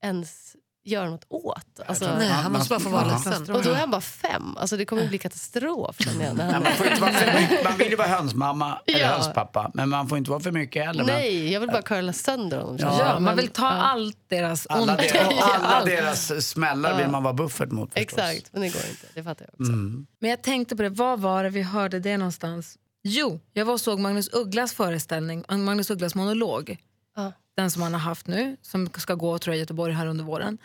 ens 0.03 0.55
göra 0.83 1.09
något 1.09 1.25
åt. 1.29 1.79
Alltså, 1.85 2.15
Nej, 2.17 2.29
han 2.29 2.51
måste 2.51 2.69
bara 2.69 2.79
få 2.79 2.89
vara 2.89 3.05
ledsen. 3.07 3.55
och 3.55 3.63
då 3.63 3.69
är 3.71 3.75
han 3.75 3.91
bara 3.91 4.01
fem. 4.01 4.57
Alltså, 4.57 4.77
det 4.77 4.85
kommer 4.85 5.07
bli 5.07 5.17
katastrof. 5.17 5.97
Nej, 6.17 6.33
man, 6.35 6.65
får 6.77 6.87
inte 6.87 7.01
vara 7.01 7.11
för 7.11 7.41
mycket, 7.41 7.63
man 7.63 7.77
vill 7.77 7.89
ju 7.89 7.95
vara 7.95 8.07
höndsmamma 8.07 8.79
eller 8.85 8.99
Ja. 8.99 9.07
hönspappa, 9.07 9.71
men 9.73 9.89
man 9.89 10.07
får 10.09 10.17
inte 10.17 10.29
vara 10.31 10.39
för 10.39 10.51
mycket 10.51 10.85
heller. 10.85 11.03
Nej, 11.03 11.51
jag 11.53 11.59
vill 11.59 11.69
bara 11.69 11.81
curla 11.81 12.13
sönder 12.13 12.57
honom. 12.57 12.77
Ja. 12.79 12.99
Ja, 12.99 13.13
man 13.13 13.23
Men- 13.23 13.35
vill 13.37 13.47
ta 13.47 13.63
ja. 13.63 13.69
allt 13.69 14.17
deras 14.27 14.67
alla, 14.67 14.91
ont. 14.91 15.01
deras, 15.01 15.27
och 15.33 15.55
alla 15.55 15.67
Allt. 15.67 15.85
deras 15.85 16.47
smällar 16.47 16.97
vill 16.97 17.07
man 17.07 17.23
vara 17.23 17.33
buffert 17.33 17.71
mot 17.71 17.93
förstås. 17.93 18.19
Exakt, 18.19 18.49
men 18.53 18.61
det 18.61 18.67
går 18.69 18.81
inte. 18.89 19.07
Det 19.13 19.23
fattar 19.23 19.45
jag 19.45 19.59
också. 19.61 19.71
Mm. 19.73 20.07
Men 20.19 20.29
jag 20.29 20.41
tänkte 20.43 20.75
på 20.75 20.81
det, 20.83 20.89
vad 20.89 21.19
var 21.19 21.43
det 21.43 21.49
vi 21.49 21.61
hörde 21.61 21.99
det 21.99 22.17
någonstans? 22.17 22.75
Jo, 23.03 23.39
jag 23.53 23.65
var 23.65 23.73
och 23.73 23.81
såg 23.81 23.99
Magnus 23.99 24.29
Ugglas 24.33 24.73
föreställning, 24.73 25.43
Magnus 25.49 25.89
Ugglas 25.89 26.15
monolog. 26.15 26.77
Den 27.59 27.71
som 27.71 27.81
han 27.81 27.93
har 27.93 27.99
haft 27.99 28.27
nu, 28.27 28.57
som 28.61 28.89
ska 28.97 29.15
gå 29.15 29.37
tror 29.37 29.55
jag, 29.55 29.59
Göteborg 29.59 29.93
här 29.93 30.07
under 30.07 30.23
våren. 30.23 30.57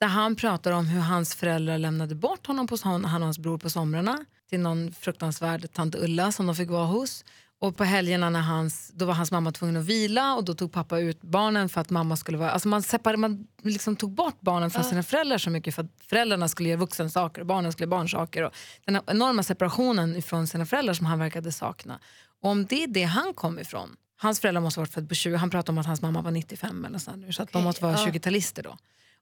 Där 0.00 0.06
han 0.06 0.36
pratar 0.36 0.72
om 0.72 0.86
hur 0.86 1.00
hans 1.00 1.34
föräldrar 1.34 1.78
lämnade 1.78 2.14
bort 2.14 2.46
honom, 2.46 2.66
på, 2.66 2.76
han 2.82 3.04
och 3.04 3.10
hans 3.10 3.38
bror 3.38 3.58
på 3.58 3.70
somrarna 3.70 4.24
till 4.50 4.60
någon 4.60 4.92
fruktansvärd 4.92 5.72
tant 5.72 5.94
Ulla 5.94 6.32
som 6.32 6.46
de 6.46 6.56
fick 6.56 6.70
vara 6.70 6.86
hos. 6.86 7.24
Och 7.60 7.76
på 7.76 7.84
helgerna 7.84 8.30
när 8.30 8.40
hans, 8.40 8.92
då 8.94 9.04
var 9.04 9.14
hans 9.14 9.32
mamma 9.32 9.52
tvungen 9.52 9.76
att 9.76 9.84
vila 9.84 10.34
och 10.34 10.44
då 10.44 10.54
tog 10.54 10.72
pappa 10.72 10.98
ut 10.98 11.22
barnen 11.22 11.68
för 11.68 11.80
att 11.80 11.90
mamma 11.90 12.16
skulle 12.16 12.38
vara... 12.38 12.50
Alltså 12.50 12.68
man, 12.68 12.82
separ, 12.82 13.16
man 13.16 13.46
liksom 13.62 13.96
tog 13.96 14.10
bort 14.14 14.40
barnen 14.40 14.70
från 14.70 14.84
sina 14.84 15.02
föräldrar 15.02 15.38
så 15.38 15.50
mycket 15.50 15.74
för 15.74 15.82
att 15.82 15.90
föräldrarna 16.06 16.48
skulle 16.48 16.68
göra 16.68 16.80
vuxensaker 16.80 17.40
och 17.40 17.46
barnen 17.46 17.72
skulle 17.72 17.84
göra 17.86 17.98
barnsaker. 17.98 18.42
Och 18.42 18.52
den 18.84 19.00
enorma 19.06 19.42
separationen 19.42 20.16
ifrån 20.16 20.46
sina 20.46 20.66
föräldrar 20.66 20.94
som 20.94 21.06
han 21.06 21.18
verkade 21.18 21.52
sakna. 21.52 21.98
Och 22.42 22.50
om 22.50 22.66
det 22.66 22.82
är 22.82 22.88
det 22.88 23.04
han 23.04 23.34
kom 23.34 23.58
ifrån, 23.58 23.96
hans 24.22 24.40
föräldrar 24.40 24.60
måste 24.60 24.80
ha 24.80 24.82
varit 24.82 24.92
födda 24.94 25.08
på 25.08 25.14
20, 25.14 25.36
han 25.36 25.50
pratar 25.50 25.72
om 25.72 25.78
att 25.78 25.86
hans 25.86 26.02
mamma 26.02 26.22
var 26.22 26.30
95 26.30 26.84
eller 26.84 26.98
så, 26.98 27.16
nu, 27.16 27.32
så 27.32 27.42
att 27.42 27.52
de 27.52 27.64
måste 27.64 27.82
vara 27.82 27.92
ja. 27.92 28.06
20-talister 28.06 28.62
då. 28.62 28.76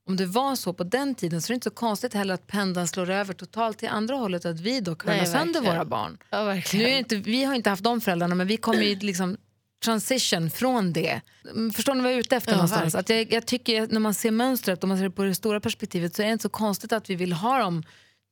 Om 0.06 0.16
det 0.16 0.26
var 0.26 0.56
så 0.56 0.72
på 0.72 0.84
den 0.84 1.14
tiden 1.14 1.42
så 1.42 1.46
är 1.46 1.52
det 1.52 1.54
inte 1.54 1.70
så 1.70 1.74
konstigt 1.74 2.14
heller 2.14 2.34
att 2.34 2.46
pendeln 2.46 2.88
slår 2.88 3.10
över 3.10 3.34
totalt 3.34 3.78
till 3.78 3.88
andra 3.88 4.16
hållet 4.16 4.44
att 4.44 4.60
vi 4.60 4.80
då 4.80 4.96
Nej, 5.04 5.26
sönder 5.26 5.60
våra 5.60 5.84
barn. 5.84 6.18
Ja, 6.30 6.54
Nu 6.54 6.84
är 6.84 6.98
inte, 6.98 7.16
vi 7.16 7.44
har 7.44 7.54
inte 7.54 7.70
haft 7.70 7.82
de 7.84 8.00
föräldrarna 8.00 8.34
men 8.34 8.46
vi 8.46 8.56
kommer 8.56 8.82
ju 8.82 8.98
liksom 9.00 9.36
transition 9.84 10.50
från 10.50 10.92
det. 10.92 11.20
Mm, 11.50 11.72
Förstår 11.72 11.94
ni 11.94 12.00
vad 12.00 12.10
jag 12.10 12.16
är 12.16 12.20
ute 12.20 12.36
efter 12.36 12.52
Ja, 12.52 12.56
någonstans? 12.56 12.94
Att 12.94 13.08
jag, 13.08 13.32
jag 13.32 13.46
tycker 13.46 13.86
när 13.86 14.00
man 14.00 14.14
ser 14.14 14.30
mönstret, 14.30 14.82
om 14.82 14.88
man 14.88 14.98
ser 14.98 15.04
det 15.04 15.10
på 15.10 15.22
det 15.24 15.34
stora 15.34 15.60
perspektivet 15.60 16.14
så 16.16 16.22
är 16.22 16.26
det 16.26 16.32
inte 16.32 16.42
så 16.42 16.48
konstigt 16.48 16.92
att 16.92 17.10
vi 17.10 17.14
vill 17.14 17.32
ha 17.32 17.58
dem 17.58 17.82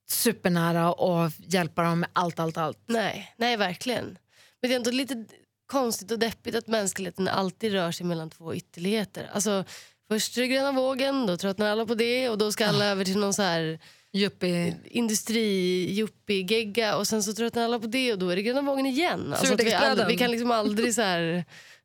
supernära 0.09 0.93
och 0.93 1.33
hjälpa 1.39 1.83
dem 1.83 2.01
med 2.01 2.09
allt, 2.13 2.39
allt, 2.39 2.57
allt. 2.57 2.79
Nej, 2.87 3.35
nej, 3.37 3.57
verkligen. 3.57 4.19
Men 4.61 4.71
det 4.71 4.75
är 4.75 4.77
ändå 4.77 4.91
lite 4.91 5.25
konstigt 5.69 6.11
och 6.11 6.19
deppigt 6.19 6.55
att 6.55 6.67
mänskligheten 6.67 7.29
alltid 7.29 7.73
rör 7.73 7.91
sig 7.91 8.07
mellan 8.07 8.31
två 8.31 8.55
ytterligheter. 8.55 9.31
Alltså, 9.33 9.65
först 10.09 10.37
är 10.37 10.41
det 10.41 10.49
gröna 10.49 10.73
vågen, 10.73 11.27
då 11.27 11.37
tröttnar 11.37 11.67
alla 11.67 11.87
på 11.87 11.95
det 11.95 12.29
och 12.29 12.39
då 12.39 12.53
ska 12.53 12.67
alla 12.67 12.85
över 12.85 13.05
till 13.05 13.19
någon 13.19 13.35
så 13.35 13.43
här 13.43 13.79
Yuppie. 14.13 14.77
industri-yuppie-gegga 14.85 16.97
och 16.97 17.07
sen 17.07 17.23
så 17.23 17.33
tröttnar 17.33 17.65
alla 17.65 17.79
på 17.79 17.87
det 17.87 18.13
och 18.13 18.19
då 18.19 18.29
är 18.29 18.37
det 18.37 18.43
gröna 18.43 18.63
vågen 18.63 18.87
igen. 18.87 19.33
Alltså 19.33 19.57
vi, 19.57 19.75
aldrig, 19.75 20.09
vi 20.09 20.17
kan 20.17 20.31
liksom 20.31 20.51
aldrig 20.51 20.95
så 20.95 21.03
här 21.03 21.45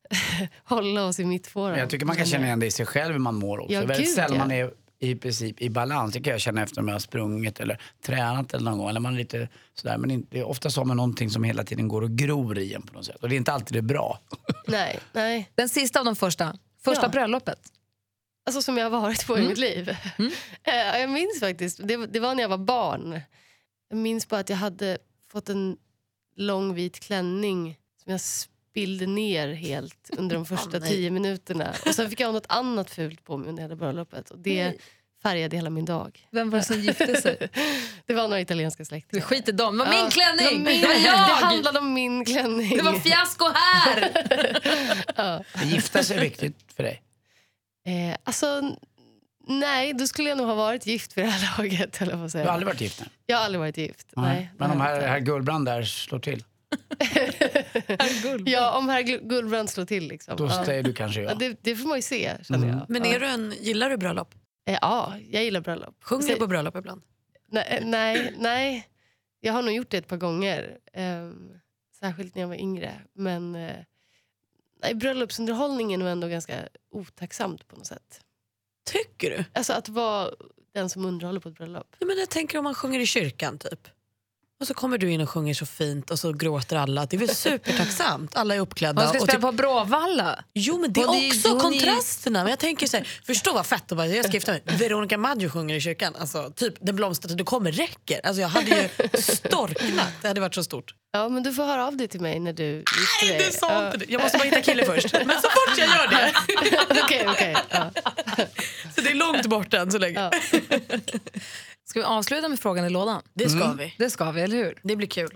hålla 0.63 1.05
oss 1.05 1.19
i 1.19 1.25
mittfåran. 1.25 1.79
Jag 1.79 1.89
tycker 1.89 2.05
man 2.05 2.15
kan 2.15 2.25
känna 2.25 2.45
igen 2.45 2.59
det 2.59 2.65
i 2.65 2.71
sig 2.71 2.85
själv 2.85 3.11
hur 3.11 3.19
man 3.19 3.35
mår 3.35 3.59
också. 3.59 3.73
Ja, 3.73 3.85
väldigt 3.85 4.15
sällan 4.15 4.33
ja. 4.33 4.37
man 4.37 4.51
är 4.51 4.82
i 5.03 5.15
princip 5.15 5.61
i 5.61 5.69
balans. 5.69 6.13
Det 6.13 6.21
kan 6.21 6.31
jag 6.31 6.41
känna 6.41 6.63
efter 6.63 6.79
om 6.81 6.87
jag 6.87 6.95
har 6.95 6.99
sprungit 6.99 7.59
eller 7.59 7.81
tränat 8.05 8.53
eller 8.53 8.65
någon 8.71 8.77
gång. 8.79 8.89
Eller 8.89 8.99
man 8.99 9.13
är 9.13 9.17
lite 9.17 9.49
sådär. 9.73 9.97
Men 9.97 10.11
inte- 10.11 10.27
det 10.31 10.39
är 10.39 10.43
ofta 10.47 10.69
så 10.69 10.81
har 10.81 10.85
man 10.85 10.97
någonting 10.97 11.29
som 11.29 11.43
hela 11.43 11.63
tiden 11.63 11.87
går 11.87 12.01
och 12.01 12.11
gror 12.11 12.57
i 12.57 12.73
en 12.73 12.81
på 12.81 12.93
något 12.93 13.05
sätt. 13.05 13.15
Och 13.15 13.29
det 13.29 13.35
är 13.35 13.37
inte 13.37 13.51
alltid 13.53 13.77
det 13.77 13.81
bra. 13.81 14.19
Nej, 14.67 14.99
nej. 15.13 15.51
Den 15.55 15.69
sista 15.69 15.99
av 15.99 16.05
de 16.05 16.15
första, 16.15 16.57
första 16.83 17.05
Ja. 17.05 17.09
bröllopet. 17.09 17.59
Alltså 18.45 18.61
som 18.61 18.77
jag 18.77 18.89
har 18.89 19.01
varit 19.01 19.27
på 19.27 19.39
i 19.39 19.47
mitt 19.47 19.57
liv. 19.57 19.89
Eh, 20.63 20.99
jag 20.99 21.09
minns 21.09 21.39
faktiskt, 21.39 21.79
det, 21.83 22.05
det 22.05 22.19
var 22.19 22.35
när 22.35 22.41
jag 22.41 22.49
var 22.49 22.57
barn. 22.57 23.19
Jag 23.89 23.97
minns 23.97 24.27
bara 24.27 24.39
att 24.39 24.49
jag 24.49 24.57
hade 24.57 24.97
fått 25.31 25.49
en 25.49 25.77
lång 26.35 26.73
vit 26.75 26.99
klänning 26.99 27.77
som 28.03 28.11
jag 28.11 28.21
spillde 28.73 29.05
ner 29.05 29.53
helt 29.53 30.09
under 30.17 30.35
de 30.35 30.45
första 30.55 30.79
nej. 30.79 30.89
tio 30.89 31.09
minuterna. 31.11 31.73
Och 31.85 31.95
sen 31.95 32.09
fick 32.09 32.19
jag 32.19 32.27
ha 32.27 32.31
något 32.33 32.45
annat 32.49 32.89
fult 32.91 33.23
på 33.23 33.37
mig 33.37 33.49
under 33.49 33.63
hela 33.63 33.75
bröllopet. 33.75 34.31
Och 34.31 34.39
det 34.39 34.73
färgade 35.23 35.55
hela 35.55 35.69
min 35.69 35.85
dag. 35.85 36.27
Vem 36.31 36.49
var 36.49 36.57
det 36.59 36.65
som 36.65 36.79
gifte 36.79 37.21
sig? 37.21 37.37
Det 38.05 38.13
var 38.13 38.23
några 38.23 38.41
italienska 38.41 38.85
släktingar. 38.85 39.23
Skit 39.25 39.49
i 39.49 39.51
dem, 39.51 39.77
det 39.77 39.85
var 39.85 39.93
Ja, 39.93 40.01
min 40.01 40.11
klänning! 40.11 40.63
Det, 40.63 40.71
var 40.71 40.71
min, 40.71 40.81
Det 40.81 40.87
var 40.87 40.93
det 40.93 41.01
jag! 41.01 41.13
handlade 41.17 41.79
om 41.79 41.93
min 41.93 42.25
klänning. 42.25 42.77
Det 42.77 42.83
var 42.83 42.93
fiasko 42.93 43.45
här! 43.53 44.11
Att 45.55 45.65
Gifta 45.65 46.03
sig 46.03 46.17
är 46.17 46.21
viktigt 46.21 46.57
för 46.75 46.83
dig. 46.83 47.01
eh, 47.87 48.17
alltså, 48.23 48.75
nej, 49.47 49.93
då 49.93 50.07
skulle 50.07 50.29
jag 50.29 50.37
nog 50.37 50.47
ha 50.47 50.55
varit 50.55 50.85
gift 50.85 51.13
för 51.13 51.21
det 51.21 51.27
här 51.27 51.57
laget. 51.57 52.01
Eller 52.01 52.15
vad 52.15 52.25
Du 52.25 52.29
säger 52.29 52.45
har 52.45 52.49
jag. 52.49 52.53
aldrig 52.53 52.67
varit 52.67 52.81
gift? 52.81 52.99
Nej. 52.99 53.09
jag 53.25 53.37
har 53.37 53.43
aldrig 53.45 53.59
varit 53.59 53.77
gift. 53.77 54.07
Nej, 54.15 54.49
Men 54.57 54.69
det 54.69 54.73
om 54.75 54.81
har 54.81 54.87
herr 55.01 55.19
Gullbrand 55.19 55.65
där 55.65 55.83
slår 55.83 56.19
till, 56.19 56.43
Ja, 58.45 58.77
om 58.77 58.89
herr 58.89 59.01
Gul- 59.01 59.21
Gullbrand 59.27 59.69
slår 59.69 59.85
till. 59.85 60.07
Liksom. 60.07 60.37
då 60.37 60.45
ja. 60.45 60.65
säger 60.65 60.83
du 60.83 60.93
kanske 60.93 61.21
Ja, 61.21 61.29
ja. 61.29 61.35
det, 61.35 61.57
det 61.61 61.75
får 61.75 61.87
man 61.87 61.97
ju 61.97 62.01
se, 62.01 62.31
känner 62.43 62.67
jag. 62.67 62.85
Men 62.89 63.05
ja. 63.05 63.15
är 63.15 63.19
du 63.19 63.25
en, 63.25 63.53
gillar 63.59 63.89
du 63.89 63.97
bröllop? 63.97 64.35
Eh, 64.65 64.77
ja, 64.81 65.13
jag 65.29 65.43
gillar 65.43 65.61
bröllop. 65.61 65.95
Sjunger 66.03 66.23
Så- 66.23 66.33
du 66.33 66.35
på 66.39 66.47
bröllop 66.47 66.75
ibland? 66.75 67.01
Nej, 67.51 67.67
eh, 67.69 67.85
nej, 67.87 68.33
nej. 68.37 68.87
Jag 69.39 69.53
har 69.53 69.61
nog 69.61 69.73
gjort 69.73 69.89
det 69.89 69.97
ett 69.97 70.07
par 70.07 70.17
gånger. 70.17 70.77
Ehm, 70.93 71.49
särskilt 71.99 72.35
när 72.35 72.41
jag 72.41 72.47
var 72.47 72.55
yngre. 72.55 73.01
Men 73.13 73.55
eh, 73.55 73.75
nej, 74.81 74.95
bröllopsunderhållning 74.95 75.93
är 75.93 75.97
nog 75.97 76.07
ändå 76.07 76.27
ganska 76.27 76.55
otacksamt 76.91 77.67
på 77.67 77.75
något 77.75 77.85
sätt. 77.87 78.21
Tycker 78.91 79.29
du? 79.37 79.45
Alltså 79.53 79.73
att 79.73 79.89
vara 79.89 80.29
den 80.73 80.89
som 80.89 81.05
underhåller 81.05 81.39
på 81.39 81.49
ett 81.49 81.55
bröllop. 81.55 81.95
Nej, 81.99 82.07
men 82.07 82.17
jag 82.17 82.29
tänker 82.29 82.57
om 82.57 82.63
man 82.63 82.73
sjunger 82.75 82.99
i 82.99 83.05
kyrkan 83.05 83.57
typ. 83.57 83.87
Och 84.63 84.67
så 84.67 84.73
kommer 84.73 84.97
du 84.97 85.11
in 85.11 85.21
och 85.21 85.29
sjunger 85.29 85.53
så 85.53 85.65
fint 85.65 86.11
och 86.11 86.19
så 86.19 86.33
gråter 86.33 86.75
alla. 86.75 87.05
Det 87.05 87.15
är 87.15 87.19
väl 87.19 87.35
supertacksamt. 87.35 88.35
Alla 88.35 88.55
är 88.55 88.59
uppklädda. 88.59 88.93
Man 89.01 89.07
ska 89.09 89.17
och 89.17 89.23
spela 89.23 89.33
typ- 89.37 89.41
på 89.41 89.51
Bråvalla. 89.51 90.43
Jo 90.53 90.79
men 90.79 90.93
det 90.93 91.01
är 91.01 91.07
Och 91.09 91.15
det 91.15 91.27
också 91.27 91.47
är- 91.55 91.59
kontrasterna. 91.59 92.43
Men 92.43 92.49
jag 92.49 92.59
tänker 92.59 92.87
så 92.87 92.97
här, 92.97 93.07
förstå 93.25 93.53
vad 93.53 93.65
fett 93.65 93.91
att 93.91 93.97
bara, 93.97 94.07
jag 94.07 94.25
ska 94.25 94.33
gifta 94.33 94.51
mig. 94.51 94.61
Veronica 94.65 95.17
Maggio 95.17 95.49
sjunger 95.49 95.75
i 95.75 95.81
kyrkan. 95.81 96.15
Alltså, 96.19 96.51
typ 96.55 96.73
den 96.79 96.95
blomstertid 96.95 97.37
du 97.37 97.43
kommer 97.43 97.71
räcker. 97.71 98.21
Alltså, 98.23 98.41
jag 98.41 98.47
hade 98.49 98.67
ju 98.69 99.09
storknat. 99.21 100.07
Det 100.21 100.27
hade 100.27 100.41
varit 100.41 100.55
så 100.55 100.63
stort. 100.63 100.95
Ja, 101.13 101.29
men 101.29 101.43
du 101.43 101.53
får 101.53 101.63
höra 101.65 101.87
av 101.87 101.97
dig 101.97 102.07
till 102.07 102.21
mig 102.21 102.39
när 102.39 102.53
du 102.53 102.63
gifter 102.65 103.27
dig. 103.27 103.37
Nej, 103.37 103.47
du 103.51 103.57
sa 103.57 103.85
inte 103.85 103.97
det. 103.97 104.05
Jag 104.09 104.21
måste 104.21 104.37
bara 104.37 104.43
hitta 104.43 104.61
kille 104.61 104.85
först. 104.85 105.13
Men 105.13 105.35
så 105.41 105.49
fort 105.49 105.77
jag 105.77 105.87
gör 105.87 106.07
det. 106.07 106.33
Okej, 107.03 107.25
okej. 107.29 107.55
ja. 107.69 107.91
Så 108.95 109.01
det 109.01 109.09
är 109.09 109.15
långt 109.15 109.45
bort 109.45 109.73
än 109.73 109.91
så 109.91 109.97
länge. 109.97 110.19
Ja. 110.19 110.31
Ska 111.93 111.99
vi 111.99 112.05
avsluta 112.05 112.47
med 112.49 112.59
frågan 112.59 112.85
i 112.85 112.89
lådan? 112.89 113.21
Det 113.33 113.49
ska 113.49 113.73
vi. 113.73 113.95
Det 113.97 114.09
ska 114.09 114.31
vi, 114.31 114.41
eller 114.41 114.55
hur? 114.57 114.77
Det 114.83 114.95
blir 114.95 115.07
kul. 115.07 115.29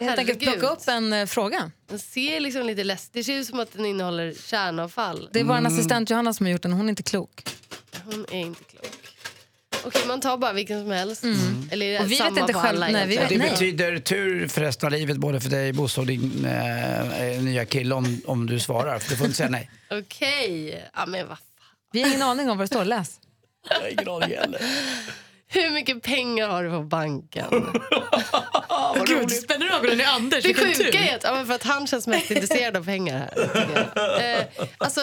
Helt 0.00 0.18
enkelt 0.18 0.40
plocka 0.40 0.66
upp 0.68 0.88
en 0.88 1.12
eh, 1.12 1.26
fråga. 1.26 1.70
Den 1.88 1.98
ser 1.98 2.40
liksom 2.40 2.66
lite 2.66 2.84
less. 2.84 3.08
Det 3.12 3.24
ser 3.24 3.32
ut 3.34 3.46
som 3.46 3.60
att 3.60 3.72
den 3.72 3.86
innehåller 3.86 4.34
kärnavfall. 4.34 5.28
Det 5.32 5.40
är 5.40 5.44
vår 5.44 5.66
assistent 5.66 6.10
Johanna 6.10 6.32
som 6.34 6.46
har 6.46 6.50
gjort 6.52 6.62
den, 6.62 6.72
hon 6.72 6.86
är 6.86 6.90
inte 6.90 7.02
klok. 7.02 7.44
Hon 8.04 8.26
är 8.30 8.38
inte 8.40 8.64
klok. 8.64 9.16
Okej, 9.84 10.02
man 10.06 10.20
tar 10.20 10.36
bara 10.36 10.52
vilken 10.52 10.80
som 10.82 10.90
helst. 10.90 11.24
Eller 11.70 11.86
är 11.86 11.92
det 11.92 11.98
Och 11.98 12.04
vi 12.04 12.08
vet 12.08 12.18
samma 12.18 12.40
inte 12.40 12.52
på 12.52 12.58
själv- 12.58 12.76
alla 12.82 12.88
nej, 12.92 13.06
vi 13.06 13.14
egentligen? 13.14 13.40
Det 13.40 13.46
Nej. 13.46 13.52
betyder 13.52 13.98
tur 13.98 14.48
för 14.48 14.60
resten 14.60 14.86
av 14.86 14.92
livet 14.92 15.16
både 15.16 15.40
för 15.40 15.50
dig, 15.50 15.72
Bosse 15.72 16.00
och 16.00 16.06
din 16.06 16.44
eh, 16.44 17.22
eh, 17.36 17.42
nya 17.42 17.64
kille 17.64 17.94
om, 17.94 18.20
om 18.26 18.46
du 18.46 18.60
svarar. 18.60 18.98
För 18.98 19.10
du 19.10 19.16
får 19.16 19.26
inte 19.26 19.36
säga 19.36 19.48
nej. 19.50 19.70
Okej, 19.90 20.84
ja 20.94 21.06
men 21.06 21.28
vad 21.28 21.38
fan. 21.38 21.46
Vi 21.92 22.02
har 22.02 22.08
ingen 22.08 22.22
aning 22.22 22.50
om 22.50 22.58
vad 22.58 22.64
det 22.64 22.68
står. 22.74 22.84
Läs. 22.84 23.20
Jag 23.68 23.80
har 23.80 23.88
ingen 23.88 24.08
aning 24.08 24.36
heller. 24.38 24.60
Hur 25.52 25.70
mycket 25.70 26.02
pengar 26.02 26.48
har 26.48 26.64
du 26.64 26.70
på 26.70 26.82
banken? 26.82 27.50
Gud, 29.06 29.30
spänner 29.30 29.66
du 29.66 29.72
ögonen 29.72 30.00
i 30.00 30.04
Anders? 30.04 30.44
Det 30.44 30.54
sjuka 30.54 30.98
är 30.98 31.16
att, 31.16 31.24
ja, 31.24 31.34
men 31.34 31.46
för 31.46 31.54
att 31.54 31.62
han 31.62 31.86
känns 31.86 32.06
mest 32.06 32.30
intresserad 32.30 32.76
av 32.76 32.84
pengar 32.84 33.18
här. 33.18 34.38
Eh, 34.40 34.46
alltså, 34.78 35.00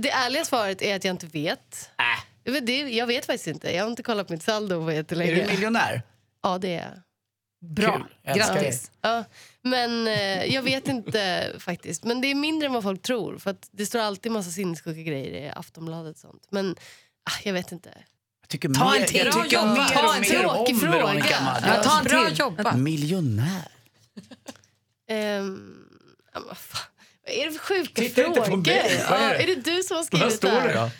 det 0.00 0.10
ärliga 0.10 0.44
svaret 0.44 0.82
är 0.82 0.96
att 0.96 1.04
jag 1.04 1.12
inte 1.14 1.26
vet. 1.26 1.90
Äh. 1.98 2.52
Men 2.52 2.64
Det, 2.66 2.78
jag 2.78 3.06
vet 3.06 3.26
faktiskt 3.26 3.46
inte. 3.46 3.70
Jag 3.74 3.84
har 3.84 3.90
inte 3.90 4.02
kollat 4.02 4.28
mitt 4.28 4.42
saldo 4.42 4.84
på 4.84 4.90
Är 4.90 4.94
jättelänge. 4.94 5.34
du 5.44 5.46
miljonär? 5.52 6.02
Ja, 6.42 6.58
det 6.58 6.74
är 6.74 6.82
jag. 6.82 7.02
Bra. 7.70 7.92
Kul. 8.24 8.36
Grattis. 8.36 8.90
Ja, 9.00 9.24
men 9.62 10.06
eh, 10.08 10.44
jag 10.44 10.62
vet 10.62 10.88
inte 10.88 11.52
faktiskt. 11.58 12.04
Men 12.04 12.20
det 12.20 12.30
är 12.30 12.34
mindre 12.34 12.66
än 12.66 12.72
vad 12.72 12.82
folk 12.82 13.02
tror. 13.02 13.38
För 13.38 13.50
att 13.50 13.68
det 13.70 13.86
står 13.86 13.98
alltid 13.98 14.32
massa 14.32 14.50
sinnessjuka 14.50 15.00
grejer 15.00 15.46
i 15.46 15.50
Aftonbladet 15.56 16.14
och 16.14 16.20
sånt. 16.20 16.46
Men 16.50 16.76
ah, 17.30 17.40
jag 17.44 17.52
vet 17.52 17.72
inte. 17.72 17.90
Tycker 18.48 18.68
Ta 18.68 18.94
en 18.94 19.00
mer, 19.00 19.06
till. 19.08 19.16
jag 19.16 19.32
Bra 19.34 19.42
tycker 19.44 19.56
jobbat. 19.56 19.76
mer 19.78 19.88
Ta 19.88 20.06
och 20.08 20.14
en 20.14 20.20
mer 20.20 20.28
tråkig 20.28 20.74
om 20.74 20.80
fråga. 20.80 20.92
Veronica 21.06 21.40
Maggio. 21.40 21.66
Ja, 21.76 21.82
ta 21.82 21.98
en 21.98 22.04
Bra 22.04 22.26
till. 22.28 22.38
jobbat. 22.38 22.76
Miljonär? 22.78 23.68
Men 25.08 26.42
vad 26.48 26.56
är 27.36 27.46
det 27.46 27.52
för 27.52 27.58
sjuka 27.58 27.92
Titta 28.02 28.24
inte 28.24 28.34
frågor? 28.44 28.50
på 28.50 28.56
mig. 28.56 28.78
Är 29.08 29.34
det? 29.34 29.42
är 29.42 29.46
det 29.46 29.54
du 29.70 29.82
som 29.82 29.94
har 29.96 30.02
Vad 30.02 30.06
skrivit 30.06 30.34
står 30.36 30.48
här? 30.48 30.68
det 30.68 30.74
då? 30.74 30.90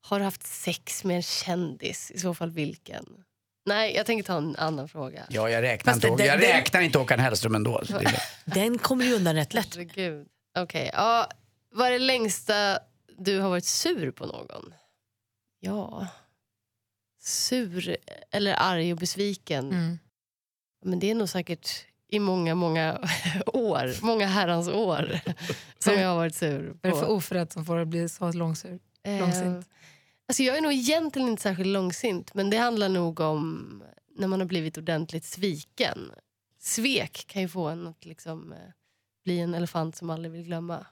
Har 0.00 0.18
du 0.18 0.24
haft 0.24 0.46
sex 0.46 1.04
med 1.04 1.16
en 1.16 1.22
kändis? 1.22 2.10
I 2.10 2.18
så 2.18 2.34
fall 2.34 2.50
vilken? 2.50 3.04
Nej, 3.66 3.94
jag 3.96 4.06
tänker 4.06 4.22
ta 4.24 4.36
en 4.36 4.56
annan 4.56 4.88
fråga. 4.88 5.26
Ja, 5.28 5.50
jag 5.50 5.62
räknar 5.62 5.92
Fast 5.92 6.04
inte, 6.04 6.22
det- 6.22 6.26
jag 6.28 6.40
det- 6.40 6.48
räknar 6.52 6.80
inte 6.80 6.98
Håkan 6.98 7.20
Hellström 7.20 7.54
ändå. 7.54 7.82
Så 7.86 7.98
det 7.98 8.04
är 8.06 8.22
Den 8.44 8.78
kommer 8.78 9.04
ju 9.04 9.14
undan 9.14 9.34
rätt 9.34 9.54
lätt. 9.54 9.76
Okej, 10.58 10.90
ja. 10.92 11.30
Vad 11.74 11.86
är 11.88 11.92
det 11.92 11.98
längsta 11.98 12.78
du 13.18 13.38
har 13.40 13.48
varit 13.48 13.64
sur 13.64 14.10
på 14.10 14.26
någon? 14.26 14.74
Ja. 15.60 16.06
Sur 17.20 17.96
eller 18.30 18.54
arg 18.54 18.92
och 18.92 18.98
besviken. 18.98 19.72
Mm. 19.72 19.98
Men 20.84 20.98
det 20.98 21.10
är 21.10 21.14
nog 21.14 21.28
säkert 21.28 21.86
i 22.08 22.18
många, 22.18 22.54
många 22.54 22.98
år. 23.46 24.04
Många 24.04 24.26
herrans 24.26 24.68
år 24.68 25.20
som 25.78 25.94
jag 25.94 26.08
har 26.08 26.16
varit 26.16 26.34
sur 26.34 26.72
på. 26.72 26.78
Vad 26.82 26.92
är 26.92 26.94
det 26.94 27.00
för 27.00 27.10
oförrätt 27.10 27.52
som 27.52 27.64
får 27.64 27.76
dig 27.76 27.84
bli 27.84 28.08
så 28.08 28.32
långsur? 28.32 28.80
Eh, 29.02 29.18
långsint? 29.20 29.68
Alltså 30.28 30.42
jag 30.42 30.56
är 30.56 30.60
nog 30.60 30.72
egentligen 30.72 31.28
inte 31.28 31.42
särskilt 31.42 31.68
långsint 31.68 32.34
men 32.34 32.50
det 32.50 32.56
handlar 32.56 32.88
nog 32.88 33.20
om 33.20 33.82
när 34.16 34.28
man 34.28 34.40
har 34.40 34.46
blivit 34.46 34.78
ordentligt 34.78 35.24
sviken. 35.24 36.12
Svek 36.60 37.24
kan 37.26 37.42
ju 37.42 37.48
få 37.48 37.68
en 37.68 37.86
att 37.86 38.04
liksom, 38.04 38.52
eh, 38.52 38.58
bli 39.24 39.40
en 39.40 39.54
elefant 39.54 39.96
som 39.96 40.10
aldrig 40.10 40.32
vill 40.32 40.42
glömma. 40.42 40.86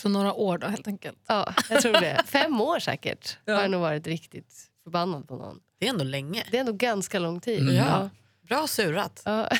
Så 0.00 0.08
några 0.08 0.32
år 0.34 0.58
då 0.58 0.66
helt 0.66 0.86
enkelt. 0.86 1.18
Ja, 1.26 1.54
jag 1.70 1.82
tror 1.82 1.92
det. 1.92 2.22
Fem 2.26 2.60
år 2.60 2.78
säkert 2.78 3.38
har 3.46 3.54
jag 3.62 3.70
nog 3.70 3.80
varit 3.80 4.06
riktigt 4.06 4.70
förbannad 4.84 5.28
på 5.28 5.36
någon. 5.36 5.60
Det 5.78 5.86
är 5.86 5.90
ändå 5.90 6.04
länge. 6.04 6.44
Det 6.50 6.56
är 6.56 6.60
ändå 6.60 6.72
ganska 6.72 7.18
lång 7.18 7.40
tid. 7.40 7.60
Mm. 7.60 7.74
Ja. 7.74 8.10
Bra 8.48 8.66
surat. 8.66 9.22
Ja. 9.24 9.48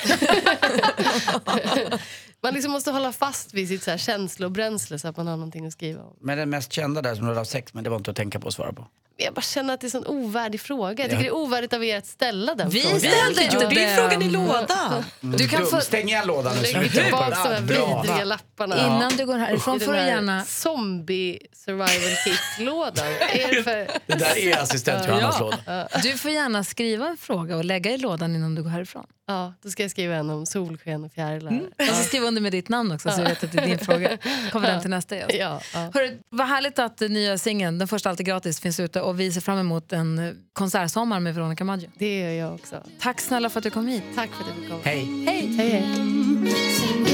man 2.42 2.54
liksom 2.54 2.72
måste 2.72 2.90
hålla 2.90 3.12
fast 3.12 3.54
vid 3.54 3.68
sitt 3.68 3.82
så 3.82 3.90
här 3.90 3.98
känslobränsle 3.98 4.98
så 4.98 5.08
att 5.08 5.16
man 5.16 5.26
har 5.26 5.36
någonting 5.36 5.66
att 5.66 5.72
skriva 5.72 6.02
om. 6.02 6.16
Men 6.20 6.38
den 6.38 6.50
mest 6.50 6.72
kända 6.72 7.02
där 7.02 7.14
som 7.14 7.24
du 7.24 7.28
hade 7.28 7.40
haft 7.40 7.50
sex 7.50 7.74
med, 7.74 7.84
det 7.84 7.90
var 7.90 7.96
inte 7.96 8.10
att 8.10 8.16
tänka 8.16 8.40
på 8.40 8.48
att 8.48 8.54
svara 8.54 8.72
på. 8.72 8.86
Jag 9.16 9.34
bara 9.34 9.40
känner 9.40 9.74
att 9.74 9.80
det 9.80 9.84
är 9.84 9.88
en 9.96 10.04
sån 10.04 10.06
ovärdig 10.06 10.60
fråga. 10.60 11.02
Jag 11.04 11.10
tycker 11.10 11.22
det 11.22 11.28
är 11.28 11.34
ovärdigt 11.34 11.72
av 11.72 11.84
er 11.84 11.98
att 11.98 12.06
ställa 12.06 12.54
den 12.54 12.68
Vi 12.68 12.80
frågan. 12.80 13.00
ställde 13.00 13.40
Du 13.50 13.54
gjorde 13.64 13.74
ju 13.80 13.86
den. 13.86 13.96
frågan 13.96 14.22
i 14.22 14.30
lådan. 14.30 15.04
Du 15.20 15.48
kan 15.48 15.66
få, 15.66 15.80
Stäng 15.80 16.08
igen 16.08 16.26
lådan 16.26 16.56
nu. 16.56 16.62
Lägg 16.62 16.92
tillbaka 16.92 17.24
de 17.44 17.66
det. 17.66 17.74
här 17.74 18.00
vidriga 18.02 18.24
lapparna. 18.24 18.76
innan 18.86 19.12
du 19.16 19.26
går 19.26 19.38
härifrån 19.38 19.80
får 19.80 19.92
den 19.92 20.02
du 20.04 20.08
gärna... 20.10 20.44
zombie 20.44 21.38
survival 21.64 21.88
kit-lådan. 22.24 23.06
är 23.32 23.54
det 23.56 23.62
för... 23.62 23.86
Det 24.06 24.14
där 24.18 24.38
är 24.38 24.62
assistent 24.62 25.06
Johannas 25.08 25.36
Ja. 25.40 25.44
låda. 25.44 25.88
Du 26.02 26.12
får 26.18 26.30
gärna 26.30 26.64
skriva 26.64 27.08
en 27.08 27.16
fråga 27.16 27.56
och 27.56 27.64
lägga 27.64 27.90
i 27.90 27.98
lådan 27.98 28.34
innan 28.36 28.54
du 28.54 28.62
går 28.62 28.70
härifrån. 28.70 29.06
Ja, 29.26 29.54
då 29.62 29.70
ska 29.70 29.82
jag 29.82 29.90
skriva 29.90 30.14
en 30.14 30.30
om 30.30 30.46
solsken 30.46 31.04
och 31.04 31.12
fjärilar. 31.12 31.60
Och 31.78 31.96
så 31.96 32.02
skriva 32.02 32.26
under 32.26 32.42
med 32.42 32.52
ditt 32.52 32.68
namn 32.68 32.92
också 32.92 33.10
så 33.10 33.20
jag 33.20 33.28
vet 33.28 33.44
att 33.44 33.52
det 33.52 33.58
är 33.58 33.66
din 33.66 33.78
fråga. 33.78 34.18
Kommer 34.52 34.68
den 34.68 34.80
till 34.80 34.90
nästa 34.90 35.16
gäst. 35.16 35.34
Ja, 35.34 35.60
ja. 35.74 35.90
Hörru, 35.94 36.18
vad 36.30 36.46
härligt 36.46 36.78
att 36.78 36.96
den 36.96 37.12
nya 37.12 37.38
singeln, 37.38 37.78
den 37.78 37.88
första 37.88 38.10
Alltid 38.10 38.26
gratis, 38.26 38.60
finns 38.60 38.80
ute 38.80 39.00
och 39.00 39.20
vi 39.20 39.32
ser 39.32 39.40
fram 39.40 39.58
emot 39.58 39.92
en 39.92 40.36
konsertsommar 40.52 41.20
med 41.20 41.34
Veronica 41.34 41.64
Maggio. 41.64 41.90
Det 41.98 42.20
gör 42.20 42.30
jag 42.30 42.54
också. 42.54 42.82
Tack 43.00 43.20
snälla 43.20 43.50
för 43.50 43.60
att 43.60 43.64
du 43.64 43.70
kom 43.70 43.86
hit. 43.86 44.02
Tack 44.14 44.30
för 44.30 44.42
att 44.42 44.48
jag 44.48 44.56
fick 44.56 44.68
komma. 44.68 44.80
Hej. 44.84 45.24
Hej! 45.26 45.56
Hej, 45.56 45.70
hej. 45.70 47.13